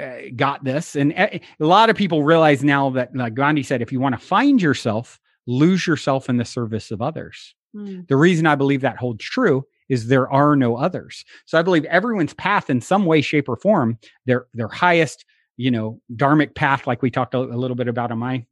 uh, 0.00 0.16
got 0.34 0.64
this. 0.64 0.96
And 0.96 1.12
a 1.12 1.40
lot 1.58 1.90
of 1.90 1.96
people 1.96 2.22
realize 2.22 2.64
now 2.64 2.90
that 2.90 3.14
like 3.14 3.34
Gandhi 3.34 3.62
said, 3.62 3.82
if 3.82 3.92
you 3.92 4.00
want 4.00 4.18
to 4.18 4.26
find 4.26 4.60
yourself, 4.60 5.20
lose 5.46 5.86
yourself 5.86 6.28
in 6.28 6.36
the 6.36 6.44
service 6.44 6.90
of 6.90 7.02
others. 7.02 7.54
Mm. 7.76 8.06
The 8.08 8.16
reason 8.16 8.46
I 8.46 8.54
believe 8.54 8.80
that 8.82 8.96
holds 8.96 9.24
true 9.24 9.64
is 9.88 10.06
there 10.06 10.30
are 10.32 10.56
no 10.56 10.76
others. 10.76 11.24
So 11.44 11.58
I 11.58 11.62
believe 11.62 11.84
everyone's 11.84 12.34
path 12.34 12.70
in 12.70 12.80
some 12.80 13.04
way, 13.04 13.20
shape, 13.20 13.48
or 13.48 13.56
form, 13.56 13.98
their 14.26 14.46
their 14.54 14.68
highest, 14.68 15.24
you 15.56 15.70
know, 15.70 16.00
dharmic 16.14 16.54
path, 16.54 16.86
like 16.86 17.02
we 17.02 17.10
talked 17.10 17.34
a, 17.34 17.38
a 17.38 17.58
little 17.58 17.76
bit 17.76 17.88
about 17.88 18.10
on 18.10 18.18
my 18.18 18.44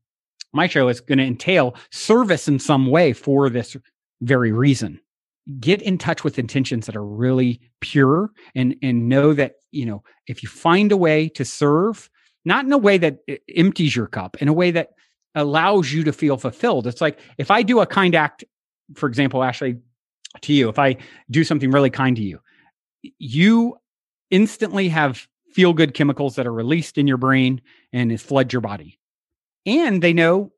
my 0.53 0.67
show, 0.67 0.89
is 0.89 1.01
going 1.01 1.19
to 1.19 1.25
entail 1.25 1.75
service 1.91 2.49
in 2.49 2.59
some 2.59 2.87
way 2.87 3.13
for 3.13 3.49
this 3.49 3.77
very 4.21 4.53
reason. 4.53 5.01
Get 5.59 5.83
in 5.83 5.99
touch 5.99 6.23
with 6.23 6.39
intentions 6.39 6.87
that 6.87 6.97
are 6.97 7.05
really 7.05 7.61
pure 7.81 8.31
and 8.55 8.77
and 8.83 9.09
know 9.09 9.33
that, 9.35 9.55
you 9.73 9.85
know, 9.85 10.03
if 10.27 10.43
you 10.43 10.49
find 10.49 10.93
a 10.93 10.97
way 10.97 11.29
to 11.31 11.45
serve, 11.45 12.09
not 12.45 12.65
in 12.65 12.73
a 12.73 12.79
way 12.79 12.99
that 12.99 13.19
eh, 13.29 13.39
empties 13.57 13.97
your 13.97 14.07
cup, 14.07 14.41
in 14.41 14.49
a 14.49 14.53
way 14.53 14.71
that 14.71 14.91
allows 15.35 15.93
you 15.93 16.05
to 16.05 16.13
feel 16.13 16.37
fulfilled. 16.37 16.87
It's 16.87 17.01
like 17.01 17.19
if 17.39 17.51
I 17.51 17.63
do 17.63 17.81
a 17.81 17.87
kind 17.87 18.15
act, 18.15 18.45
for 18.95 19.09
example, 19.09 19.43
Ashley, 19.43 19.77
to 20.43 20.53
you, 20.53 20.69
if 20.69 20.79
I 20.79 20.97
do 21.31 21.45
something 21.45 21.71
really 21.71 21.91
kind 21.91 22.17
to 22.17 22.23
you, 22.23 22.39
you 23.19 23.77
instantly 24.31 24.89
have 24.89 25.27
feel 25.53 25.73
good 25.73 25.95
chemicals 25.95 26.37
that 26.37 26.47
are 26.47 26.53
released 26.53 26.97
in 26.97 27.07
your 27.07 27.19
brain 27.19 27.61
and 27.93 28.11
it 28.11 28.21
floods 28.21 28.53
your 28.53 28.63
body. 28.63 28.99
And 29.67 30.03
they 30.03 30.13
know 30.13 30.53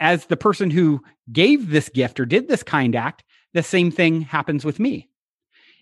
as 0.00 0.26
the 0.26 0.36
person 0.36 0.70
who 0.70 1.02
gave 1.32 1.70
this 1.70 1.88
gift 1.88 2.20
or 2.20 2.26
did 2.26 2.48
this 2.48 2.62
kind 2.62 2.94
act, 2.94 3.24
the 3.54 3.62
same 3.62 3.90
thing 3.90 4.22
happens 4.22 4.64
with 4.64 4.78
me. 4.78 5.08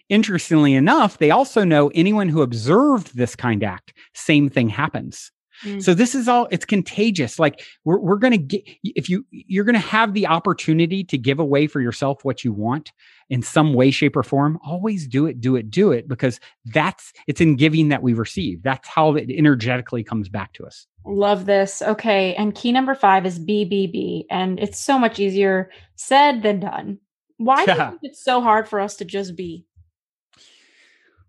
Interestingly 0.09 0.75
enough, 0.75 1.19
they 1.19 1.31
also 1.31 1.63
know 1.63 1.91
anyone 1.95 2.29
who 2.29 2.43
observed 2.43 3.17
this 3.17 3.37
kind 3.37 3.63
act, 3.63 3.93
same 4.13 4.49
thing 4.49 4.69
happens. 4.69 5.31
Mm. 5.65 5.83
So 5.83 5.95
this 5.95 6.15
is 6.15 6.27
all 6.27 6.49
it's 6.51 6.65
contagious. 6.65 7.39
Like 7.39 7.63
we're 7.85 7.99
we're 7.99 8.17
going 8.17 8.33
to 8.33 8.39
get 8.39 8.63
if 8.83 9.09
you 9.09 9.27
you're 9.31 9.65
going 9.65 9.75
to 9.75 9.79
have 9.79 10.15
the 10.15 10.27
opportunity 10.27 11.05
to 11.05 11.19
give 11.19 11.39
away 11.39 11.67
for 11.67 11.81
yourself 11.81 12.25
what 12.25 12.45
you 12.45 12.53
want 12.53 12.93
in 13.29 13.43
some 13.43 13.75
way 13.75 13.91
shape 13.91 14.17
or 14.17 14.23
form, 14.23 14.59
always 14.65 15.07
do 15.07 15.27
it, 15.27 15.41
do 15.41 15.57
it, 15.57 15.71
do 15.71 15.93
it 15.93 16.09
because 16.09 16.41
that's 16.67 17.13
it's 17.27 17.41
in 17.41 17.57
giving 17.57 17.89
that 17.89 18.03
we 18.03 18.15
receive. 18.15 18.63
That's 18.63 18.89
how 18.89 19.15
it 19.15 19.31
energetically 19.31 20.03
comes 20.03 20.29
back 20.29 20.55
to 20.55 20.67
us. 20.67 20.87
Love 21.05 21.47
this. 21.47 21.83
Okay, 21.83 22.35
and 22.35 22.55
key 22.55 22.73
number 22.73 22.95
5 22.95 23.27
is 23.27 23.39
BBB 23.39 24.25
and 24.31 24.59
it's 24.59 24.79
so 24.79 24.99
much 24.99 25.19
easier 25.19 25.71
said 25.97 26.43
than 26.43 26.61
done. 26.61 26.99
Why 27.41 27.65
yeah. 27.67 27.75
do 27.75 27.81
you 27.81 27.91
think 27.91 28.01
it's 28.03 28.23
so 28.23 28.43
hard 28.43 28.69
for 28.69 28.81
us 28.81 28.97
to 28.97 29.07
just 29.07 29.35
be? 29.35 29.65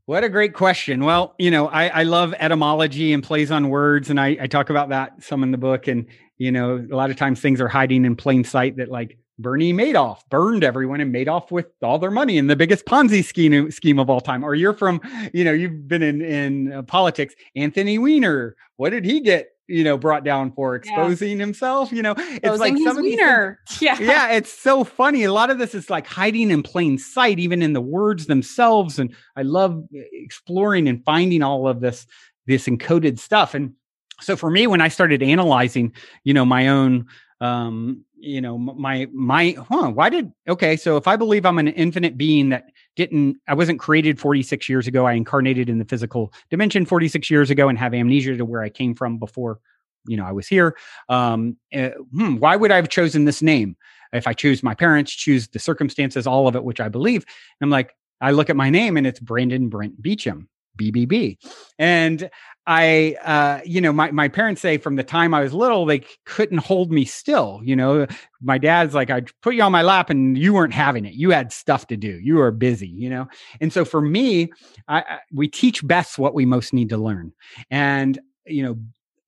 What 0.07 0.26
a 0.26 0.30
great 0.30 0.53
question. 0.53 1.05
Well, 1.05 1.36
you 1.39 1.49
know, 1.51 1.70
I, 1.70 1.88
I 1.88 2.03
love 2.03 2.34
etymology 2.38 3.14
and 3.14 3.24
plays 3.24 3.49
on 3.49 3.70
words, 3.70 4.09
and 4.09 4.20
I, 4.20 4.38
I 4.41 4.47
talk 4.47 4.70
about 4.70 4.89
that 4.89 5.24
some 5.24 5.41
in 5.41 5.51
the 5.51 5.57
book. 5.57 5.88
And, 5.88 6.07
you 6.38 6.51
know, 6.51 6.86
a 6.91 6.95
lot 6.95 7.12
of 7.12 7.16
times 7.16 7.39
things 7.39 7.62
are 7.62 7.70
hiding 7.70 8.03
in 8.03 8.18
plain 8.18 8.43
sight 8.43 8.76
that, 8.76 8.89
like, 8.89 9.18
Bernie 9.39 9.72
Madoff 9.72 10.20
burned 10.30 10.66
everyone 10.66 10.99
and 10.99 11.14
made 11.14 11.30
off 11.30 11.49
with 11.49 11.68
all 11.82 11.97
their 11.97 12.12
money 12.12 12.38
in 12.38 12.47
the 12.47 12.57
biggest 12.57 12.86
Ponzi 12.86 13.24
scheme 13.24 13.72
scheme 13.72 13.99
of 13.99 14.09
all 14.09 14.20
time. 14.20 14.43
Or 14.43 14.53
you're 14.53 14.74
from, 14.74 14.99
you 15.34 15.45
know, 15.45 15.53
you've 15.53 15.88
been 15.88 16.03
in 16.03 16.22
in 16.22 16.74
uh, 16.74 16.82
politics. 16.84 17.34
Anthony 17.55 17.97
Weiner, 17.97 18.57
what 18.76 18.89
did 18.89 19.05
he 19.05 19.22
get? 19.22 19.47
You 19.72 19.84
know, 19.84 19.97
brought 19.97 20.24
down 20.24 20.51
for 20.51 20.76
exposing 20.76 21.38
yeah. 21.38 21.45
himself. 21.45 21.91
You 21.91 22.01
know, 22.01 22.11
exposing 22.11 22.39
it's 22.43 22.59
like 22.59 22.78
some 22.78 22.97
of 22.97 23.03
wiener. 23.03 23.59
These 23.69 23.82
yeah, 23.82 23.99
yeah. 23.99 24.32
It's 24.32 24.51
so 24.51 24.84
funny. 24.84 25.24
A 25.24 25.34
lot 25.34 25.49
of 25.49 25.57
this 25.57 25.74
is 25.74 25.89
like 25.89 26.07
hiding 26.07 26.51
in 26.51 26.63
plain 26.63 26.97
sight, 26.97 27.39
even 27.39 27.61
in 27.61 27.74
the 27.74 27.82
words 27.82 28.26
themselves. 28.26 28.99
And 28.99 29.15
I 29.36 29.43
love 29.43 29.84
eh, 29.95 30.01
exploring 30.13 30.88
and 30.88 31.03
finding 31.03 31.41
all 31.41 31.67
of 31.67 31.80
this 31.80 32.05
this 32.47 32.67
encoded 32.67 33.19
stuff. 33.19 33.53
And 33.53 33.74
so 34.19 34.36
for 34.36 34.51
me, 34.51 34.67
when 34.67 34.82
I 34.82 34.88
started 34.88 35.24
analyzing, 35.24 35.93
you 36.24 36.34
know, 36.34 36.45
my 36.45 36.67
own 36.67 37.07
um, 37.42 38.06
you 38.18 38.39
know, 38.39 38.58
my 38.58 39.08
my 39.12 39.58
huh, 39.68 39.89
why 39.89 40.10
did 40.10 40.32
okay, 40.48 40.78
so 40.78 40.96
if 40.96 41.08
I 41.08 41.16
believe 41.16 41.44
I'm 41.44 41.58
an 41.58 41.70
infinite 41.70 42.16
being 42.16 42.50
that 42.50 42.66
didn't 42.96 43.38
I 43.48 43.56
wasn't 43.56 43.80
created 43.80 44.20
46 44.20 44.70
years 44.70 44.88
ago, 44.88 45.08
I 45.08 45.14
incarnated 45.14 45.68
in 45.68 45.80
the 45.80 45.86
physical 45.86 46.32
dimension 46.52 46.86
46 46.86 47.32
years 47.32 47.50
ago 47.50 47.68
and 47.68 47.80
have 47.80 47.96
amnesia 47.96 48.38
to 48.38 48.46
where 48.46 48.62
I 48.62 48.70
came 48.70 48.94
from 48.94 49.18
before, 49.18 49.60
you 50.06 50.18
know, 50.18 50.26
I 50.26 50.32
was 50.32 50.48
here. 50.48 50.78
Um, 51.10 51.58
uh, 51.76 51.89
hmm, 52.14 52.38
why 52.38 52.56
would 52.56 52.72
I 52.72 52.76
have 52.76 52.89
chosen 52.89 53.26
this 53.26 53.42
name? 53.42 53.76
If 54.14 54.28
I 54.28 54.34
choose 54.34 54.62
my 54.62 54.76
parents, 54.76 55.12
choose 55.12 55.48
the 55.48 55.60
circumstances, 55.60 56.28
all 56.28 56.48
of 56.48 56.56
it, 56.56 56.64
which 56.64 56.80
I 56.80 56.89
believe, 56.89 57.26
I'm 57.60 57.72
like, 57.72 57.96
I 58.20 58.32
look 58.32 58.52
at 58.52 58.56
my 58.56 58.70
name 58.70 58.98
and 58.98 59.08
it's 59.08 59.20
Brandon 59.20 59.68
Brent 59.68 60.00
Beachum. 60.00 60.48
BBB. 60.78 61.38
And 61.80 62.30
I, 62.68 63.16
uh, 63.24 63.62
you 63.66 63.82
know, 63.82 63.91
my, 63.91 64.12
my 64.12 64.28
parents 64.28 64.62
say 64.62 64.78
from 64.78 64.95
the 64.95 65.03
time 65.03 65.34
I 65.34 65.41
was 65.41 65.53
little, 65.53 65.86
they 65.86 66.03
couldn't 66.26 66.59
hold 66.59 66.91
me 66.91 67.05
still. 67.05 67.59
You 67.64 67.76
know, 67.76 68.05
my 68.41 68.57
dad's 68.57 68.93
like, 68.93 69.09
I 69.09 69.24
put 69.41 69.55
you 69.55 69.64
on 69.64 69.72
my 69.72 69.82
lap 69.82 70.09
and 70.09 70.38
you 70.38 70.53
weren't 70.53 70.74
having 70.74 71.05
it. 71.05 71.14
You 71.14 71.32
had 71.32 71.51
stuff 71.51 71.88
to 71.88 71.97
do. 71.97 72.20
You 72.22 72.36
were 72.36 72.51
busy, 72.51 72.88
you 72.88 73.09
know? 73.09 73.28
And 73.59 73.74
so 73.74 73.84
for 73.84 74.01
me, 74.01 74.51
I, 74.88 74.99
I, 74.99 75.20
we 75.34 75.47
teach 75.47 75.86
best 75.86 76.20
what 76.20 76.36
we 76.36 76.45
most 76.45 76.72
need 76.72 76.89
to 76.89 76.97
learn. 76.97 77.34
And, 77.72 78.20
you 78.45 78.64
know, 78.64 78.78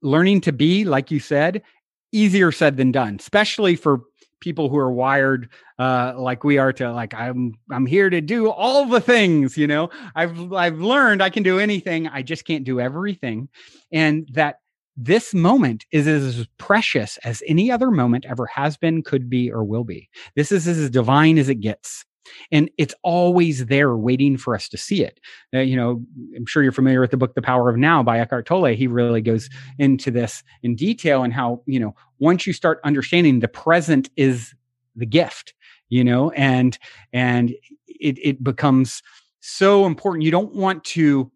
learning 0.02 0.42
to 0.42 0.52
be, 0.52 0.86
like 0.86 1.10
you 1.10 1.20
said, 1.20 1.64
easier 2.12 2.52
said 2.52 2.78
than 2.78 2.92
done, 2.92 3.18
especially 3.20 3.76
for 3.76 4.02
people 4.44 4.68
who 4.68 4.78
are 4.78 4.92
wired 4.92 5.50
uh, 5.80 6.14
like 6.18 6.44
we 6.44 6.58
are 6.58 6.74
to 6.74 6.92
like 6.92 7.14
I'm 7.14 7.54
I'm 7.72 7.86
here 7.86 8.10
to 8.10 8.20
do 8.20 8.50
all 8.50 8.86
the 8.86 9.00
things, 9.00 9.58
you 9.58 9.66
know. 9.66 9.90
I've 10.16 10.52
I've 10.52 10.80
learned 10.80 11.24
I 11.24 11.30
can 11.30 11.44
do 11.44 11.60
anything, 11.60 12.08
I 12.10 12.22
just 12.22 12.46
can't 12.46 12.66
do 12.66 12.82
everything. 12.82 13.48
And 13.92 14.28
that 14.34 14.58
this 14.98 15.34
moment 15.34 15.86
is 15.92 16.08
as 16.08 16.46
precious 16.58 17.18
as 17.24 17.42
any 17.48 17.72
other 17.72 17.90
moment 17.90 18.26
ever 18.26 18.46
has 18.48 18.78
been, 18.78 19.02
could 19.02 19.30
be, 19.30 19.52
or 19.52 19.64
will 19.64 19.86
be. 19.86 20.10
This 20.36 20.52
is 20.52 20.68
as 20.68 20.90
divine 20.90 21.38
as 21.38 21.50
it 21.50 21.62
gets. 21.62 22.06
And 22.52 22.70
it's 22.78 22.96
always 23.04 23.66
there 23.66 23.96
waiting 23.96 24.38
for 24.38 24.56
us 24.56 24.70
to 24.70 24.78
see 24.78 25.04
it. 25.04 25.20
Uh, 25.54 25.60
you 25.60 25.76
know, 25.76 26.04
I'm 26.36 26.46
sure 26.46 26.64
you're 26.64 26.72
familiar 26.72 27.02
with 27.02 27.12
the 27.12 27.18
book, 27.18 27.36
The 27.36 27.42
Power 27.42 27.70
of 27.70 27.78
Now 27.78 28.04
by 28.04 28.20
Eckhart 28.20 28.46
Tolle. 28.46 28.76
He 28.76 28.88
really 28.88 29.22
goes 29.22 29.50
into 29.80 30.12
this 30.12 30.44
in 30.62 30.76
detail 30.76 31.24
and 31.24 31.34
how, 31.34 31.62
you 31.66 31.80
know, 31.80 31.96
once 32.20 32.48
you 32.48 32.54
start 32.54 32.80
understanding 32.84 33.40
the 33.40 33.48
present 33.48 34.10
is 34.16 34.54
the 34.96 35.06
gift, 35.06 35.54
you 35.90 36.04
know, 36.04 36.32
and, 36.32 36.78
and 37.12 37.52
it, 37.88 38.18
it 38.22 38.44
becomes 38.44 39.02
so 39.40 39.86
important. 39.86 40.24
You 40.24 40.32
don't 40.32 40.56
want 40.56 40.84
to, 40.86 41.32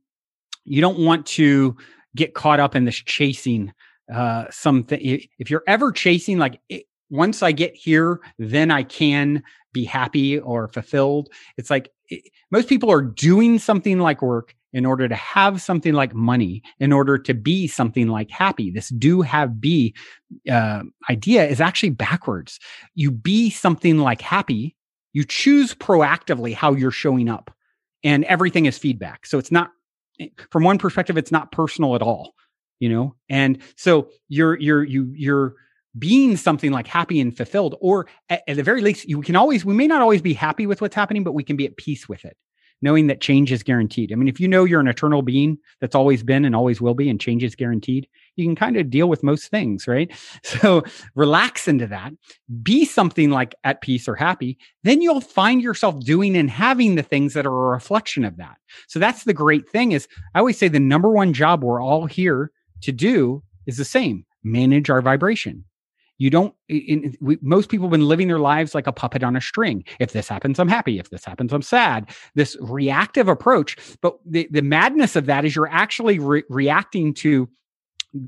you 0.66 0.82
don't 0.82 1.00
want 1.00 1.26
to 1.28 1.76
get 2.16 2.34
caught 2.34 2.60
up 2.60 2.76
in 2.76 2.86
this 2.86 2.96
chasing 2.96 3.72
uh 4.14 4.46
something 4.50 5.00
if 5.38 5.52
you're 5.52 5.66
ever 5.68 5.92
chasing 5.92 6.38
like 6.38 6.62
once 7.10 7.42
i 7.44 7.52
get 7.52 7.76
here 7.76 8.20
then 8.38 8.72
i 8.72 8.84
can 8.84 9.44
be 9.78 9.86
happy 9.86 10.40
or 10.40 10.68
fulfilled. 10.68 11.30
It's 11.56 11.70
like 11.70 11.92
it, 12.10 12.24
most 12.50 12.68
people 12.68 12.92
are 12.92 13.02
doing 13.04 13.60
something 13.60 14.00
like 14.00 14.24
work 14.24 14.56
in 14.74 14.88
order 14.88 15.08
to 15.08 15.16
have 15.16 15.62
something 15.62 15.94
like 15.94 16.16
money, 16.16 16.64
in 16.80 16.92
order 16.92 17.20
to 17.20 17.34
be 17.36 17.68
something 17.68 18.08
like 18.08 18.32
happy. 18.32 18.72
This 18.72 18.90
do 18.90 19.22
have 19.22 19.62
be 19.62 19.94
uh, 20.52 20.82
idea 21.12 21.48
is 21.48 21.62
actually 21.62 21.92
backwards. 21.92 22.60
You 22.96 23.12
be 23.12 23.52
something 23.52 24.00
like 24.00 24.22
happy, 24.22 24.76
you 25.14 25.24
choose 25.24 25.76
proactively 25.76 26.56
how 26.56 26.74
you're 26.74 26.90
showing 26.90 27.30
up, 27.30 27.52
and 28.04 28.24
everything 28.26 28.66
is 28.66 28.80
feedback. 28.80 29.28
So 29.28 29.38
it's 29.38 29.52
not, 29.52 29.70
from 30.50 30.64
one 30.64 30.80
perspective, 30.80 31.18
it's 31.18 31.32
not 31.32 31.52
personal 31.52 31.94
at 31.96 32.02
all 32.02 32.34
you 32.80 32.88
know 32.88 33.16
and 33.28 33.58
so 33.76 34.08
you're 34.30 34.56
you're 34.60 34.84
you 34.84 35.12
you're 35.16 35.56
being 35.98 36.38
something 36.38 36.72
like 36.72 36.88
happy 36.88 37.20
and 37.20 37.36
fulfilled 37.36 37.76
or 37.80 38.08
at, 38.30 38.44
at, 38.48 38.56
the 38.56 38.64
very 38.64 38.82
least 38.82 39.08
you 39.08 39.22
can 39.22 39.36
always 39.36 39.66
we 39.66 39.74
may 39.74 39.88
not 39.88 40.02
always 40.02 40.22
be 40.22 40.34
happy 40.34 40.68
with 40.68 40.82
what's 40.82 40.96
happening 40.96 41.24
but 41.24 41.34
we 41.34 41.44
can 41.44 41.56
be 41.56 41.66
at 41.66 41.78
peace 41.78 42.08
with 42.08 42.24
it 42.26 42.38
knowing 42.80 43.08
that 43.08 43.22
change 43.22 43.52
is 43.52 43.64
guaranteed. 43.64 44.12
I 44.12 44.16
mean 44.16 44.28
if 44.28 44.40
you 44.40 44.48
know 44.48 44.64
you're 44.64 44.80
an 44.80 44.88
eternal 44.88 45.22
being 45.22 45.58
that's 45.82 45.96
always 45.96 46.24
been 46.24 46.46
and 46.46 46.56
always 46.56 46.80
will 46.80 46.94
be 46.94 47.10
and 47.10 47.20
change 47.20 47.44
is 47.44 47.56
guaranteed 47.56 48.08
you 48.36 48.46
can 48.46 48.56
kind 48.56 48.78
of 48.78 48.90
deal 48.90 49.10
with 49.10 49.24
most 49.24 49.50
things 49.50 49.88
right? 49.88 50.12
So 50.44 50.84
relax 51.16 51.68
into 51.68 51.88
that 51.88 52.14
be 52.62 52.86
something 52.86 53.32
like 53.32 53.56
at 53.64 53.82
peace 53.82 54.08
or 54.08 54.16
happy 54.16 54.58
then 54.84 55.02
you'll 55.02 55.22
find 55.22 55.62
yourself 55.62 56.00
doing 56.00 56.36
and 56.36 56.50
having 56.50 56.96
the 56.96 57.04
things 57.04 57.34
that 57.34 57.46
are 57.46 57.68
a 57.68 57.72
reflection 57.72 58.24
of 58.26 58.38
that. 58.38 58.58
So 58.88 59.00
that's 59.00 59.24
the 59.24 59.34
great 59.34 59.70
thing 59.70 59.94
is 59.94 60.08
i 60.36 60.40
always 60.40 60.58
say 60.58 60.68
the 60.68 60.80
number 60.80 61.10
one 61.10 61.34
job 61.34 61.64
we're 61.64 61.82
all 61.82 62.06
here 62.06 62.52
to 62.82 62.92
do 62.92 63.42
is 63.66 63.78
the 63.78 63.86
same 63.86 64.26
manage 64.44 64.90
our 64.90 65.02
vibration 65.02 65.64
you 66.18 66.30
don't, 66.30 66.54
in, 66.68 67.16
we, 67.22 67.38
most 67.42 67.70
people 67.70 67.88
have 67.88 67.92
been 67.92 68.08
living 68.08 68.28
their 68.28 68.40
lives 68.40 68.74
like 68.74 68.88
a 68.88 68.92
puppet 68.92 69.24
on 69.24 69.36
a 69.36 69.42
string. 69.42 69.84
If 70.00 70.14
this 70.14 70.28
happens, 70.28 70.60
I'm 70.60 70.68
happy. 70.68 71.00
If 71.00 71.10
this 71.10 71.24
happens, 71.24 71.54
I'm 71.54 71.62
sad. 71.62 72.10
This 72.36 72.58
reactive 72.60 73.28
approach. 73.28 73.78
But 74.02 74.18
the, 74.26 74.48
the 74.52 74.62
madness 74.62 75.16
of 75.16 75.26
that 75.28 75.46
is 75.46 75.56
you're 75.56 75.70
actually 75.70 76.20
re- 76.20 76.44
reacting 76.50 77.14
to 77.16 77.50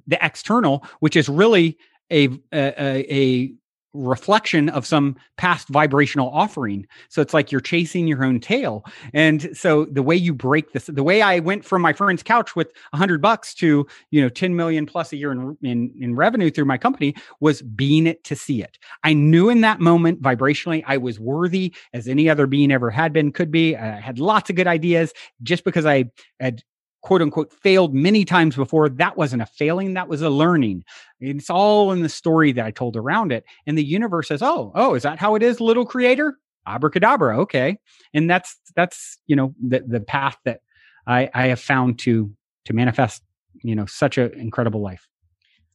the 0.07 0.23
external, 0.23 0.85
which 0.99 1.15
is 1.15 1.29
really 1.29 1.77
a, 2.11 2.29
a, 2.53 3.13
a 3.15 3.53
reflection 3.93 4.69
of 4.69 4.85
some 4.85 5.15
past 5.37 5.67
vibrational 5.69 6.29
offering. 6.29 6.85
So 7.09 7.21
it's 7.21 7.33
like 7.33 7.51
you're 7.51 7.61
chasing 7.61 8.07
your 8.07 8.23
own 8.23 8.39
tail. 8.39 8.85
And 9.13 9.55
so 9.57 9.85
the 9.85 10.03
way 10.03 10.15
you 10.15 10.33
break 10.33 10.73
this, 10.73 10.85
the 10.85 11.03
way 11.03 11.21
I 11.21 11.39
went 11.39 11.65
from 11.65 11.81
my 11.81 11.93
friend's 11.93 12.23
couch 12.23 12.55
with 12.55 12.71
a 12.93 12.97
hundred 12.97 13.21
bucks 13.21 13.53
to, 13.55 13.87
you 14.11 14.21
know, 14.21 14.29
10 14.29 14.55
million 14.55 14.85
plus 14.85 15.11
a 15.11 15.17
year 15.17 15.31
in, 15.31 15.57
in, 15.63 15.91
in 15.99 16.15
revenue 16.15 16.49
through 16.51 16.65
my 16.65 16.77
company 16.77 17.15
was 17.39 17.61
being 17.61 18.05
it 18.07 18.23
to 18.25 18.35
see 18.35 18.61
it. 18.61 18.77
I 19.03 19.13
knew 19.13 19.49
in 19.49 19.61
that 19.61 19.79
moment 19.79 20.21
vibrationally, 20.21 20.83
I 20.87 20.97
was 20.97 21.19
worthy 21.19 21.73
as 21.93 22.07
any 22.07 22.29
other 22.29 22.47
being 22.47 22.71
ever 22.71 22.91
had 22.91 23.13
been, 23.13 23.31
could 23.31 23.51
be. 23.51 23.75
I 23.75 23.99
had 23.99 24.19
lots 24.19 24.49
of 24.49 24.55
good 24.55 24.67
ideas 24.67 25.13
just 25.41 25.63
because 25.63 25.85
I 25.85 26.05
had 26.39 26.63
quote 27.01 27.21
unquote 27.21 27.53
failed 27.53 27.93
many 27.93 28.25
times 28.25 28.55
before. 28.55 28.89
That 28.89 29.17
wasn't 29.17 29.41
a 29.41 29.45
failing, 29.45 29.93
that 29.93 30.07
was 30.07 30.21
a 30.21 30.29
learning. 30.29 30.83
It's 31.19 31.49
all 31.49 31.91
in 31.91 32.01
the 32.01 32.09
story 32.09 32.51
that 32.53 32.65
I 32.65 32.71
told 32.71 32.95
around 32.95 33.31
it. 33.31 33.45
And 33.65 33.77
the 33.77 33.83
universe 33.83 34.27
says, 34.27 34.41
Oh, 34.41 34.71
oh, 34.75 34.95
is 34.95 35.03
that 35.03 35.19
how 35.19 35.35
it 35.35 35.43
is, 35.43 35.59
little 35.61 35.85
creator? 35.85 36.37
Abracadabra. 36.67 37.39
Okay. 37.41 37.77
And 38.13 38.29
that's 38.29 38.55
that's 38.75 39.17
you 39.27 39.35
know 39.35 39.53
the 39.61 39.83
the 39.87 39.99
path 39.99 40.37
that 40.45 40.61
I 41.07 41.29
I 41.33 41.47
have 41.47 41.59
found 41.59 41.99
to 41.99 42.31
to 42.65 42.73
manifest, 42.73 43.23
you 43.63 43.75
know, 43.75 43.85
such 43.85 44.17
an 44.17 44.33
incredible 44.33 44.81
life. 44.81 45.07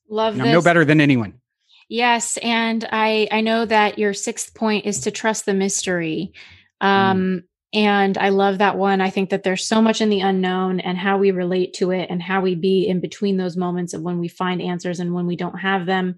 Love 0.09 0.41
I'm 0.41 0.53
no 0.53 0.63
better 0.63 0.85
than 0.85 1.01
anyone. 1.01 1.41
Yes, 1.89 2.37
and 2.39 2.87
I 2.91 3.29
I 3.31 3.41
know 3.41 3.65
that 3.65 3.99
your 3.99 4.15
sixth 4.15 4.55
point 4.55 4.87
is 4.87 5.01
to 5.01 5.11
trust 5.11 5.47
the 5.47 5.55
mystery. 5.55 6.33
Um. 6.81 7.45
And 7.75 8.17
I 8.17 8.29
love 8.29 8.59
that 8.59 8.79
one. 8.79 9.01
I 9.01 9.11
think 9.11 9.31
that 9.31 9.43
there's 9.43 9.67
so 9.67 9.83
much 9.83 10.01
in 10.01 10.09
the 10.09 10.21
unknown 10.21 10.79
and 10.79 10.97
how 10.97 11.19
we 11.19 11.33
relate 11.33 11.75
to 11.75 11.91
it 11.91 12.09
and 12.09 12.23
how 12.23 12.41
we 12.41 12.55
be 12.55 12.87
in 12.87 13.01
between 13.01 13.37
those 13.37 13.57
moments 13.57 13.93
of 13.93 14.01
when 14.01 14.21
we 14.21 14.29
find 14.29 14.63
answers 14.63 15.01
and 15.01 15.13
when 15.13 15.27
we 15.27 15.35
don't 15.35 15.59
have 15.59 15.85
them 15.85 16.15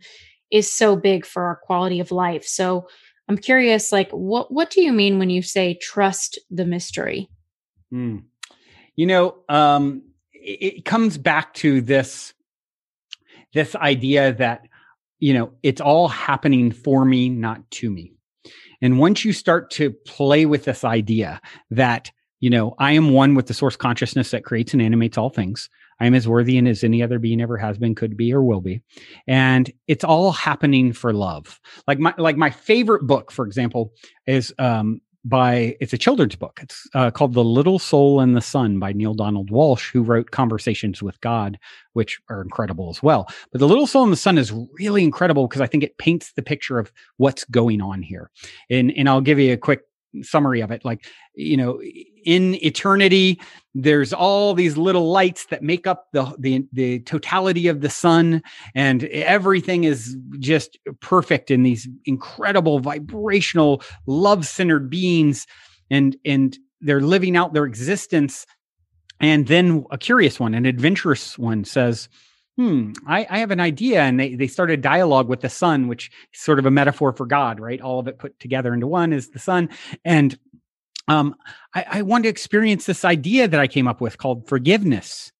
is 0.52 0.70
so 0.70 0.96
big 0.96 1.24
for 1.24 1.44
our 1.44 1.56
quality 1.56 1.98
of 1.98 2.12
life. 2.12 2.44
So 2.44 2.88
I'm 3.26 3.38
curious 3.38 3.90
like 3.90 4.10
what 4.10 4.52
what 4.52 4.70
do 4.70 4.82
you 4.82 4.92
mean 4.92 5.18
when 5.18 5.30
you 5.30 5.40
say 5.40 5.78
trust 5.80 6.38
the 6.50 6.66
mystery? 6.66 7.30
Mm. 7.92 8.24
You 8.94 9.06
know, 9.06 9.36
um 9.48 10.02
it, 10.34 10.74
it 10.76 10.84
comes 10.84 11.16
back 11.16 11.54
to 11.54 11.80
this 11.80 12.34
this 13.54 13.74
idea 13.74 14.34
that 14.34 14.68
you 15.18 15.32
know, 15.32 15.52
it's 15.62 15.80
all 15.80 16.08
happening 16.08 16.70
for 16.70 17.06
me, 17.06 17.30
not 17.30 17.70
to 17.70 17.90
me. 17.90 18.15
And 18.86 19.00
once 19.00 19.24
you 19.24 19.32
start 19.32 19.72
to 19.72 19.90
play 19.90 20.46
with 20.46 20.62
this 20.62 20.84
idea 20.84 21.40
that, 21.72 22.12
you 22.38 22.48
know, 22.48 22.76
I 22.78 22.92
am 22.92 23.10
one 23.10 23.34
with 23.34 23.48
the 23.48 23.52
source 23.52 23.74
consciousness 23.74 24.30
that 24.30 24.44
creates 24.44 24.74
and 24.74 24.80
animates 24.80 25.18
all 25.18 25.28
things. 25.28 25.68
I 25.98 26.06
am 26.06 26.14
as 26.14 26.28
worthy 26.28 26.56
and 26.56 26.68
as 26.68 26.84
any 26.84 27.02
other 27.02 27.18
being 27.18 27.40
ever 27.40 27.56
has 27.56 27.78
been, 27.78 27.96
could 27.96 28.16
be, 28.16 28.32
or 28.32 28.44
will 28.44 28.60
be. 28.60 28.82
And 29.26 29.68
it's 29.88 30.04
all 30.04 30.30
happening 30.30 30.92
for 30.92 31.12
love. 31.12 31.60
Like 31.88 31.98
my, 31.98 32.14
like 32.16 32.36
my 32.36 32.50
favorite 32.50 33.08
book, 33.08 33.32
for 33.32 33.44
example, 33.44 33.92
is, 34.24 34.54
um, 34.60 35.00
by 35.28 35.76
it's 35.80 35.92
a 35.92 35.98
children's 35.98 36.36
book. 36.36 36.60
It's 36.62 36.86
uh, 36.94 37.10
called 37.10 37.34
The 37.34 37.42
Little 37.42 37.80
Soul 37.80 38.20
and 38.20 38.36
the 38.36 38.40
Sun 38.40 38.78
by 38.78 38.92
Neale 38.92 39.14
Donald 39.14 39.50
Walsch, 39.50 39.90
who 39.90 40.02
wrote 40.02 40.30
Conversations 40.30 41.02
with 41.02 41.20
God, 41.20 41.58
which 41.94 42.20
are 42.30 42.40
incredible 42.40 42.90
as 42.90 43.02
well. 43.02 43.28
But 43.50 43.58
The 43.58 43.66
Little 43.66 43.88
Soul 43.88 44.04
and 44.04 44.12
the 44.12 44.16
Sun 44.16 44.38
is 44.38 44.52
really 44.78 45.02
incredible 45.02 45.48
because 45.48 45.60
I 45.60 45.66
think 45.66 45.82
it 45.82 45.98
paints 45.98 46.32
the 46.32 46.42
picture 46.42 46.78
of 46.78 46.92
what's 47.16 47.44
going 47.46 47.80
on 47.82 48.02
here. 48.02 48.30
And 48.70 48.92
and 48.96 49.08
I'll 49.08 49.20
give 49.20 49.40
you 49.40 49.52
a 49.52 49.56
quick 49.56 49.80
summary 50.22 50.60
of 50.60 50.70
it. 50.70 50.84
Like, 50.84 51.06
you 51.34 51.56
know, 51.56 51.80
in 52.24 52.54
eternity, 52.64 53.40
there's 53.74 54.12
all 54.12 54.54
these 54.54 54.76
little 54.76 55.10
lights 55.10 55.46
that 55.46 55.62
make 55.62 55.86
up 55.86 56.06
the, 56.12 56.34
the, 56.38 56.64
the 56.72 57.00
totality 57.00 57.68
of 57.68 57.80
the 57.80 57.90
sun, 57.90 58.42
and 58.74 59.04
everything 59.04 59.84
is 59.84 60.16
just 60.38 60.78
perfect 61.00 61.50
in 61.50 61.62
these 61.62 61.88
incredible 62.04 62.80
vibrational, 62.80 63.82
love-centered 64.06 64.90
beings, 64.90 65.46
and 65.90 66.16
and 66.24 66.58
they're 66.80 67.00
living 67.00 67.36
out 67.36 67.52
their 67.54 67.64
existence. 67.64 68.46
And 69.20 69.46
then 69.46 69.84
a 69.90 69.98
curious 69.98 70.38
one, 70.38 70.52
an 70.54 70.66
adventurous 70.66 71.38
one 71.38 71.64
says, 71.64 72.08
hmm, 72.56 72.92
I, 73.06 73.26
I, 73.28 73.38
have 73.38 73.50
an 73.50 73.60
idea. 73.60 74.02
And 74.02 74.18
they, 74.18 74.34
they 74.34 74.46
started 74.46 74.80
dialogue 74.80 75.28
with 75.28 75.42
the 75.42 75.48
sun, 75.48 75.88
which 75.88 76.10
is 76.32 76.40
sort 76.40 76.58
of 76.58 76.66
a 76.66 76.70
metaphor 76.70 77.12
for 77.12 77.26
God, 77.26 77.60
right? 77.60 77.80
All 77.80 78.00
of 78.00 78.08
it 78.08 78.18
put 78.18 78.38
together 78.40 78.72
into 78.72 78.86
one 78.86 79.12
is 79.12 79.30
the 79.30 79.38
sun. 79.38 79.68
And 80.04 80.38
um, 81.08 81.36
I, 81.74 81.86
I 81.90 82.02
wanted 82.02 82.24
to 82.24 82.28
experience 82.30 82.86
this 82.86 83.04
idea 83.04 83.46
that 83.46 83.60
I 83.60 83.66
came 83.66 83.86
up 83.86 84.00
with 84.00 84.18
called 84.18 84.48
forgiveness. 84.48 85.32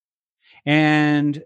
And 0.65 1.43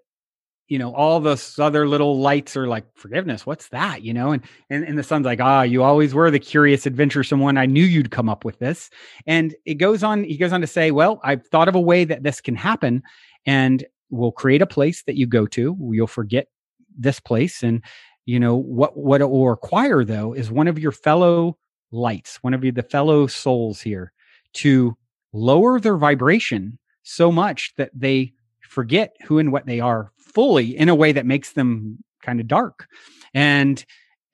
you 0.70 0.78
know, 0.78 0.94
all 0.94 1.18
those 1.18 1.58
other 1.58 1.88
little 1.88 2.20
lights 2.20 2.56
are 2.56 2.68
like 2.68 2.84
forgiveness. 2.94 3.44
What's 3.44 3.68
that? 3.68 4.02
You 4.02 4.14
know, 4.14 4.30
and 4.30 4.42
and, 4.70 4.84
and 4.84 4.96
the 4.96 5.02
sun's 5.02 5.26
like, 5.26 5.40
ah, 5.40 5.62
you 5.62 5.82
always 5.82 6.14
were 6.14 6.30
the 6.30 6.38
curious, 6.38 6.86
adventuresome 6.86 7.40
one. 7.40 7.58
I 7.58 7.66
knew 7.66 7.84
you'd 7.84 8.12
come 8.12 8.28
up 8.28 8.44
with 8.44 8.60
this. 8.60 8.88
And 9.26 9.54
it 9.66 9.74
goes 9.74 10.04
on, 10.04 10.22
he 10.22 10.36
goes 10.36 10.52
on 10.52 10.60
to 10.60 10.68
say, 10.68 10.92
Well, 10.92 11.20
I've 11.24 11.44
thought 11.48 11.68
of 11.68 11.74
a 11.74 11.80
way 11.80 12.04
that 12.04 12.22
this 12.22 12.40
can 12.40 12.54
happen. 12.54 13.02
And 13.44 13.84
we'll 14.10 14.32
create 14.32 14.62
a 14.62 14.66
place 14.66 15.02
that 15.04 15.16
you 15.16 15.26
go 15.26 15.46
to. 15.46 15.76
You'll 15.92 16.06
forget 16.06 16.48
this 16.96 17.20
place. 17.20 17.62
And, 17.62 17.82
you 18.26 18.38
know, 18.38 18.56
what, 18.56 18.96
what 18.96 19.20
it 19.20 19.30
will 19.30 19.48
require 19.48 20.04
though 20.04 20.32
is 20.32 20.50
one 20.50 20.68
of 20.68 20.78
your 20.78 20.92
fellow 20.92 21.56
lights, 21.92 22.36
one 22.42 22.54
of 22.54 22.64
you, 22.64 22.72
the 22.72 22.82
fellow 22.82 23.26
souls 23.26 23.80
here 23.80 24.12
to 24.54 24.96
lower 25.32 25.80
their 25.80 25.96
vibration 25.96 26.78
so 27.02 27.32
much 27.32 27.72
that 27.76 27.90
they 27.94 28.32
forget 28.60 29.16
who 29.24 29.38
and 29.38 29.52
what 29.52 29.66
they 29.66 29.80
are 29.80 30.12
fully 30.18 30.76
in 30.76 30.88
a 30.88 30.94
way 30.94 31.12
that 31.12 31.26
makes 31.26 31.52
them 31.52 31.98
kind 32.22 32.40
of 32.40 32.46
dark. 32.46 32.86
And, 33.34 33.84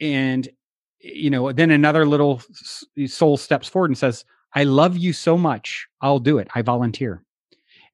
and, 0.01 0.49
you 1.01 1.31
know, 1.31 1.53
then 1.53 1.71
another 1.71 2.07
little 2.07 2.43
soul 3.07 3.37
steps 3.37 3.69
forward 3.69 3.91
and 3.91 3.99
says, 3.99 4.25
I 4.55 4.65
love 4.65 4.97
you 4.97 5.13
so 5.13 5.37
much. 5.37 5.87
I'll 6.01 6.19
do 6.19 6.39
it. 6.39 6.49
I 6.55 6.63
volunteer. 6.63 7.23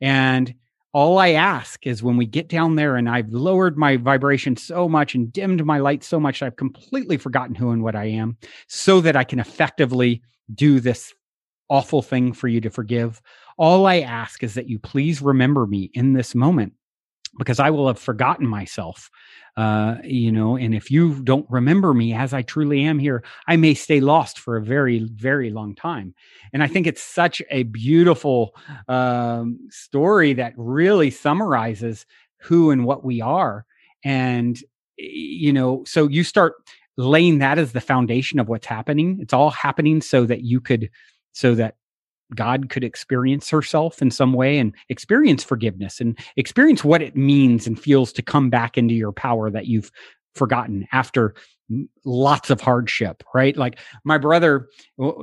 And 0.00 0.54
all 0.92 1.18
I 1.18 1.30
ask 1.30 1.86
is 1.86 2.02
when 2.02 2.16
we 2.16 2.26
get 2.26 2.48
down 2.48 2.76
there 2.76 2.96
and 2.96 3.08
I've 3.08 3.30
lowered 3.30 3.78
my 3.78 3.96
vibration 3.96 4.56
so 4.56 4.88
much 4.88 5.14
and 5.14 5.32
dimmed 5.32 5.64
my 5.64 5.78
light 5.78 6.04
so 6.04 6.20
much, 6.20 6.42
I've 6.42 6.56
completely 6.56 7.16
forgotten 7.16 7.54
who 7.54 7.70
and 7.70 7.82
what 7.82 7.96
I 7.96 8.04
am 8.04 8.36
so 8.68 9.00
that 9.00 9.16
I 9.16 9.24
can 9.24 9.38
effectively 9.38 10.22
do 10.54 10.80
this 10.80 11.14
awful 11.70 12.02
thing 12.02 12.34
for 12.34 12.48
you 12.48 12.60
to 12.60 12.70
forgive. 12.70 13.22
All 13.56 13.86
I 13.86 14.00
ask 14.00 14.42
is 14.42 14.54
that 14.54 14.68
you 14.68 14.78
please 14.78 15.22
remember 15.22 15.66
me 15.66 15.90
in 15.94 16.12
this 16.12 16.34
moment 16.34 16.74
because 17.38 17.60
I 17.60 17.70
will 17.70 17.86
have 17.86 17.98
forgotten 17.98 18.46
myself. 18.46 19.10
Uh, 19.56 19.96
you 20.02 20.32
know, 20.32 20.56
and 20.56 20.74
if 20.74 20.90
you 20.90 21.22
don't 21.24 21.46
remember 21.50 21.92
me 21.92 22.14
as 22.14 22.32
I 22.32 22.40
truly 22.40 22.82
am 22.82 22.98
here, 22.98 23.22
I 23.46 23.56
may 23.56 23.74
stay 23.74 24.00
lost 24.00 24.38
for 24.38 24.56
a 24.56 24.62
very, 24.62 25.00
very 25.12 25.50
long 25.50 25.74
time. 25.74 26.14
And 26.54 26.62
I 26.62 26.68
think 26.68 26.86
it's 26.86 27.02
such 27.02 27.42
a 27.50 27.64
beautiful 27.64 28.56
um, 28.88 29.58
story 29.70 30.32
that 30.34 30.54
really 30.56 31.10
summarizes 31.10 32.06
who 32.40 32.70
and 32.70 32.86
what 32.86 33.04
we 33.04 33.20
are. 33.20 33.66
And, 34.04 34.58
you 34.96 35.52
know, 35.52 35.84
so 35.86 36.08
you 36.08 36.24
start 36.24 36.54
laying 36.96 37.38
that 37.38 37.58
as 37.58 37.72
the 37.72 37.80
foundation 37.80 38.38
of 38.38 38.48
what's 38.48 38.66
happening. 38.66 39.18
It's 39.20 39.34
all 39.34 39.50
happening 39.50 40.00
so 40.00 40.24
that 40.26 40.42
you 40.42 40.60
could, 40.60 40.90
so 41.32 41.54
that 41.56 41.76
God 42.34 42.68
could 42.68 42.84
experience 42.84 43.50
herself 43.50 44.02
in 44.02 44.10
some 44.10 44.32
way 44.32 44.58
and 44.58 44.74
experience 44.88 45.44
forgiveness 45.44 46.00
and 46.00 46.18
experience 46.36 46.84
what 46.84 47.02
it 47.02 47.16
means 47.16 47.66
and 47.66 47.78
feels 47.78 48.12
to 48.14 48.22
come 48.22 48.50
back 48.50 48.76
into 48.76 48.94
your 48.94 49.12
power 49.12 49.50
that 49.50 49.66
you've 49.66 49.90
forgotten 50.34 50.86
after 50.92 51.34
lots 52.04 52.50
of 52.50 52.60
hardship, 52.60 53.22
right? 53.34 53.56
Like 53.56 53.78
my 54.04 54.18
brother 54.18 54.68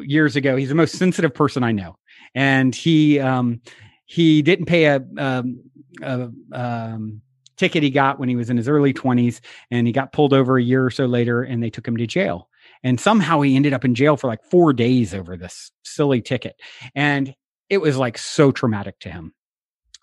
years 0.02 0.36
ago, 0.36 0.56
he's 0.56 0.70
the 0.70 0.76
most 0.76 0.96
sensitive 0.96 1.34
person 1.34 1.64
I 1.64 1.72
know. 1.72 1.98
And 2.36 2.74
he, 2.74 3.20
um, 3.20 3.62
he 4.06 4.42
didn't 4.42 4.66
pay 4.66 4.86
a, 4.86 5.04
um, 5.18 5.64
a 6.02 6.30
um, 6.52 7.22
ticket 7.58 7.84
he 7.84 7.90
got 7.90 8.20
when 8.20 8.30
he 8.30 8.36
was 8.36 8.50
in 8.50 8.58
his 8.58 8.70
early 8.70 8.94
20s 8.94 9.42
and 9.70 9.86
he 9.86 9.94
got 9.94 10.14
pulled 10.14 10.34
over 10.34 10.58
a 10.58 10.64
year 10.64 10.86
or 10.86 10.90
so 10.90 11.06
later 11.06 11.44
and 11.44 11.62
they 11.62 11.70
took 11.70 11.88
him 11.88 11.98
to 11.98 12.08
jail 12.08 12.48
and 12.84 13.00
somehow 13.00 13.42
he 13.42 13.56
ended 13.56 13.74
up 13.74 13.86
in 13.86 13.96
jail 13.96 14.18
for 14.18 14.28
like 14.28 14.44
four 14.44 14.74
days 14.74 15.14
over 15.14 15.36
this 15.36 15.72
silly 15.84 16.22
ticket. 16.22 16.56
And 16.96 17.34
it 17.70 17.80
was 17.80 17.98
like 17.98 18.18
so 18.18 18.52
traumatic 18.52 19.00
to 19.00 19.10
him. 19.10 19.34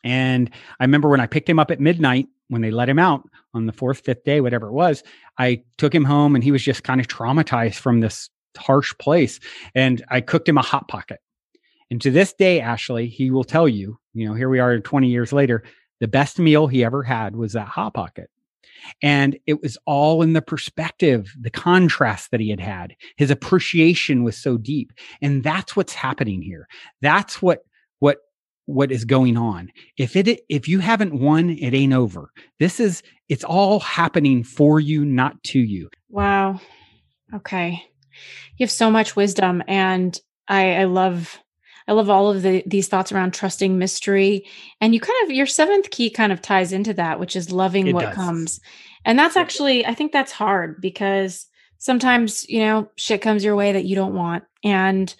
And 0.04 0.50
I 0.78 0.84
remember 0.84 1.08
when 1.08 1.20
I 1.20 1.26
picked 1.26 1.48
him 1.48 1.58
up 1.58 1.70
at 1.70 1.80
midnight 1.80 2.28
when 2.48 2.62
they 2.62 2.70
let 2.70 2.88
him 2.88 2.98
out 2.98 3.28
on 3.54 3.66
the 3.66 3.72
fourth, 3.72 4.00
fifth 4.00 4.24
day, 4.24 4.40
whatever 4.40 4.68
it 4.68 4.72
was, 4.72 5.02
I 5.38 5.64
took 5.78 5.94
him 5.94 6.04
home 6.04 6.34
and 6.34 6.44
he 6.44 6.52
was 6.52 6.62
just 6.62 6.84
kind 6.84 7.00
of 7.00 7.08
traumatized 7.08 7.76
from 7.76 8.00
this 8.00 8.30
harsh 8.56 8.94
place. 8.98 9.40
And 9.74 10.04
I 10.08 10.20
cooked 10.20 10.48
him 10.48 10.58
a 10.58 10.62
hot 10.62 10.88
pocket. 10.88 11.20
And 11.90 12.00
to 12.02 12.10
this 12.10 12.32
day, 12.32 12.60
Ashley, 12.60 13.08
he 13.08 13.30
will 13.30 13.44
tell 13.44 13.68
you, 13.68 13.98
you 14.12 14.28
know, 14.28 14.34
here 14.34 14.48
we 14.48 14.60
are 14.60 14.78
20 14.78 15.08
years 15.08 15.32
later, 15.32 15.64
the 16.00 16.08
best 16.08 16.38
meal 16.38 16.66
he 16.66 16.84
ever 16.84 17.02
had 17.02 17.36
was 17.36 17.52
that 17.54 17.68
hot 17.68 17.94
pocket. 17.94 18.30
And 19.02 19.38
it 19.46 19.62
was 19.62 19.78
all 19.86 20.22
in 20.22 20.32
the 20.32 20.42
perspective, 20.42 21.34
the 21.40 21.50
contrast 21.50 22.30
that 22.30 22.40
he 22.40 22.50
had 22.50 22.60
had. 22.60 22.94
His 23.16 23.30
appreciation 23.30 24.24
was 24.24 24.36
so 24.36 24.56
deep. 24.56 24.92
And 25.20 25.42
that's 25.42 25.76
what's 25.76 25.94
happening 25.94 26.42
here. 26.42 26.66
That's 27.00 27.40
what, 27.40 27.60
what, 27.98 28.18
what 28.66 28.90
is 28.90 29.04
going 29.04 29.36
on. 29.36 29.70
If 29.96 30.16
it, 30.16 30.40
if 30.48 30.68
you 30.68 30.80
haven't 30.80 31.18
won, 31.18 31.50
it 31.50 31.74
ain't 31.74 31.92
over. 31.92 32.30
This 32.58 32.80
is, 32.80 33.02
it's 33.28 33.44
all 33.44 33.80
happening 33.80 34.44
for 34.44 34.80
you, 34.80 35.04
not 35.04 35.42
to 35.44 35.58
you. 35.58 35.88
Wow. 36.08 36.60
Okay. 37.34 37.84
You 38.56 38.64
have 38.64 38.70
so 38.70 38.90
much 38.90 39.16
wisdom 39.16 39.62
and 39.68 40.18
I, 40.48 40.76
I 40.76 40.84
love 40.84 41.38
I 41.88 41.92
love 41.92 42.10
all 42.10 42.30
of 42.30 42.42
the, 42.42 42.62
these 42.66 42.88
thoughts 42.88 43.12
around 43.12 43.32
trusting 43.32 43.78
mystery. 43.78 44.46
And 44.80 44.94
you 44.94 45.00
kind 45.00 45.24
of, 45.24 45.30
your 45.30 45.46
seventh 45.46 45.90
key 45.90 46.10
kind 46.10 46.32
of 46.32 46.42
ties 46.42 46.72
into 46.72 46.92
that, 46.94 47.20
which 47.20 47.36
is 47.36 47.52
loving 47.52 47.86
it 47.86 47.94
what 47.94 48.06
does. 48.06 48.14
comes. 48.14 48.60
And 49.04 49.18
that's 49.18 49.36
actually, 49.36 49.86
I 49.86 49.94
think 49.94 50.12
that's 50.12 50.32
hard 50.32 50.80
because 50.80 51.46
sometimes, 51.78 52.48
you 52.48 52.60
know, 52.60 52.90
shit 52.96 53.22
comes 53.22 53.44
your 53.44 53.54
way 53.54 53.72
that 53.72 53.84
you 53.84 53.94
don't 53.94 54.14
want. 54.14 54.44
And 54.64 55.14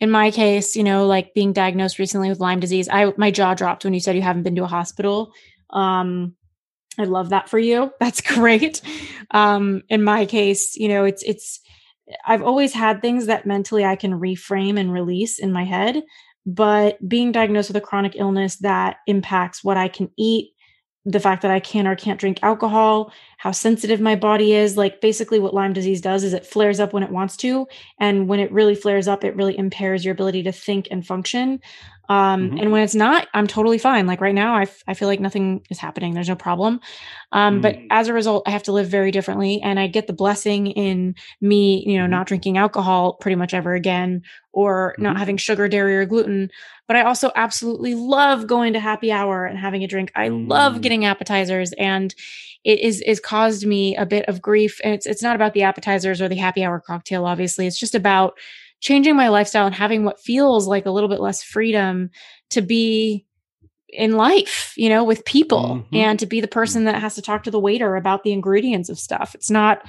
in 0.00 0.10
my 0.10 0.30
case, 0.30 0.76
you 0.76 0.84
know, 0.84 1.06
like 1.06 1.34
being 1.34 1.52
diagnosed 1.52 1.98
recently 1.98 2.28
with 2.28 2.40
Lyme 2.40 2.60
disease, 2.60 2.88
I, 2.88 3.12
my 3.16 3.30
jaw 3.30 3.54
dropped 3.54 3.84
when 3.84 3.94
you 3.94 4.00
said 4.00 4.14
you 4.14 4.22
haven't 4.22 4.44
been 4.44 4.56
to 4.56 4.64
a 4.64 4.68
hospital. 4.68 5.32
Um, 5.70 6.36
I 6.98 7.04
love 7.04 7.30
that 7.30 7.48
for 7.48 7.58
you. 7.58 7.92
That's 8.00 8.20
great. 8.20 8.80
Um, 9.32 9.82
in 9.88 10.04
my 10.04 10.26
case, 10.26 10.76
you 10.76 10.88
know, 10.88 11.04
it's, 11.04 11.22
it's, 11.24 11.60
I've 12.26 12.42
always 12.42 12.72
had 12.72 13.00
things 13.00 13.26
that 13.26 13.46
mentally 13.46 13.84
I 13.84 13.96
can 13.96 14.18
reframe 14.18 14.78
and 14.78 14.92
release 14.92 15.38
in 15.38 15.52
my 15.52 15.64
head. 15.64 16.02
But 16.44 17.06
being 17.08 17.30
diagnosed 17.30 17.68
with 17.68 17.76
a 17.76 17.80
chronic 17.80 18.14
illness 18.16 18.56
that 18.56 18.96
impacts 19.06 19.62
what 19.62 19.76
I 19.76 19.88
can 19.88 20.10
eat, 20.16 20.52
the 21.04 21.20
fact 21.20 21.42
that 21.42 21.50
I 21.50 21.60
can 21.60 21.86
or 21.86 21.96
can't 21.96 22.18
drink 22.18 22.38
alcohol, 22.42 23.12
how 23.38 23.50
sensitive 23.52 24.00
my 24.00 24.16
body 24.16 24.52
is. 24.52 24.76
Like 24.76 25.00
basically 25.00 25.38
what 25.38 25.54
Lyme 25.54 25.72
disease 25.72 26.00
does 26.00 26.24
is 26.24 26.32
it 26.32 26.46
flares 26.46 26.80
up 26.80 26.92
when 26.92 27.02
it 27.02 27.10
wants 27.10 27.36
to. 27.38 27.66
And 27.98 28.28
when 28.28 28.40
it 28.40 28.52
really 28.52 28.74
flares 28.74 29.08
up, 29.08 29.24
it 29.24 29.36
really 29.36 29.56
impairs 29.56 30.04
your 30.04 30.12
ability 30.12 30.44
to 30.44 30.52
think 30.52 30.88
and 30.90 31.06
function. 31.06 31.60
Um, 32.08 32.48
mm-hmm. 32.48 32.58
And 32.58 32.72
when 32.72 32.82
it's 32.82 32.94
not, 32.94 33.28
I'm 33.32 33.46
totally 33.46 33.78
fine. 33.78 34.06
Like 34.06 34.20
right 34.20 34.34
now, 34.34 34.54
I, 34.54 34.62
f- 34.62 34.82
I 34.86 34.94
feel 34.94 35.08
like 35.08 35.20
nothing 35.20 35.64
is 35.70 35.78
happening. 35.78 36.14
There's 36.14 36.28
no 36.28 36.34
problem. 36.36 36.80
Um, 37.30 37.54
mm-hmm. 37.54 37.62
But 37.62 37.76
mm. 37.76 37.86
as 37.90 38.08
a 38.08 38.12
result, 38.12 38.42
I 38.46 38.50
have 38.50 38.64
to 38.64 38.72
live 38.72 38.88
very 38.88 39.10
differently. 39.10 39.60
And 39.62 39.78
I 39.78 39.86
get 39.86 40.08
the 40.08 40.12
blessing 40.12 40.66
in 40.68 41.14
me, 41.40 41.84
you 41.86 41.96
know, 41.96 42.04
mm-hmm. 42.04 42.10
not 42.10 42.26
drinking 42.26 42.58
alcohol 42.58 43.14
pretty 43.14 43.36
much 43.36 43.54
ever 43.54 43.74
again 43.74 44.22
or 44.52 44.94
not 44.98 45.10
mm-hmm. 45.10 45.18
having 45.18 45.36
sugar, 45.36 45.68
dairy, 45.68 45.96
or 45.96 46.04
gluten. 46.04 46.50
But 46.86 46.96
I 46.96 47.02
also 47.02 47.30
absolutely 47.36 47.94
love 47.94 48.46
going 48.46 48.72
to 48.74 48.80
happy 48.80 49.12
hour 49.12 49.46
and 49.46 49.58
having 49.58 49.84
a 49.84 49.88
drink. 49.88 50.12
I 50.14 50.28
love 50.28 50.74
mm. 50.74 50.80
getting 50.82 51.04
appetizers. 51.04 51.72
And 51.74 52.14
it 52.64 52.80
is 52.80 53.00
is 53.02 53.20
caused 53.20 53.66
me 53.66 53.96
a 53.96 54.06
bit 54.06 54.26
of 54.28 54.42
grief. 54.42 54.80
And 54.84 54.92
it's 54.92 55.06
it's 55.06 55.22
not 55.22 55.36
about 55.36 55.54
the 55.54 55.62
appetizers 55.62 56.20
or 56.20 56.28
the 56.28 56.36
happy 56.36 56.64
hour 56.64 56.80
cocktail, 56.80 57.24
obviously. 57.24 57.66
It's 57.66 57.78
just 57.78 57.94
about 57.94 58.38
changing 58.82 59.16
my 59.16 59.28
lifestyle 59.28 59.64
and 59.64 59.74
having 59.74 60.04
what 60.04 60.20
feels 60.20 60.68
like 60.68 60.84
a 60.84 60.90
little 60.90 61.08
bit 61.08 61.20
less 61.20 61.42
freedom 61.42 62.10
to 62.50 62.60
be 62.60 63.24
in 63.88 64.16
life, 64.16 64.74
you 64.76 64.88
know, 64.88 65.04
with 65.04 65.24
people 65.24 65.62
mm-hmm. 65.62 65.96
and 65.96 66.18
to 66.18 66.26
be 66.26 66.40
the 66.40 66.48
person 66.48 66.84
that 66.84 67.00
has 67.00 67.14
to 67.14 67.22
talk 67.22 67.44
to 67.44 67.50
the 67.50 67.60
waiter 67.60 67.96
about 67.96 68.24
the 68.24 68.32
ingredients 68.32 68.88
of 68.90 68.98
stuff. 68.98 69.34
It's 69.34 69.50
not 69.50 69.82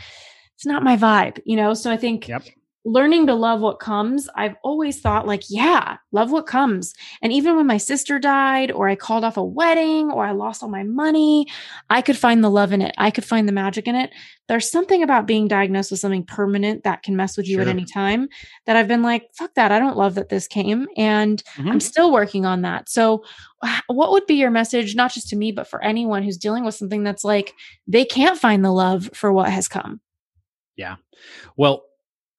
it's 0.56 0.66
not 0.66 0.84
my 0.84 0.96
vibe, 0.96 1.40
you 1.46 1.58
know? 1.58 1.74
So 1.74 1.92
I 1.92 1.98
think 1.98 2.28
yep 2.28 2.44
learning 2.86 3.28
to 3.28 3.34
love 3.34 3.62
what 3.62 3.80
comes, 3.80 4.28
I've 4.36 4.56
always 4.64 5.00
thought, 5.00 5.26
like, 5.26 5.44
yeah, 5.50 5.98
love 6.12 6.32
what 6.32 6.48
comes. 6.48 6.94
And 7.22 7.32
even 7.32 7.56
when 7.56 7.66
my 7.66 7.78
sister 7.78 8.20
died, 8.20 8.72
or 8.72 8.90
I 8.90 8.96
called 8.96 9.24
off 9.24 9.38
a 9.38 9.44
wedding, 9.44 10.12
or 10.12 10.26
I 10.26 10.32
lost 10.32 10.62
all 10.62 10.70
my 10.70 10.84
money, 10.84 11.48
I 11.90 12.02
could 12.02 12.18
find 12.18 12.44
the 12.44 12.50
love 12.50 12.74
in 12.74 12.82
it. 12.82 12.94
I 12.98 13.10
could 13.10 13.24
find 13.24 13.48
the 13.48 13.54
magic 13.54 13.88
in 13.88 13.96
it. 13.96 14.12
There's 14.50 14.70
something 14.70 15.02
about 15.02 15.26
being 15.26 15.48
diagnosed 15.48 15.92
with 15.92 16.02
something 16.02 16.26
permanent 16.26 16.84
that 16.84 17.04
can 17.04 17.16
mess 17.16 17.38
with 17.38 17.48
you 17.48 17.56
sure. 17.56 17.62
at 17.62 17.70
any 17.70 17.86
time 17.86 18.28
that 18.66 18.76
I've 18.76 18.90
been 18.90 19.02
like, 19.02 19.30
fuck 19.38 19.54
that. 19.56 19.72
I 19.72 19.80
don't 19.80 19.98
love 19.98 20.16
that 20.16 20.28
this 20.28 20.48
came. 20.48 20.88
And 20.98 21.42
mm-hmm. 21.56 21.70
I'm 21.70 21.80
still 21.80 22.12
working 22.12 22.46
on 22.46 22.64
that. 22.64 22.90
So, 22.90 23.24
what 23.88 24.12
would 24.12 24.26
be 24.26 24.36
your 24.36 24.52
message, 24.52 24.94
not 24.94 25.14
just 25.14 25.30
to 25.30 25.38
me, 25.38 25.54
but 25.54 25.70
for 25.70 25.82
anyone 25.82 26.22
who's 26.22 26.36
dealing 26.36 26.66
with 26.66 26.76
something 26.76 27.04
that's 27.04 27.24
like 27.24 27.54
they 27.88 28.04
can't 28.04 28.38
find 28.38 28.66
the 28.66 28.74
love 28.74 29.10
for 29.14 29.32
what 29.32 29.50
has 29.50 29.70
come? 29.70 30.02
Yeah. 30.76 30.96
Well, 31.56 31.86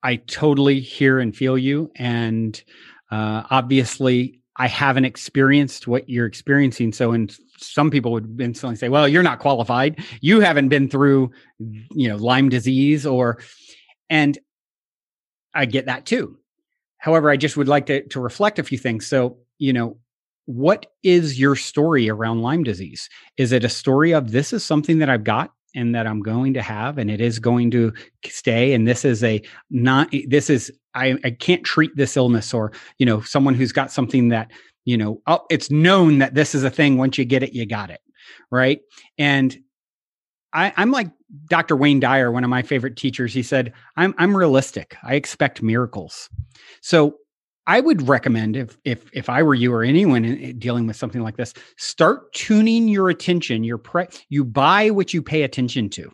I 0.05 0.17
totally 0.17 0.81
hear 0.81 1.19
and 1.19 1.35
feel 1.35 1.57
you. 1.57 1.91
And 1.97 2.63
uh, 3.11 3.45
obviously, 3.51 4.41
I 4.57 4.69
haven't 4.69 5.07
experienced 5.07 5.89
what 5.89 6.09
you're 6.09 6.27
experiencing. 6.27 6.93
So, 6.93 7.13
and 7.13 7.37
some 7.57 7.91
people 7.91 8.13
would 8.13 8.41
instantly 8.41 8.77
say, 8.77 8.89
"Well, 8.89 9.09
you're 9.09 9.23
not 9.23 9.41
qualified. 9.41 10.05
You 10.21 10.41
haven't 10.41 10.69
been 10.69 10.89
through, 10.89 11.33
you 11.59 12.09
know, 12.09 12.17
Lyme 12.17 12.51
disease." 12.51 13.05
Or, 13.05 13.41
and 14.11 14.39
I 15.55 15.65
get 15.65 15.87
that 15.87 16.07
too. 16.07 16.39
However, 16.99 17.31
I 17.31 17.37
just 17.37 17.57
would 17.57 17.69
like 17.69 17.87
to 17.87 18.07
to 18.09 18.21
reflect 18.21 18.59
a 18.59 18.63
few 18.63 18.79
things. 18.79 19.07
So, 19.07 19.39
you 19.59 19.73
know, 19.73 19.97
what 20.45 20.87
is 21.03 21.41
your 21.41 21.57
story 21.57 22.09
around 22.11 22.43
Lyme 22.43 22.63
disease? 22.63 23.09
Is 23.39 23.53
it 23.53 23.65
a 23.65 23.69
story 23.69 24.13
of 24.13 24.31
this 24.31 24.53
is 24.53 24.65
something 24.65 24.99
that 24.99 25.09
I've 25.09 25.25
got 25.25 25.53
and 25.75 25.95
that 25.95 26.07
I'm 26.07 26.21
going 26.21 26.55
to 26.55 26.63
have, 26.63 26.99
and 26.99 27.11
it 27.11 27.21
is 27.21 27.39
going 27.39 27.71
to 27.73 27.93
stay. 28.27 28.73
And 28.75 28.87
this 28.87 29.05
is 29.05 29.23
a 29.25 29.43
not, 29.71 30.13
this 30.29 30.49
is, 30.51 30.73
I, 30.95 31.17
I 31.25 31.31
can't 31.31 31.65
treat 31.65 31.95
this 31.97 32.17
illness 32.17 32.55
or, 32.55 32.73
you 32.99 33.07
know, 33.07 33.21
someone 33.21 33.55
who's 33.55 33.73
got 33.73 33.91
something 33.91 34.29
that, 34.29 34.51
you 34.85 34.97
know, 34.97 35.21
oh, 35.27 35.41
it's 35.51 35.71
known 35.71 36.19
that 36.19 36.35
this 36.35 36.55
is 36.55 36.65
a 36.65 36.71
thing. 36.71 36.99
Once 36.99 37.19
you 37.19 37.25
get 37.25 37.43
it, 37.43 37.53
you 37.53 37.67
got 37.67 37.91
it. 37.91 38.01
Right. 38.51 38.81
And 39.19 39.57
I, 40.53 40.73
I'm 40.77 40.93
like 40.93 41.09
Dr. 41.49 41.75
Wayne 41.75 42.01
Dyer, 42.01 42.31
one 42.31 42.45
of 42.45 42.51
my 42.51 42.63
favorite 42.63 42.97
teachers. 42.97 43.35
He 43.35 43.43
said, 43.43 43.73
I'm, 43.97 44.15
I'm 44.19 44.37
realistic. 44.37 44.97
I 45.03 45.15
expect 45.15 45.63
miracles. 45.63 46.31
So 46.81 47.17
I 47.67 47.81
would 47.81 48.07
recommend 48.09 48.57
if 48.57 48.77
if 48.85 49.09
if 49.13 49.29
I 49.29 49.43
were 49.43 49.55
you 49.55 49.73
or 49.73 49.83
anyone 49.83 50.55
dealing 50.59 50.87
with 50.87 50.97
something 50.97 51.23
like 51.23 51.37
this, 51.37 51.55
start 51.77 52.33
tuning 52.33 52.89
your 52.89 53.09
attention. 53.09 53.65
Your 53.65 53.79
pre- 53.79 54.07
you 54.29 54.45
buy 54.45 54.91
what 54.91 55.15
you 55.15 55.23
pay 55.23 55.43
attention 55.43 55.89
to, 55.91 56.11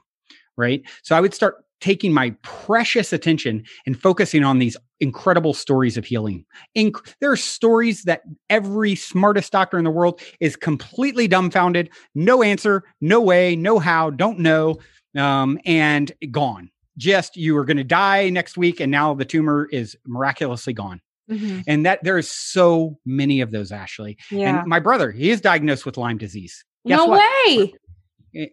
right? 0.56 0.82
So 1.02 1.16
I 1.16 1.20
would 1.20 1.34
start 1.34 1.56
taking 1.80 2.12
my 2.12 2.34
precious 2.42 3.12
attention 3.12 3.64
and 3.86 3.98
focusing 3.98 4.44
on 4.44 4.58
these 4.58 4.76
incredible 5.00 5.54
stories 5.54 5.96
of 5.96 6.04
healing. 6.04 6.44
Inc- 6.76 7.14
there 7.20 7.32
are 7.32 7.36
stories 7.36 8.02
that 8.02 8.20
every 8.50 8.94
smartest 8.94 9.50
doctor 9.50 9.78
in 9.78 9.84
the 9.84 9.90
world 9.90 10.20
is 10.40 10.56
completely 10.56 11.26
dumbfounded, 11.26 11.88
no 12.14 12.42
answer, 12.42 12.84
no 13.00 13.18
way, 13.18 13.56
no 13.56 13.78
how, 13.78 14.10
don't 14.10 14.38
know, 14.38 14.76
um, 15.16 15.58
and 15.64 16.12
gone. 16.30 16.70
Just 16.98 17.36
you 17.36 17.56
are 17.56 17.64
going 17.64 17.78
to 17.78 17.84
die 17.84 18.28
next 18.28 18.58
week, 18.58 18.78
and 18.78 18.92
now 18.92 19.14
the 19.14 19.24
tumor 19.24 19.66
is 19.72 19.96
miraculously 20.06 20.74
gone 20.74 21.00
Mm-hmm. 21.30 21.60
And 21.66 21.86
that 21.86 22.02
there 22.02 22.18
is 22.18 22.30
so 22.30 22.98
many 23.06 23.40
of 23.40 23.50
those, 23.50 23.72
Ashley. 23.72 24.18
Yeah. 24.30 24.60
And 24.60 24.68
my 24.68 24.80
brother, 24.80 25.10
he 25.10 25.30
is 25.30 25.40
diagnosed 25.40 25.86
with 25.86 25.96
Lyme 25.96 26.18
disease. 26.18 26.64
Guess 26.86 26.98
no 26.98 27.06
what? 27.06 27.22
way. 27.46 27.74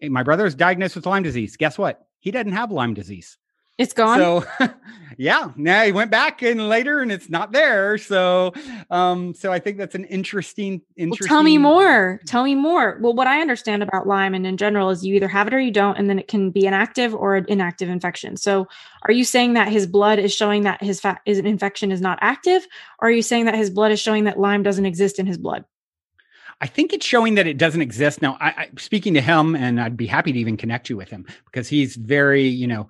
My 0.08 0.22
brother 0.22 0.46
is 0.46 0.54
diagnosed 0.54 0.96
with 0.96 1.06
Lyme 1.06 1.22
disease. 1.22 1.56
Guess 1.56 1.78
what? 1.78 2.06
He 2.20 2.30
doesn't 2.30 2.52
have 2.52 2.70
Lyme 2.70 2.94
disease. 2.94 3.38
It's 3.78 3.92
gone. 3.92 4.18
So 4.18 4.44
yeah, 5.18 5.52
now 5.56 5.84
he 5.84 5.92
went 5.92 6.10
back 6.10 6.42
and 6.42 6.68
later 6.68 7.00
and 7.00 7.12
it's 7.12 7.30
not 7.30 7.52
there. 7.52 7.96
So 7.96 8.52
um 8.90 9.34
so 9.34 9.52
I 9.52 9.60
think 9.60 9.78
that's 9.78 9.94
an 9.94 10.04
interesting 10.04 10.82
interesting 10.96 11.30
well, 11.30 11.38
tell 11.38 11.42
me 11.44 11.58
more. 11.58 12.20
Tell 12.26 12.42
me 12.42 12.56
more. 12.56 12.98
Well, 13.00 13.14
what 13.14 13.28
I 13.28 13.40
understand 13.40 13.82
about 13.84 14.06
Lyme 14.06 14.34
and 14.34 14.46
in 14.46 14.56
general 14.56 14.90
is 14.90 15.06
you 15.06 15.14
either 15.14 15.28
have 15.28 15.46
it 15.46 15.54
or 15.54 15.60
you 15.60 15.70
don't, 15.70 15.96
and 15.96 16.10
then 16.10 16.18
it 16.18 16.26
can 16.26 16.50
be 16.50 16.66
an 16.66 16.74
active 16.74 17.14
or 17.14 17.36
an 17.36 17.46
inactive 17.48 17.88
infection. 17.88 18.36
So 18.36 18.66
are 19.02 19.12
you 19.12 19.24
saying 19.24 19.54
that 19.54 19.68
his 19.68 19.86
blood 19.86 20.18
is 20.18 20.34
showing 20.34 20.64
that 20.64 20.82
his 20.82 21.00
fat 21.00 21.20
is 21.24 21.38
an 21.38 21.46
infection 21.46 21.92
is 21.92 22.00
not 22.00 22.18
active, 22.20 22.66
or 23.00 23.08
are 23.08 23.12
you 23.12 23.22
saying 23.22 23.44
that 23.44 23.54
his 23.54 23.70
blood 23.70 23.92
is 23.92 24.00
showing 24.00 24.24
that 24.24 24.40
Lyme 24.40 24.64
doesn't 24.64 24.86
exist 24.86 25.20
in 25.20 25.26
his 25.26 25.38
blood? 25.38 25.64
I 26.60 26.66
think 26.66 26.92
it's 26.92 27.06
showing 27.06 27.36
that 27.36 27.46
it 27.46 27.56
doesn't 27.56 27.82
exist. 27.82 28.20
Now, 28.20 28.36
I, 28.40 28.48
I, 28.48 28.68
speaking 28.78 29.14
to 29.14 29.20
him, 29.20 29.54
and 29.54 29.80
I'd 29.80 29.96
be 29.96 30.06
happy 30.06 30.32
to 30.32 30.38
even 30.38 30.56
connect 30.56 30.90
you 30.90 30.96
with 30.96 31.08
him 31.08 31.24
because 31.44 31.68
he's 31.68 31.94
very, 31.94 32.48
you 32.48 32.66
know, 32.66 32.88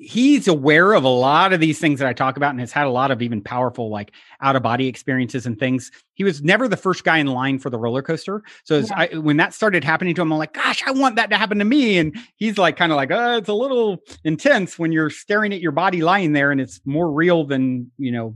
he's 0.00 0.48
aware 0.48 0.94
of 0.94 1.04
a 1.04 1.08
lot 1.08 1.52
of 1.52 1.60
these 1.60 1.78
things 1.78 1.98
that 1.98 2.08
I 2.08 2.14
talk 2.14 2.38
about 2.38 2.50
and 2.50 2.60
has 2.60 2.72
had 2.72 2.86
a 2.86 2.90
lot 2.90 3.10
of 3.10 3.20
even 3.20 3.42
powerful 3.42 3.90
like 3.90 4.12
out 4.40 4.56
of 4.56 4.62
body 4.62 4.88
experiences 4.88 5.44
and 5.44 5.58
things. 5.58 5.92
He 6.14 6.24
was 6.24 6.42
never 6.42 6.68
the 6.68 6.76
first 6.76 7.04
guy 7.04 7.18
in 7.18 7.26
line 7.26 7.58
for 7.58 7.68
the 7.68 7.78
roller 7.78 8.00
coaster. 8.00 8.42
So 8.64 8.78
yeah. 8.78 8.86
I, 8.96 9.18
when 9.18 9.36
that 9.36 9.52
started 9.52 9.84
happening 9.84 10.14
to 10.14 10.22
him, 10.22 10.32
I'm 10.32 10.38
like, 10.38 10.54
gosh, 10.54 10.82
I 10.86 10.92
want 10.92 11.16
that 11.16 11.28
to 11.30 11.36
happen 11.36 11.58
to 11.58 11.66
me. 11.66 11.98
And 11.98 12.16
he's 12.36 12.56
like, 12.56 12.76
kind 12.76 12.92
of 12.92 12.96
like, 12.96 13.10
oh, 13.10 13.36
it's 13.36 13.48
a 13.48 13.54
little 13.54 13.98
intense 14.24 14.78
when 14.78 14.90
you're 14.90 15.10
staring 15.10 15.52
at 15.52 15.60
your 15.60 15.72
body 15.72 16.00
lying 16.00 16.32
there 16.32 16.50
and 16.50 16.60
it's 16.62 16.80
more 16.86 17.12
real 17.12 17.44
than, 17.44 17.90
you 17.98 18.10
know, 18.10 18.34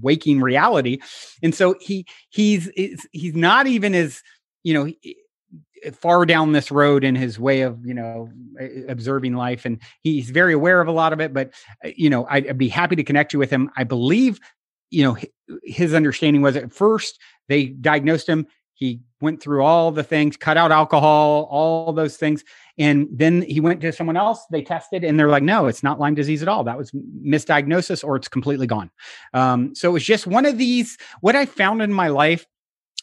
waking 0.00 0.40
reality. 0.40 1.00
And 1.42 1.54
so 1.54 1.74
he, 1.80 2.06
he's, 2.30 2.70
he's 3.12 3.34
not 3.34 3.66
even 3.66 3.94
as, 3.94 4.22
you 4.62 4.72
know, 4.72 4.90
far 5.92 6.24
down 6.24 6.52
this 6.52 6.70
road 6.70 7.04
in 7.04 7.14
his 7.14 7.38
way 7.38 7.62
of 7.62 7.84
you 7.84 7.94
know 7.94 8.30
observing 8.88 9.34
life 9.34 9.64
and 9.64 9.78
he's 10.02 10.30
very 10.30 10.52
aware 10.52 10.80
of 10.80 10.88
a 10.88 10.92
lot 10.92 11.12
of 11.12 11.20
it 11.20 11.32
but 11.32 11.52
uh, 11.84 11.90
you 11.96 12.08
know 12.08 12.26
I'd, 12.30 12.56
be 12.58 12.68
happy 12.68 12.96
to 12.96 13.04
connect 13.04 13.32
you 13.32 13.38
with 13.38 13.50
him. 13.50 13.70
I 13.76 13.84
believe 13.84 14.40
you 14.90 15.02
know 15.02 15.16
his 15.64 15.94
understanding 15.94 16.42
was 16.42 16.56
at 16.56 16.72
first 16.72 17.18
they 17.48 17.66
diagnosed 17.66 18.28
him 18.28 18.46
he 18.74 19.00
went 19.20 19.42
through 19.42 19.62
all 19.62 19.90
the 19.90 20.02
things 20.02 20.36
cut 20.36 20.56
out 20.56 20.72
alcohol 20.72 21.48
all 21.50 21.92
those 21.92 22.16
things 22.16 22.44
and 22.78 23.08
then 23.10 23.42
he 23.42 23.60
went 23.60 23.80
to 23.80 23.92
someone 23.92 24.16
else 24.16 24.44
they 24.50 24.62
tested 24.62 25.04
and 25.04 25.18
they're 25.18 25.28
like 25.28 25.42
no 25.42 25.66
it's 25.66 25.82
not 25.82 26.00
lyme 26.00 26.14
disease 26.14 26.42
at 26.42 26.48
all. 26.48 26.64
That 26.64 26.78
was 26.78 26.90
misdiagnosis 26.92 28.04
or 28.04 28.16
it's 28.16 28.28
completely 28.28 28.66
gone. 28.66 28.90
Um, 29.32 29.74
so 29.74 29.90
it 29.90 29.92
was 29.92 30.04
just 30.04 30.26
one 30.26 30.46
of 30.46 30.58
these 30.58 30.96
what 31.20 31.36
i 31.36 31.46
found 31.46 31.82
in 31.82 31.92
my 31.92 32.08
life 32.08 32.46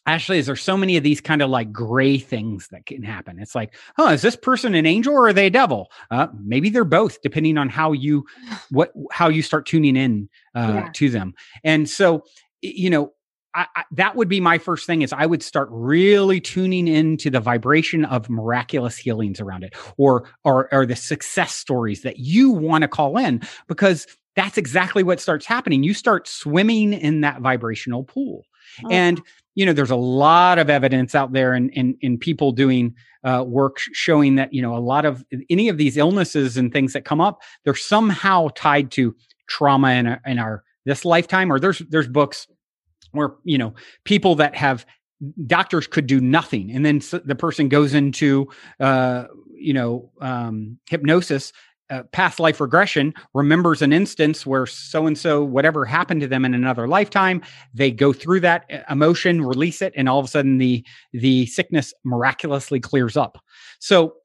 Ashley, 0.08 0.40
is 0.40 0.48
there 0.48 0.56
so 0.56 0.76
many 0.76 0.98
of 0.98 1.04
these 1.04 1.22
kind 1.22 1.44
of 1.44 1.50
like 1.50 1.72
gray 1.72 2.18
things 2.18 2.68
that 2.70 2.88
can 2.88 3.04
happen? 3.04 3.40
It's 3.40 3.54
like, 3.54 3.76
oh, 4.00 4.10
is 4.10 4.24
this 4.24 4.36
person 4.36 4.74
an 4.74 4.88
angel 4.88 5.14
or 5.14 5.28
are 5.28 5.34
they 5.34 5.48
a 5.48 5.52
devil? 5.52 5.92
Uh, 6.10 6.28
maybe 6.44 6.70
they're 6.70 6.84
both, 6.84 7.22
depending 7.22 7.58
on 7.58 7.70
how 7.70 7.92
you 7.92 8.26
what 8.72 8.92
how 9.12 9.30
you 9.30 9.42
start 9.42 9.66
tuning 9.66 9.96
in 9.96 10.30
uh, 10.56 10.82
yeah. 10.86 10.90
to 10.94 11.10
them. 11.10 11.34
And 11.64 11.88
so, 11.88 12.24
you 12.62 12.90
know, 12.90 13.14
I, 13.54 13.68
I, 13.76 13.84
that 13.92 14.16
would 14.16 14.30
be 14.30 14.40
my 14.40 14.58
first 14.58 14.88
thing 14.88 15.02
is 15.02 15.14
I 15.14 15.26
would 15.26 15.44
start 15.44 15.68
really 15.72 16.40
tuning 16.40 16.88
into 16.88 17.30
the 17.30 17.40
vibration 17.40 18.06
of 18.06 18.30
miraculous 18.30 18.98
healings 18.98 19.40
around 19.40 19.64
it, 19.64 19.76
or 19.98 20.30
or 20.44 20.74
or 20.74 20.86
the 20.86 20.96
success 20.96 21.54
stories 21.54 22.02
that 22.02 22.18
you 22.18 22.50
want 22.50 22.84
to 22.84 22.88
call 22.88 23.18
in 23.18 23.42
because 23.68 24.08
that's 24.36 24.58
exactly 24.58 25.04
what 25.04 25.20
starts 25.20 25.46
happening. 25.46 25.84
You 25.84 25.94
start 25.94 26.28
swimming 26.28 26.94
in 26.94 27.22
that 27.22 27.42
vibrational 27.42 28.04
pool. 28.04 28.46
Oh. 28.86 28.90
And 28.90 29.22
you 29.56 29.66
know, 29.66 29.74
there's 29.74 29.92
a 29.92 29.96
lot 29.96 30.60
of 30.60 30.70
evidence 30.70 31.14
out 31.16 31.34
there 31.34 31.54
and 31.54 31.70
in, 31.72 31.92
in, 31.92 31.98
in, 32.02 32.18
people 32.18 32.52
doing 32.52 32.96
uh, 33.24 33.44
work 33.46 33.78
showing 33.94 34.36
that, 34.36 34.54
you 34.54 34.62
know, 34.62 34.76
a 34.76 34.80
lot 34.80 35.06
of 35.06 35.26
any 35.50 35.68
of 35.70 35.78
these 35.78 35.98
illnesses 35.98 36.58
and 36.58 36.72
things 36.72 36.94
that 36.94 37.06
come 37.06 37.20
up, 37.20 37.42
they're 37.64 37.76
somehow 37.76 38.48
tied 38.56 38.92
to 38.92 39.16
trauma 39.48 39.92
in, 39.92 40.08
our, 40.08 40.22
in 40.26 40.40
our 40.40 40.64
this 40.86 41.06
lifetime, 41.06 41.52
or 41.52 41.60
there's, 41.60 41.80
there's 41.90 42.08
books 42.08 42.48
where, 43.12 43.36
you 43.44 43.58
know, 43.58 43.74
people 44.06 44.36
that 44.36 44.56
have 44.56 44.86
doctors 45.46 45.88
could 45.88 46.08
do 46.08 46.20
nothing 46.20 46.72
and 46.72 46.86
then 46.86 47.00
the 47.26 47.36
person 47.36 47.70
goes 47.70 47.94
into 47.94 48.48
uh, 48.80 49.26
you 49.54 49.74
know 49.74 50.10
um, 50.20 50.78
hypnosis 50.90 51.54
uh, 51.92 52.04
past 52.12 52.40
life 52.40 52.60
regression 52.60 53.14
remembers 53.34 53.82
an 53.82 53.94
instance 53.94 54.46
where 54.46 54.66
so 54.66 55.06
and 55.06 55.18
so 55.18 55.44
whatever 55.44 55.86
happened 55.86 56.22
to 56.22 56.28
them 56.28 56.46
in 56.46 56.54
another 56.54 56.88
lifetime 56.88 57.42
they 57.74 57.92
go 57.92 58.14
through 58.14 58.40
that 58.40 58.66
uh, 58.72 58.80
emotion 58.90 59.44
release 59.44 59.82
it 59.82 59.94
and 59.96 60.08
all 60.10 60.18
of 60.18 60.26
a 60.26 60.30
sudden 60.30 60.58
the 60.58 60.84
the 61.12 61.46
sickness 61.48 61.94
miraculously 62.04 62.80
clears 62.80 63.18
up. 63.18 63.38
So 63.80 64.16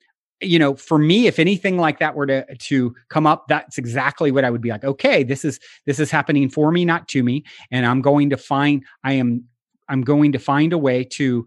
you 0.41 0.59
know 0.59 0.77
for 0.77 0.99
me 0.99 1.27
if 1.27 1.39
anything 1.39 1.79
like 1.79 1.99
that 1.99 2.15
were 2.15 2.27
to 2.27 2.45
to 2.57 2.95
come 3.09 3.27
up 3.27 3.49
that's 3.49 3.79
exactly 3.79 4.31
what 4.31 4.45
i 4.45 4.51
would 4.51 4.61
be 4.61 4.69
like 4.69 4.85
okay 4.85 5.23
this 5.23 5.47
is 5.47 5.59
this 5.87 5.99
is 5.99 6.11
happening 6.11 6.51
for 6.51 6.71
me 6.71 6.85
not 6.85 7.09
to 7.09 7.23
me 7.23 7.43
and 7.71 7.87
i'm 7.87 8.03
going 8.03 8.29
to 8.29 8.37
find 8.37 8.85
i 9.03 9.13
am 9.15 9.43
i'm 9.89 10.03
going 10.03 10.33
to 10.33 10.39
find 10.39 10.75
a 10.75 10.79
way 10.79 11.03
to 11.03 11.47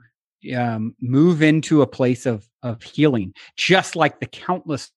um, 0.57 0.95
move 1.01 1.43
into 1.43 1.83
a 1.83 1.87
place 1.87 2.25
of 2.25 2.49
of 2.63 2.81
healing 2.81 3.31
just 3.55 3.95
like 3.95 4.19
the 4.19 4.25
countless 4.25 4.91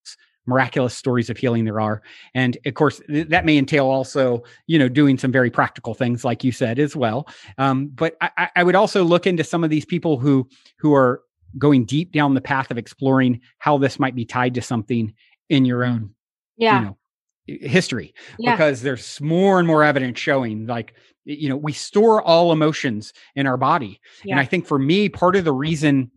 miraculous 0.47 0.95
stories 0.95 1.31
of 1.31 1.37
healing 1.37 1.65
there 1.65 1.81
are. 1.81 2.03
And 2.35 2.59
of 2.67 2.75
course 2.75 3.01
th- 3.09 3.29
that 3.29 3.45
may 3.45 3.57
entail 3.57 3.87
also 3.87 4.43
you 4.67 4.79
know 4.79 4.89
doing 4.89 5.19
some 5.19 5.33
very 5.33 5.51
practical 5.51 5.95
things 5.95 6.25
like 6.25 6.45
you 6.45 6.53
said 6.53 6.79
as 6.79 6.97
well. 6.97 7.29
Um, 7.59 7.89
but 7.89 8.17
I, 8.21 8.51
I 8.57 8.63
would 8.63 8.75
also 8.75 9.05
look 9.05 9.27
into 9.27 9.45
some 9.45 9.65
of 9.65 9.71
these 9.71 9.85
people 9.85 10.19
who 10.19 10.49
who 10.79 10.95
are 10.95 11.23
going 11.59 11.85
deep 11.85 12.13
down 12.13 12.35
the 12.35 12.41
path 12.41 12.71
of 12.71 12.79
exploring 12.79 13.41
how 13.59 13.79
this 13.79 13.99
might 13.99 14.15
be 14.15 14.25
tied 14.25 14.55
to 14.55 14.63
something 14.63 15.13
in 15.49 15.65
your 15.65 15.85
own 15.85 16.15
yeah. 16.57 16.79
you 16.79 16.87
know, 16.87 17.69
history. 17.69 18.15
Yeah. 18.39 18.53
because 18.53 18.83
there's 18.83 19.21
more 19.21 19.59
and 19.59 19.67
more 19.67 19.85
evidence 19.85 20.19
showing 20.19 20.67
like 20.67 20.95
you 21.25 21.49
know 21.49 21.57
we 21.57 21.73
store 21.73 22.23
all 22.23 22.53
emotions 22.53 23.13
in 23.37 23.47
our 23.47 23.57
body. 23.57 24.01
Yeah. 24.25 24.33
and 24.33 24.41
i 24.41 24.45
think 24.45 24.67
for 24.67 24.79
me 24.79 25.09
part 25.09 25.37
of 25.37 25.45
the 25.45 25.53
reason 25.53 26.11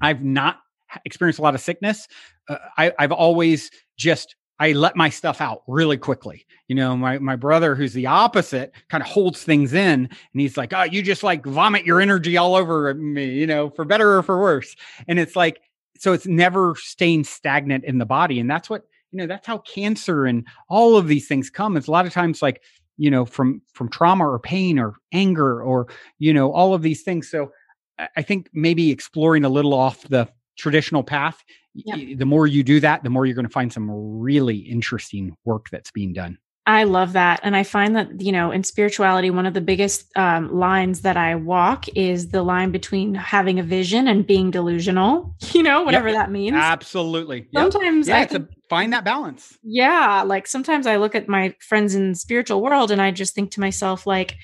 i've 0.00 0.22
not 0.22 0.60
experienced 1.04 1.38
a 1.38 1.42
lot 1.42 1.54
of 1.54 1.60
sickness 1.60 2.06
uh, 2.48 2.56
I, 2.76 2.92
i've 2.98 3.12
always 3.12 3.70
just 3.96 4.36
I 4.60 4.72
let 4.72 4.94
my 4.94 5.08
stuff 5.08 5.40
out 5.40 5.62
really 5.66 5.96
quickly. 5.96 6.46
You 6.68 6.76
know, 6.76 6.96
my 6.96 7.18
my 7.18 7.34
brother, 7.34 7.74
who's 7.74 7.92
the 7.92 8.06
opposite, 8.06 8.72
kind 8.88 9.02
of 9.02 9.08
holds 9.08 9.42
things 9.42 9.72
in, 9.74 10.04
and 10.04 10.40
he's 10.40 10.56
like, 10.56 10.72
"Oh, 10.72 10.84
you 10.84 11.02
just 11.02 11.24
like 11.24 11.44
vomit 11.44 11.84
your 11.84 12.00
energy 12.00 12.36
all 12.36 12.54
over 12.54 12.94
me," 12.94 13.32
you 13.32 13.48
know, 13.48 13.70
for 13.70 13.84
better 13.84 14.16
or 14.16 14.22
for 14.22 14.40
worse. 14.40 14.76
And 15.08 15.18
it's 15.18 15.34
like, 15.34 15.60
so 15.98 16.12
it's 16.12 16.26
never 16.26 16.74
staying 16.76 17.24
stagnant 17.24 17.84
in 17.84 17.98
the 17.98 18.06
body, 18.06 18.38
and 18.38 18.48
that's 18.48 18.70
what 18.70 18.84
you 19.10 19.18
know. 19.18 19.26
That's 19.26 19.46
how 19.46 19.58
cancer 19.58 20.24
and 20.24 20.46
all 20.68 20.96
of 20.96 21.08
these 21.08 21.26
things 21.26 21.50
come. 21.50 21.76
It's 21.76 21.88
a 21.88 21.90
lot 21.92 22.06
of 22.06 22.12
times 22.12 22.40
like 22.40 22.62
you 22.96 23.10
know 23.10 23.24
from 23.24 23.60
from 23.72 23.88
trauma 23.88 24.28
or 24.28 24.38
pain 24.38 24.78
or 24.78 24.94
anger 25.12 25.62
or 25.62 25.88
you 26.20 26.32
know 26.32 26.52
all 26.52 26.74
of 26.74 26.82
these 26.82 27.02
things. 27.02 27.28
So 27.28 27.50
I- 27.98 28.08
I 28.18 28.22
think 28.22 28.48
maybe 28.52 28.90
exploring 28.92 29.44
a 29.44 29.48
little 29.48 29.74
off 29.74 30.02
the 30.08 30.28
traditional 30.56 31.02
path 31.02 31.42
Yep. 31.74 32.18
the 32.18 32.24
more 32.24 32.46
you 32.46 32.62
do 32.62 32.80
that 32.80 33.02
the 33.02 33.10
more 33.10 33.26
you're 33.26 33.34
going 33.34 33.46
to 33.46 33.52
find 33.52 33.72
some 33.72 33.90
really 33.90 34.56
interesting 34.56 35.36
work 35.44 35.66
that's 35.70 35.90
being 35.90 36.12
done 36.12 36.38
I 36.66 36.84
love 36.84 37.12
that. 37.12 37.40
And 37.42 37.54
I 37.54 37.62
find 37.62 37.94
that, 37.94 38.22
you 38.22 38.32
know, 38.32 38.50
in 38.50 38.64
spirituality, 38.64 39.28
one 39.28 39.44
of 39.44 39.52
the 39.52 39.60
biggest 39.60 40.10
um, 40.16 40.50
lines 40.50 41.02
that 41.02 41.14
I 41.14 41.34
walk 41.34 41.88
is 41.94 42.30
the 42.30 42.42
line 42.42 42.70
between 42.70 43.14
having 43.14 43.58
a 43.58 43.62
vision 43.62 44.08
and 44.08 44.26
being 44.26 44.50
delusional, 44.50 45.36
you 45.52 45.62
know, 45.62 45.82
whatever 45.82 46.10
that 46.12 46.30
means. 46.30 46.56
absolutely 46.56 47.48
Yep. 47.50 47.72
Sometimes 47.72 48.08
yeah 48.08 48.20
I 48.20 48.26
find 48.68 48.92
that 48.92 49.04
balance 49.04 49.58
yeah 49.62 50.22
like 50.22 50.46
sometimes 50.46 50.86
i 50.86 50.96
look 50.96 51.14
at 51.14 51.28
my 51.28 51.54
friends 51.60 51.94
in 51.94 52.10
the 52.10 52.16
spiritual 52.16 52.62
world 52.62 52.90
and 52.90 53.00
i 53.00 53.10
just 53.10 53.34
think 53.34 53.50
to 53.52 53.60
myself 53.60 54.06
like 54.06 54.36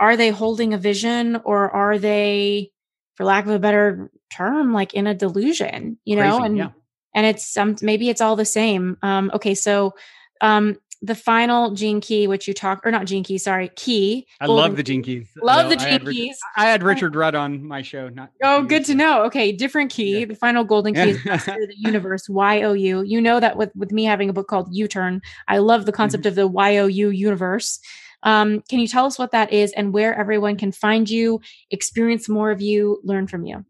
are 0.00 0.16
they 0.16 0.30
holding 0.30 0.72
a 0.72 0.78
vision 0.78 1.40
or 1.44 1.70
are 1.70 1.98
they 1.98 2.70
for 3.16 3.24
lack 3.24 3.44
of 3.44 3.50
a 3.50 3.58
better 3.58 4.10
term 4.30 4.72
like 4.72 4.94
in 4.94 5.06
a 5.06 5.14
delusion 5.14 5.98
you 6.04 6.16
know 6.16 6.22
Crazy, 6.38 6.44
and 6.46 6.56
yeah. 6.56 6.68
and 7.14 7.26
it's 7.26 7.46
some 7.46 7.76
maybe 7.82 8.08
it's 8.08 8.20
all 8.20 8.36
the 8.36 8.44
same 8.44 8.96
um 9.02 9.30
okay 9.34 9.54
so 9.54 9.94
um 10.40 10.76
the 11.00 11.14
final 11.14 11.70
gene 11.74 12.00
key 12.00 12.26
which 12.26 12.48
you 12.48 12.52
talk 12.54 12.84
or 12.84 12.90
not 12.90 13.06
gene 13.06 13.22
key 13.22 13.38
sorry 13.38 13.70
key 13.76 14.26
i 14.40 14.46
golden 14.46 14.62
love 14.64 14.76
the 14.76 14.82
gene 14.82 15.02
keys 15.02 15.30
love 15.40 15.68
though. 15.70 15.76
the 15.76 15.80
I 15.82 15.88
had 15.88 16.00
gene 16.00 16.06
Rich- 16.08 16.16
keys 16.16 16.38
i 16.56 16.64
had 16.66 16.82
richard 16.82 17.14
rudd 17.14 17.34
on 17.36 17.64
my 17.64 17.82
show 17.82 18.08
not 18.08 18.30
Oh, 18.42 18.62
you, 18.62 18.68
good 18.68 18.84
to 18.86 18.94
know. 18.94 19.22
Okay, 19.24 19.52
different 19.52 19.90
key. 19.92 20.20
Yeah. 20.20 20.24
The 20.26 20.34
final 20.34 20.64
golden 20.64 20.94
key 20.94 21.10
is 21.10 21.22
the 21.24 21.74
Universe, 21.76 22.28
Y 22.28 22.62
O 22.62 22.72
U. 22.72 23.02
You 23.02 23.20
know 23.20 23.38
that 23.40 23.56
with 23.56 23.70
with 23.76 23.90
me 23.92 24.04
having 24.04 24.28
a 24.28 24.32
book 24.32 24.46
called 24.48 24.68
You 24.72 24.86
Turn, 24.88 25.20
I 25.48 25.58
love 25.58 25.86
the 25.86 25.92
concept 25.92 26.22
Mm-hmm. 26.22 26.28
of 26.28 26.34
the 26.36 26.46
Y 26.48 26.76
O 26.78 26.86
U 26.86 27.10
universe. 27.10 27.80
Um, 28.24 28.62
can 28.68 28.78
you 28.80 28.88
tell 28.88 29.06
us 29.06 29.18
what 29.18 29.30
that 29.32 29.52
is 29.52 29.72
and 29.72 29.92
where 29.92 30.14
everyone 30.14 30.56
can 30.56 30.72
find 30.72 31.08
you, 31.10 31.40
experience 31.70 32.28
more 32.28 32.50
of 32.50 32.60
you, 32.60 33.00
learn 33.04 33.26
from 33.28 33.44
you? 33.44 33.64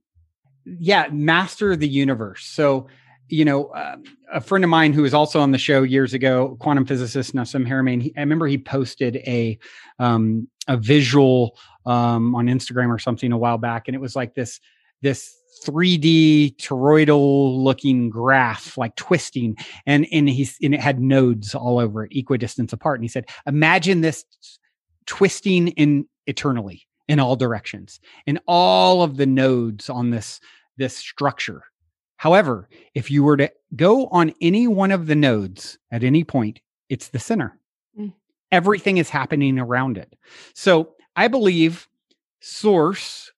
Yeah 0.79 1.09
master 1.11 1.77
the 1.77 1.89
universe. 1.89 2.45
So 2.45 2.89
you 3.29 3.45
know 3.45 3.67
uh, 3.67 3.97
a 4.33 4.41
friend 4.41 4.65
of 4.65 4.71
mine 4.71 4.93
who 4.93 5.03
was 5.03 5.15
also 5.15 5.41
on 5.41 5.51
the 5.51 5.59
show 5.59 5.83
years 5.83 6.15
ago 6.15 6.57
quantum 6.61 6.85
physicist 6.85 7.35
Nassim 7.35 7.67
Haramein 7.67 8.13
i 8.17 8.21
remember 8.21 8.47
he 8.47 8.59
posted 8.59 9.17
a 9.17 9.59
um 9.99 10.49
a 10.67 10.77
visual 10.77 11.57
um 11.87 12.35
on 12.35 12.47
instagram 12.47 12.89
or 12.89 12.99
something 12.99 13.33
a 13.33 13.39
while 13.39 13.59
back 13.59 13.89
and 13.89 13.95
it 13.95 14.01
was 14.01 14.17
like 14.17 14.35
this 14.35 14.61
this 15.03 15.35
3d 15.65 16.57
toroidal 16.57 17.63
looking 17.63 18.11
graph 18.11 18.79
like 18.79 18.95
twisting 18.97 19.57
and 19.87 20.07
and 20.13 20.29
he's 20.29 20.57
and 20.63 20.75
it 20.75 20.81
had 20.81 21.01
nodes 21.01 21.55
all 21.55 21.79
over 21.79 22.05
it 22.05 22.13
equidistance 22.17 22.73
apart 22.73 22.99
and 22.99 23.05
he 23.05 23.09
said 23.09 23.27
imagine 23.47 24.01
this 24.01 24.25
twisting 25.07 25.69
in 25.69 26.07
eternally 26.27 26.87
in 27.09 27.19
all 27.19 27.37
directions 27.37 27.99
and 28.27 28.39
all 28.47 29.03
of 29.03 29.17
the 29.17 29.27
nodes 29.27 29.89
on 29.89 30.11
this 30.11 30.41
this 30.79 30.97
structure. 30.97 31.63
However, 32.17 32.69
if 32.95 33.11
you 33.11 33.23
were 33.23 33.37
to 33.37 33.51
go 33.77 34.07
on 34.07 34.33
any 34.41 34.67
one 34.67 34.91
of 34.91 35.07
the 35.07 35.15
nodes 35.15 35.79
at 35.93 36.03
any 36.03 36.25
point, 36.25 36.61
it's 36.89 37.09
the 37.09 37.19
center. 37.19 37.59
Mm. 37.99 38.13
Everything 38.51 38.97
is 38.99 39.11
happening 39.11 39.59
around 39.59 39.99
it. 39.99 40.17
So 40.55 40.95
I 41.15 41.29
believe 41.29 41.87
source, 42.41 43.31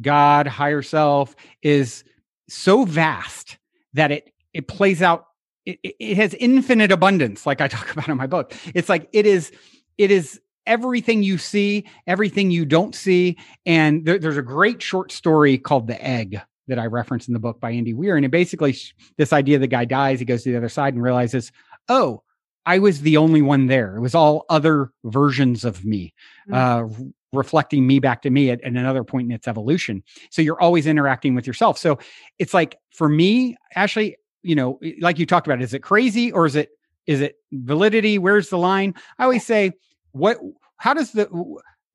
God, 0.00 0.46
higher 0.46 0.82
self 0.82 1.34
is 1.62 2.04
so 2.48 2.84
vast 2.84 3.58
that 3.94 4.10
it 4.10 4.32
it 4.52 4.68
plays 4.68 5.02
out 5.02 5.26
it, 5.66 5.78
it- 5.82 6.16
has 6.16 6.34
infinite 6.34 6.90
abundance 6.90 7.46
like 7.46 7.60
i 7.60 7.68
talk 7.76 7.92
about 7.92 8.08
in 8.08 8.16
my 8.16 8.26
book 8.26 8.52
it's 8.74 8.88
like 8.88 9.08
it 9.12 9.24
is 9.26 9.52
it 9.98 10.10
is 10.10 10.40
everything 10.66 11.22
you 11.22 11.38
see 11.38 11.84
everything 12.06 12.50
you 12.50 12.64
don't 12.64 12.94
see 12.94 13.36
and 13.66 14.04
there, 14.04 14.18
there's 14.18 14.36
a 14.36 14.42
great 14.42 14.82
short 14.82 15.12
story 15.12 15.56
called 15.58 15.86
the 15.86 16.04
egg 16.04 16.40
that 16.70 16.78
i 16.78 16.86
reference 16.86 17.28
in 17.28 17.34
the 17.34 17.40
book 17.40 17.60
by 17.60 17.70
andy 17.70 17.92
weir. 17.92 18.16
And 18.16 18.24
it 18.24 18.30
basically 18.30 18.74
this 19.18 19.32
idea 19.32 19.58
the 19.58 19.66
guy 19.66 19.84
dies 19.84 20.18
he 20.18 20.24
goes 20.24 20.42
to 20.44 20.50
the 20.50 20.56
other 20.56 20.68
side 20.70 20.94
and 20.94 21.02
realizes 21.02 21.52
oh 21.88 22.22
i 22.66 22.78
was 22.78 23.00
the 23.02 23.16
only 23.16 23.42
one 23.42 23.66
there. 23.66 23.96
It 23.96 24.00
was 24.00 24.14
all 24.14 24.44
other 24.48 24.90
versions 25.04 25.64
of 25.64 25.84
me 25.84 26.14
Mm. 26.48 26.54
uh, 26.54 27.10
reflecting 27.32 27.86
me 27.86 28.00
back 28.00 28.22
to 28.22 28.30
me 28.30 28.50
at, 28.50 28.60
at 28.62 28.72
another 28.72 29.04
point 29.04 29.26
in 29.26 29.32
its 29.32 29.46
evolution. 29.46 30.02
So 30.30 30.42
you're 30.42 30.60
always 30.60 30.86
interacting 30.86 31.36
with 31.36 31.46
yourself. 31.46 31.78
So 31.78 31.98
it's 32.40 32.52
like 32.52 32.76
for 32.92 33.08
me 33.08 33.56
ashley 33.76 34.16
you 34.42 34.54
know 34.56 34.80
like 35.00 35.18
you 35.18 35.26
talked 35.26 35.46
about 35.46 35.62
is 35.62 35.72
it 35.74 35.80
crazy 35.80 36.32
or 36.32 36.44
is 36.46 36.56
it 36.56 36.70
is 37.06 37.20
it 37.20 37.36
validity? 37.52 38.18
Where's 38.18 38.48
the 38.50 38.58
line? 38.58 38.94
I 39.18 39.24
always 39.24 39.46
say 39.46 39.72
what 40.12 40.38
how 40.78 40.92
does 40.94 41.12
the 41.12 41.28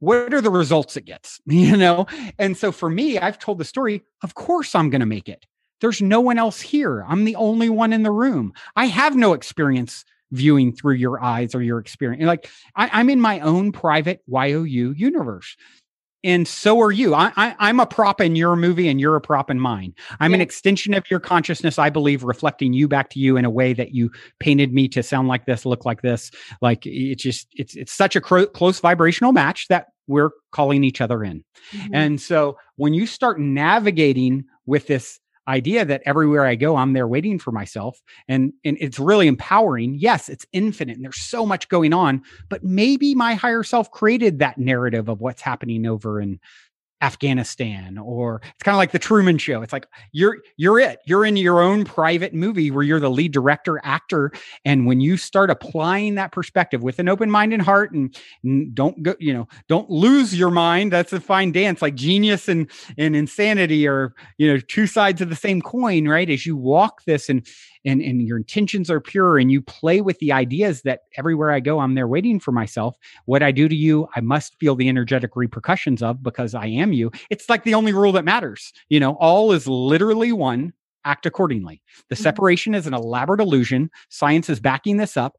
what 0.05 0.33
are 0.33 0.41
the 0.41 0.51
results 0.51 0.95
it 0.95 1.05
gets 1.05 1.41
you 1.47 1.75
know? 1.75 2.05
And 2.37 2.55
so 2.55 2.71
for 2.71 2.89
me 2.89 3.17
i've 3.17 3.39
told 3.39 3.57
the 3.57 3.65
story 3.65 4.03
of 4.23 4.35
course 4.35 4.75
i'm 4.75 4.89
going 4.89 5.01
to 5.01 5.05
make 5.05 5.27
it. 5.29 5.45
There's 5.81 6.01
no 6.01 6.21
one 6.21 6.37
else 6.37 6.61
here. 6.61 7.03
I'm 7.07 7.25
the 7.25 7.35
only 7.35 7.69
one 7.69 7.91
in 7.91 8.03
the 8.03 8.11
room. 8.11 8.53
I 8.77 8.85
have 8.85 9.15
no 9.15 9.33
experience 9.33 10.05
viewing 10.31 10.73
through 10.73 10.95
your 10.95 11.21
eyes 11.23 11.53
or 11.53 11.61
your 11.61 11.79
experience 11.79 12.23
like 12.23 12.49
I, 12.75 12.89
i'm 12.91 13.09
in 13.09 13.21
my 13.21 13.39
own 13.41 13.71
private 13.71 14.21
you 14.27 14.91
universe 14.91 15.55
and 16.26 16.45
so 16.47 16.82
are 16.82 16.91
you. 16.91 17.13
I, 17.13 17.32
I 17.38 17.55
i'm 17.59 17.80
a 17.80 17.86
prop 17.86 18.19
in 18.19 18.36
your 18.36 18.55
movie 18.57 18.89
and 18.89 18.99
you're 18.99 19.15
a 19.15 19.21
prop 19.21 19.49
in 19.49 19.59
mine. 19.59 19.93
I'm 20.19 20.34
an 20.34 20.41
extension 20.41 20.93
of 20.93 21.09
your 21.09 21.19
consciousness 21.21 21.80
i 21.80 21.89
believe 21.89 22.23
reflecting 22.23 22.73
you 22.73 22.88
back 22.89 23.09
to 23.11 23.19
you 23.19 23.38
in 23.38 23.45
a 23.45 23.49
way 23.49 23.71
that 23.73 23.93
you 23.93 24.11
painted 24.39 24.73
me 24.73 24.88
to 24.89 25.01
sound 25.03 25.28
like 25.30 25.45
this 25.45 25.65
look 25.65 25.86
like 25.86 26.01
this. 26.01 26.32
Like 26.61 26.86
it's 26.86 27.23
just 27.23 27.47
it's 27.53 27.76
it's 27.76 27.93
such 27.93 28.15
a 28.17 28.21
cro- 28.21 28.47
close 28.47 28.80
vibrational 28.82 29.32
match 29.32 29.67
that 29.69 29.88
we're 30.07 30.32
calling 30.51 30.84
each 30.84 30.99
other 31.01 31.23
in. 31.23 31.43
Mhm. 31.73 31.89
and 31.93 32.21
so 32.21 32.57
when 32.76 32.93
you 32.93 33.05
start 33.07 33.39
navigating 33.39 34.43
with 34.65 34.88
this 34.88 35.19
idea 35.47 35.85
that 35.85 36.01
everywhere 36.05 36.45
I 36.45 36.55
go, 36.55 36.75
I'm 36.75 36.93
there 36.93 37.07
waiting 37.07 37.39
for 37.39 37.51
myself, 37.51 38.01
and 38.27 38.53
and 38.63 38.77
it's 38.79 38.99
really 38.99 39.27
empowering. 39.27 39.95
Yes, 39.95 40.29
it's 40.29 40.45
infinite, 40.51 40.95
and 40.95 41.03
there's 41.03 41.21
so 41.21 41.45
much 41.45 41.69
going 41.69 41.93
on. 41.93 42.21
But 42.49 42.63
maybe 42.63 43.15
my 43.15 43.33
higher 43.33 43.63
self 43.63 43.91
created 43.91 44.39
that 44.39 44.57
narrative 44.57 45.09
of 45.09 45.21
what's 45.21 45.41
happening 45.41 45.85
over 45.85 46.19
in 46.19 46.39
Afghanistan 47.05 47.99
or 47.99 48.41
it's 48.43 48.63
kind 48.63 48.73
of 48.73 48.77
like 48.77 48.91
the 48.91 48.99
Truman 48.99 49.37
show. 49.37 49.61
It's 49.61 49.71
like 49.71 49.85
you're 50.11 50.39
you're 50.57 50.79
it. 50.79 50.99
You're 51.05 51.23
in 51.23 51.37
your 51.37 51.61
own 51.61 51.85
private 51.85 52.33
movie 52.33 52.71
where 52.71 52.83
you're 52.83 52.99
the 52.99 53.11
lead 53.11 53.31
director, 53.31 53.79
actor 53.83 54.31
and 54.65 54.87
when 54.87 54.99
you 54.99 55.15
start 55.15 55.51
applying 55.51 56.15
that 56.15 56.31
perspective 56.31 56.81
with 56.81 56.97
an 56.97 57.07
open 57.07 57.29
mind 57.29 57.53
and 57.53 57.61
heart 57.61 57.91
and, 57.91 58.15
don't 58.73 59.03
go, 59.03 59.15
you 59.19 59.33
know, 59.33 59.47
don't 59.67 59.89
lose 59.89 60.37
your 60.37 60.51
mind. 60.51 60.91
That's 60.91 61.13
a 61.13 61.19
fine 61.19 61.51
dance 61.51 61.81
like 61.81 61.95
genius 61.95 62.47
and 62.47 62.69
and 62.97 63.15
insanity 63.15 63.87
are, 63.87 64.13
you 64.37 64.51
know, 64.51 64.59
two 64.59 64.87
sides 64.87 65.21
of 65.21 65.29
the 65.29 65.35
same 65.35 65.61
coin, 65.61 66.07
right? 66.07 66.29
As 66.29 66.45
you 66.45 66.55
walk 66.55 67.03
this 67.05 67.29
and 67.29 67.45
and 67.86 68.01
and 68.01 68.21
your 68.27 68.38
intentions 68.38 68.89
are 68.89 68.99
pure 68.99 69.38
and 69.38 69.51
you 69.51 69.61
play 69.61 70.01
with 70.01 70.19
the 70.19 70.31
ideas 70.31 70.81
that 70.83 71.01
everywhere 71.17 71.51
I 71.51 71.59
go, 71.59 71.79
I'm 71.79 71.95
there 71.95 72.07
waiting 72.07 72.39
for 72.39 72.51
myself. 72.51 72.97
What 73.25 73.43
I 73.43 73.51
do 73.51 73.67
to 73.67 73.75
you, 73.75 74.07
I 74.15 74.21
must 74.21 74.55
feel 74.59 74.75
the 74.75 74.89
energetic 74.89 75.36
repercussions 75.36 76.01
of 76.01 76.21
because 76.23 76.55
I 76.55 76.67
am 76.67 76.93
you. 76.93 77.11
It's 77.29 77.49
like 77.49 77.63
the 77.63 77.73
only 77.73 77.93
rule 77.93 78.11
that 78.13 78.25
matters. 78.25 78.73
You 78.89 78.99
know, 78.99 79.13
all 79.15 79.51
is 79.51 79.67
literally 79.67 80.31
one. 80.31 80.73
Act 81.07 81.27
accordingly. 81.27 81.83
The 82.09 82.15
mm-hmm. 82.15 82.23
separation 82.23 82.73
is 82.73 82.88
an 82.88 82.95
elaborate 82.95 83.39
illusion. 83.39 83.91
Science 84.09 84.49
is 84.49 84.59
backing 84.59 84.97
this 84.97 85.15
up 85.15 85.38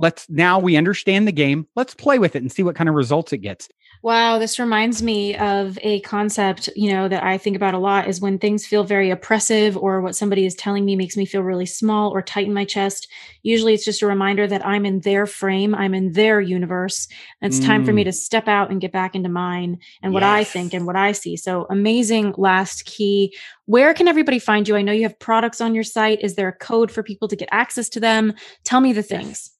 let's 0.00 0.28
now 0.28 0.58
we 0.58 0.76
understand 0.76 1.28
the 1.28 1.32
game 1.32 1.66
let's 1.76 1.94
play 1.94 2.18
with 2.18 2.34
it 2.34 2.42
and 2.42 2.50
see 2.50 2.62
what 2.62 2.74
kind 2.74 2.88
of 2.88 2.94
results 2.94 3.32
it 3.32 3.38
gets 3.38 3.68
wow 4.02 4.38
this 4.38 4.58
reminds 4.58 5.02
me 5.02 5.36
of 5.36 5.78
a 5.82 6.00
concept 6.00 6.68
you 6.74 6.90
know 6.90 7.08
that 7.08 7.22
i 7.22 7.36
think 7.36 7.54
about 7.54 7.74
a 7.74 7.78
lot 7.78 8.08
is 8.08 8.20
when 8.20 8.38
things 8.38 8.66
feel 8.66 8.82
very 8.82 9.10
oppressive 9.10 9.76
or 9.76 10.00
what 10.00 10.16
somebody 10.16 10.46
is 10.46 10.54
telling 10.54 10.84
me 10.84 10.96
makes 10.96 11.16
me 11.16 11.26
feel 11.26 11.42
really 11.42 11.66
small 11.66 12.10
or 12.10 12.22
tight 12.22 12.46
in 12.46 12.54
my 12.54 12.64
chest 12.64 13.08
usually 13.42 13.74
it's 13.74 13.84
just 13.84 14.02
a 14.02 14.06
reminder 14.06 14.46
that 14.46 14.64
i'm 14.64 14.86
in 14.86 15.00
their 15.00 15.26
frame 15.26 15.74
i'm 15.74 15.94
in 15.94 16.12
their 16.12 16.40
universe 16.40 17.08
and 17.40 17.52
it's 17.52 17.62
mm. 17.62 17.66
time 17.66 17.84
for 17.84 17.92
me 17.92 18.02
mm. 18.02 18.06
to 18.06 18.12
step 18.12 18.48
out 18.48 18.70
and 18.70 18.80
get 18.80 18.92
back 18.92 19.14
into 19.14 19.28
mine 19.28 19.78
and 20.02 20.12
what 20.12 20.22
yes. 20.22 20.30
i 20.30 20.44
think 20.44 20.72
and 20.72 20.86
what 20.86 20.96
i 20.96 21.12
see 21.12 21.36
so 21.36 21.66
amazing 21.70 22.34
last 22.38 22.84
key 22.86 23.34
where 23.66 23.92
can 23.92 24.08
everybody 24.08 24.38
find 24.38 24.66
you 24.66 24.76
i 24.76 24.82
know 24.82 24.92
you 24.92 25.02
have 25.02 25.18
products 25.18 25.60
on 25.60 25.74
your 25.74 25.84
site 25.84 26.20
is 26.22 26.36
there 26.36 26.48
a 26.48 26.56
code 26.56 26.90
for 26.90 27.02
people 27.02 27.28
to 27.28 27.36
get 27.36 27.48
access 27.52 27.88
to 27.88 28.00
them 28.00 28.32
tell 28.64 28.80
me 28.80 28.92
the 28.92 29.02
things 29.02 29.28
yes. 29.28 29.50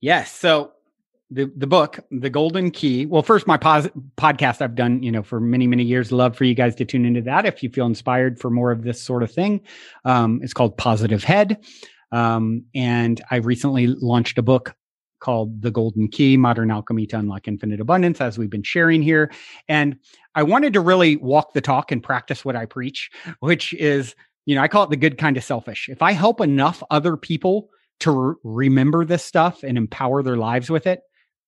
Yes. 0.00 0.32
So 0.32 0.72
the 1.30 1.50
the 1.56 1.66
book, 1.66 2.00
The 2.10 2.30
Golden 2.30 2.70
Key. 2.70 3.06
Well, 3.06 3.22
first, 3.22 3.46
my 3.46 3.58
pos- 3.58 3.88
podcast 4.16 4.62
I've 4.62 4.74
done, 4.74 5.02
you 5.02 5.12
know, 5.12 5.22
for 5.22 5.40
many 5.40 5.66
many 5.66 5.82
years. 5.82 6.10
Love 6.10 6.36
for 6.36 6.44
you 6.44 6.54
guys 6.54 6.74
to 6.76 6.84
tune 6.84 7.04
into 7.04 7.20
that 7.22 7.44
if 7.44 7.62
you 7.62 7.68
feel 7.68 7.86
inspired 7.86 8.40
for 8.40 8.50
more 8.50 8.70
of 8.70 8.82
this 8.82 9.00
sort 9.00 9.22
of 9.22 9.30
thing. 9.30 9.60
Um, 10.04 10.40
it's 10.42 10.54
called 10.54 10.76
Positive 10.78 11.22
Head, 11.22 11.58
um, 12.12 12.64
and 12.74 13.20
I 13.30 13.36
recently 13.36 13.88
launched 13.88 14.38
a 14.38 14.42
book 14.42 14.74
called 15.20 15.60
The 15.60 15.70
Golden 15.70 16.08
Key: 16.08 16.38
Modern 16.38 16.70
Alchemy 16.70 17.06
to 17.08 17.18
Unlock 17.18 17.46
Infinite 17.46 17.80
Abundance, 17.80 18.20
as 18.20 18.38
we've 18.38 18.50
been 18.50 18.62
sharing 18.62 19.02
here. 19.02 19.30
And 19.68 19.96
I 20.34 20.44
wanted 20.44 20.72
to 20.74 20.80
really 20.80 21.16
walk 21.16 21.52
the 21.52 21.60
talk 21.60 21.92
and 21.92 22.02
practice 22.02 22.44
what 22.44 22.56
I 22.56 22.64
preach, 22.64 23.10
which 23.40 23.74
is, 23.74 24.14
you 24.46 24.54
know, 24.54 24.62
I 24.62 24.68
call 24.68 24.84
it 24.84 24.90
the 24.90 24.96
good 24.96 25.18
kind 25.18 25.36
of 25.36 25.44
selfish. 25.44 25.90
If 25.90 26.00
I 26.00 26.12
help 26.12 26.40
enough 26.40 26.82
other 26.90 27.18
people 27.18 27.68
to 28.00 28.12
re- 28.12 28.34
remember 28.44 29.04
this 29.04 29.24
stuff 29.24 29.62
and 29.62 29.76
empower 29.76 30.22
their 30.22 30.36
lives 30.36 30.70
with 30.70 30.86
it 30.86 31.02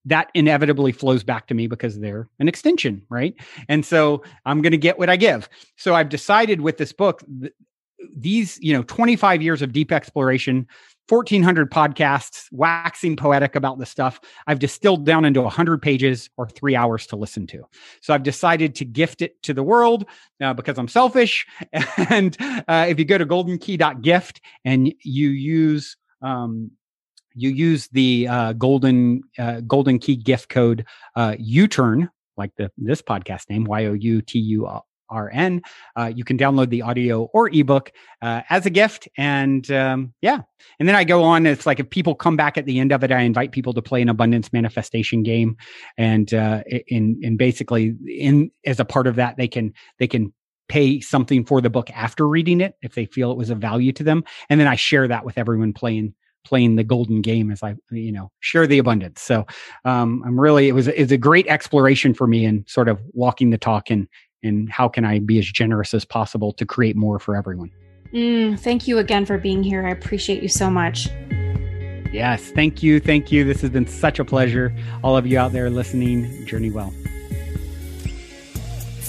that 0.04 0.30
inevitably 0.34 0.92
flows 0.92 1.22
back 1.22 1.46
to 1.46 1.54
me 1.54 1.66
because 1.66 1.98
they're 2.00 2.28
an 2.38 2.48
extension 2.48 3.02
right? 3.08 3.34
And 3.68 3.84
so 3.84 4.22
i'm 4.44 4.62
going 4.62 4.72
to 4.72 4.78
get 4.78 4.98
what 4.98 5.10
i 5.10 5.16
give. 5.16 5.48
So 5.76 5.94
i've 5.94 6.08
decided 6.08 6.60
with 6.60 6.78
this 6.78 6.92
book 6.92 7.22
th- 7.40 7.52
these 8.16 8.58
you 8.60 8.72
know 8.72 8.82
25 8.84 9.42
years 9.42 9.62
of 9.62 9.72
deep 9.72 9.92
exploration 9.92 10.66
1400 11.08 11.70
podcasts 11.70 12.46
waxing 12.50 13.16
poetic 13.16 13.56
about 13.56 13.78
the 13.78 13.86
stuff 13.86 14.20
i've 14.46 14.58
distilled 14.58 15.04
down 15.04 15.24
into 15.24 15.42
100 15.42 15.82
pages 15.82 16.30
or 16.36 16.48
three 16.48 16.76
hours 16.76 17.06
to 17.06 17.16
listen 17.16 17.46
to. 17.46 17.62
So 18.00 18.14
i've 18.14 18.22
decided 18.22 18.74
to 18.76 18.84
gift 18.84 19.22
it 19.22 19.42
to 19.42 19.52
the 19.52 19.62
world 19.62 20.06
uh, 20.40 20.54
because 20.54 20.78
i'm 20.78 20.88
selfish. 20.88 21.46
And 22.10 22.36
uh, 22.40 22.86
if 22.88 22.98
you 22.98 23.04
go 23.04 23.18
to 23.18 23.26
goldenkey.gift 23.26 24.40
and 24.64 24.92
you 25.02 25.28
use 25.28 25.96
um, 26.22 26.70
you 27.40 27.50
use 27.50 27.88
the 27.88 28.28
uh, 28.28 28.52
golden 28.52 29.22
uh, 29.38 29.60
golden 29.60 29.98
key 29.98 30.16
gift 30.16 30.48
code 30.48 30.86
uh, 31.16 31.36
U-turn, 31.38 32.10
like 32.36 32.52
the 32.56 32.70
this 32.76 33.02
podcast 33.02 33.48
name 33.48 33.64
Y 33.64 33.86
O 33.86 33.92
U 33.94 34.22
T 34.22 34.38
U 34.38 34.68
R 35.08 35.30
N. 35.32 35.62
Uh, 35.96 36.12
you 36.14 36.24
can 36.24 36.38
download 36.38 36.70
the 36.70 36.82
audio 36.82 37.22
or 37.32 37.48
ebook 37.48 37.92
uh, 38.22 38.42
as 38.50 38.66
a 38.66 38.70
gift, 38.70 39.08
and 39.16 39.70
um, 39.70 40.12
yeah. 40.20 40.40
And 40.78 40.88
then 40.88 40.96
I 40.96 41.04
go 41.04 41.24
on. 41.24 41.46
It's 41.46 41.66
like 41.66 41.80
if 41.80 41.90
people 41.90 42.14
come 42.14 42.36
back 42.36 42.56
at 42.56 42.66
the 42.66 42.78
end 42.78 42.92
of 42.92 43.02
it, 43.02 43.10
I 43.10 43.22
invite 43.22 43.52
people 43.52 43.72
to 43.74 43.82
play 43.82 44.02
an 44.02 44.08
abundance 44.08 44.52
manifestation 44.52 45.22
game, 45.22 45.56
and 45.96 46.32
uh, 46.32 46.62
in 46.86 47.18
in 47.22 47.36
basically 47.36 47.94
in 48.06 48.50
as 48.64 48.80
a 48.80 48.84
part 48.84 49.06
of 49.06 49.16
that, 49.16 49.36
they 49.36 49.48
can 49.48 49.72
they 49.98 50.06
can 50.06 50.32
pay 50.68 51.00
something 51.00 51.44
for 51.44 51.60
the 51.60 51.68
book 51.68 51.90
after 51.90 52.28
reading 52.28 52.60
it 52.60 52.74
if 52.80 52.94
they 52.94 53.04
feel 53.04 53.32
it 53.32 53.36
was 53.36 53.50
of 53.50 53.58
value 53.58 53.90
to 53.90 54.04
them 54.04 54.22
and 54.48 54.60
then 54.60 54.68
i 54.68 54.76
share 54.76 55.08
that 55.08 55.24
with 55.24 55.36
everyone 55.36 55.72
playing 55.72 56.14
playing 56.44 56.76
the 56.76 56.84
golden 56.84 57.20
game 57.20 57.50
as 57.50 57.62
i 57.62 57.74
you 57.90 58.12
know 58.12 58.30
share 58.40 58.66
the 58.66 58.78
abundance. 58.78 59.20
So 59.20 59.46
um, 59.84 60.22
i'm 60.24 60.38
really 60.38 60.68
it 60.68 60.72
was 60.72 60.88
it's 60.88 61.12
a 61.12 61.18
great 61.18 61.46
exploration 61.46 62.14
for 62.14 62.26
me 62.26 62.44
and 62.44 62.68
sort 62.68 62.88
of 62.88 63.00
walking 63.12 63.50
the 63.50 63.58
talk 63.58 63.90
and 63.90 64.08
and 64.42 64.70
how 64.70 64.88
can 64.88 65.04
i 65.04 65.18
be 65.18 65.38
as 65.38 65.46
generous 65.46 65.94
as 65.94 66.04
possible 66.04 66.52
to 66.54 66.66
create 66.66 66.96
more 66.96 67.18
for 67.18 67.36
everyone. 67.36 67.70
Mm, 68.12 68.58
thank 68.58 68.88
you 68.88 68.98
again 68.98 69.24
for 69.24 69.38
being 69.38 69.62
here. 69.62 69.86
I 69.86 69.90
appreciate 69.90 70.42
you 70.42 70.48
so 70.48 70.70
much. 70.70 71.08
Yes 72.12 72.50
thank 72.50 72.82
you 72.82 73.00
thank 73.00 73.30
you. 73.30 73.44
This 73.44 73.60
has 73.60 73.70
been 73.70 73.86
such 73.86 74.18
a 74.18 74.24
pleasure. 74.24 74.76
All 75.02 75.16
of 75.16 75.26
you 75.26 75.38
out 75.38 75.52
there 75.52 75.70
listening 75.70 76.46
journey 76.46 76.70
well 76.70 76.92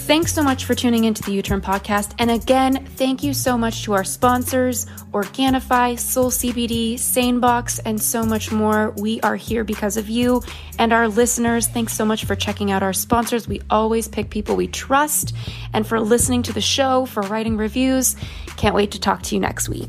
Thanks 0.06 0.34
so 0.34 0.42
much 0.42 0.64
for 0.64 0.74
tuning 0.74 1.04
into 1.04 1.22
the 1.22 1.30
You 1.30 1.42
Turn 1.42 1.60
podcast. 1.60 2.14
And 2.18 2.28
again, 2.28 2.84
thank 2.96 3.22
you 3.22 3.32
so 3.32 3.56
much 3.56 3.84
to 3.84 3.92
our 3.92 4.02
sponsors, 4.02 4.84
Organifi, 5.12 5.96
Soul 5.98 6.30
CBD, 6.30 6.94
SaneBox, 6.94 7.78
and 7.84 8.02
so 8.02 8.24
much 8.24 8.50
more. 8.50 8.90
We 8.98 9.20
are 9.20 9.36
here 9.36 9.62
because 9.62 9.96
of 9.96 10.08
you 10.08 10.42
and 10.78 10.92
our 10.92 11.06
listeners. 11.06 11.68
Thanks 11.68 11.94
so 11.94 12.04
much 12.04 12.24
for 12.24 12.34
checking 12.34 12.72
out 12.72 12.82
our 12.82 12.92
sponsors. 12.92 13.46
We 13.46 13.62
always 13.70 14.08
pick 14.08 14.28
people 14.28 14.56
we 14.56 14.66
trust 14.66 15.36
and 15.72 15.86
for 15.86 16.00
listening 16.00 16.42
to 16.42 16.52
the 16.52 16.60
show, 16.60 17.06
for 17.06 17.22
writing 17.22 17.56
reviews. 17.56 18.16
Can't 18.56 18.74
wait 18.74 18.90
to 18.90 19.00
talk 19.00 19.22
to 19.22 19.36
you 19.36 19.40
next 19.40 19.68
week. 19.68 19.88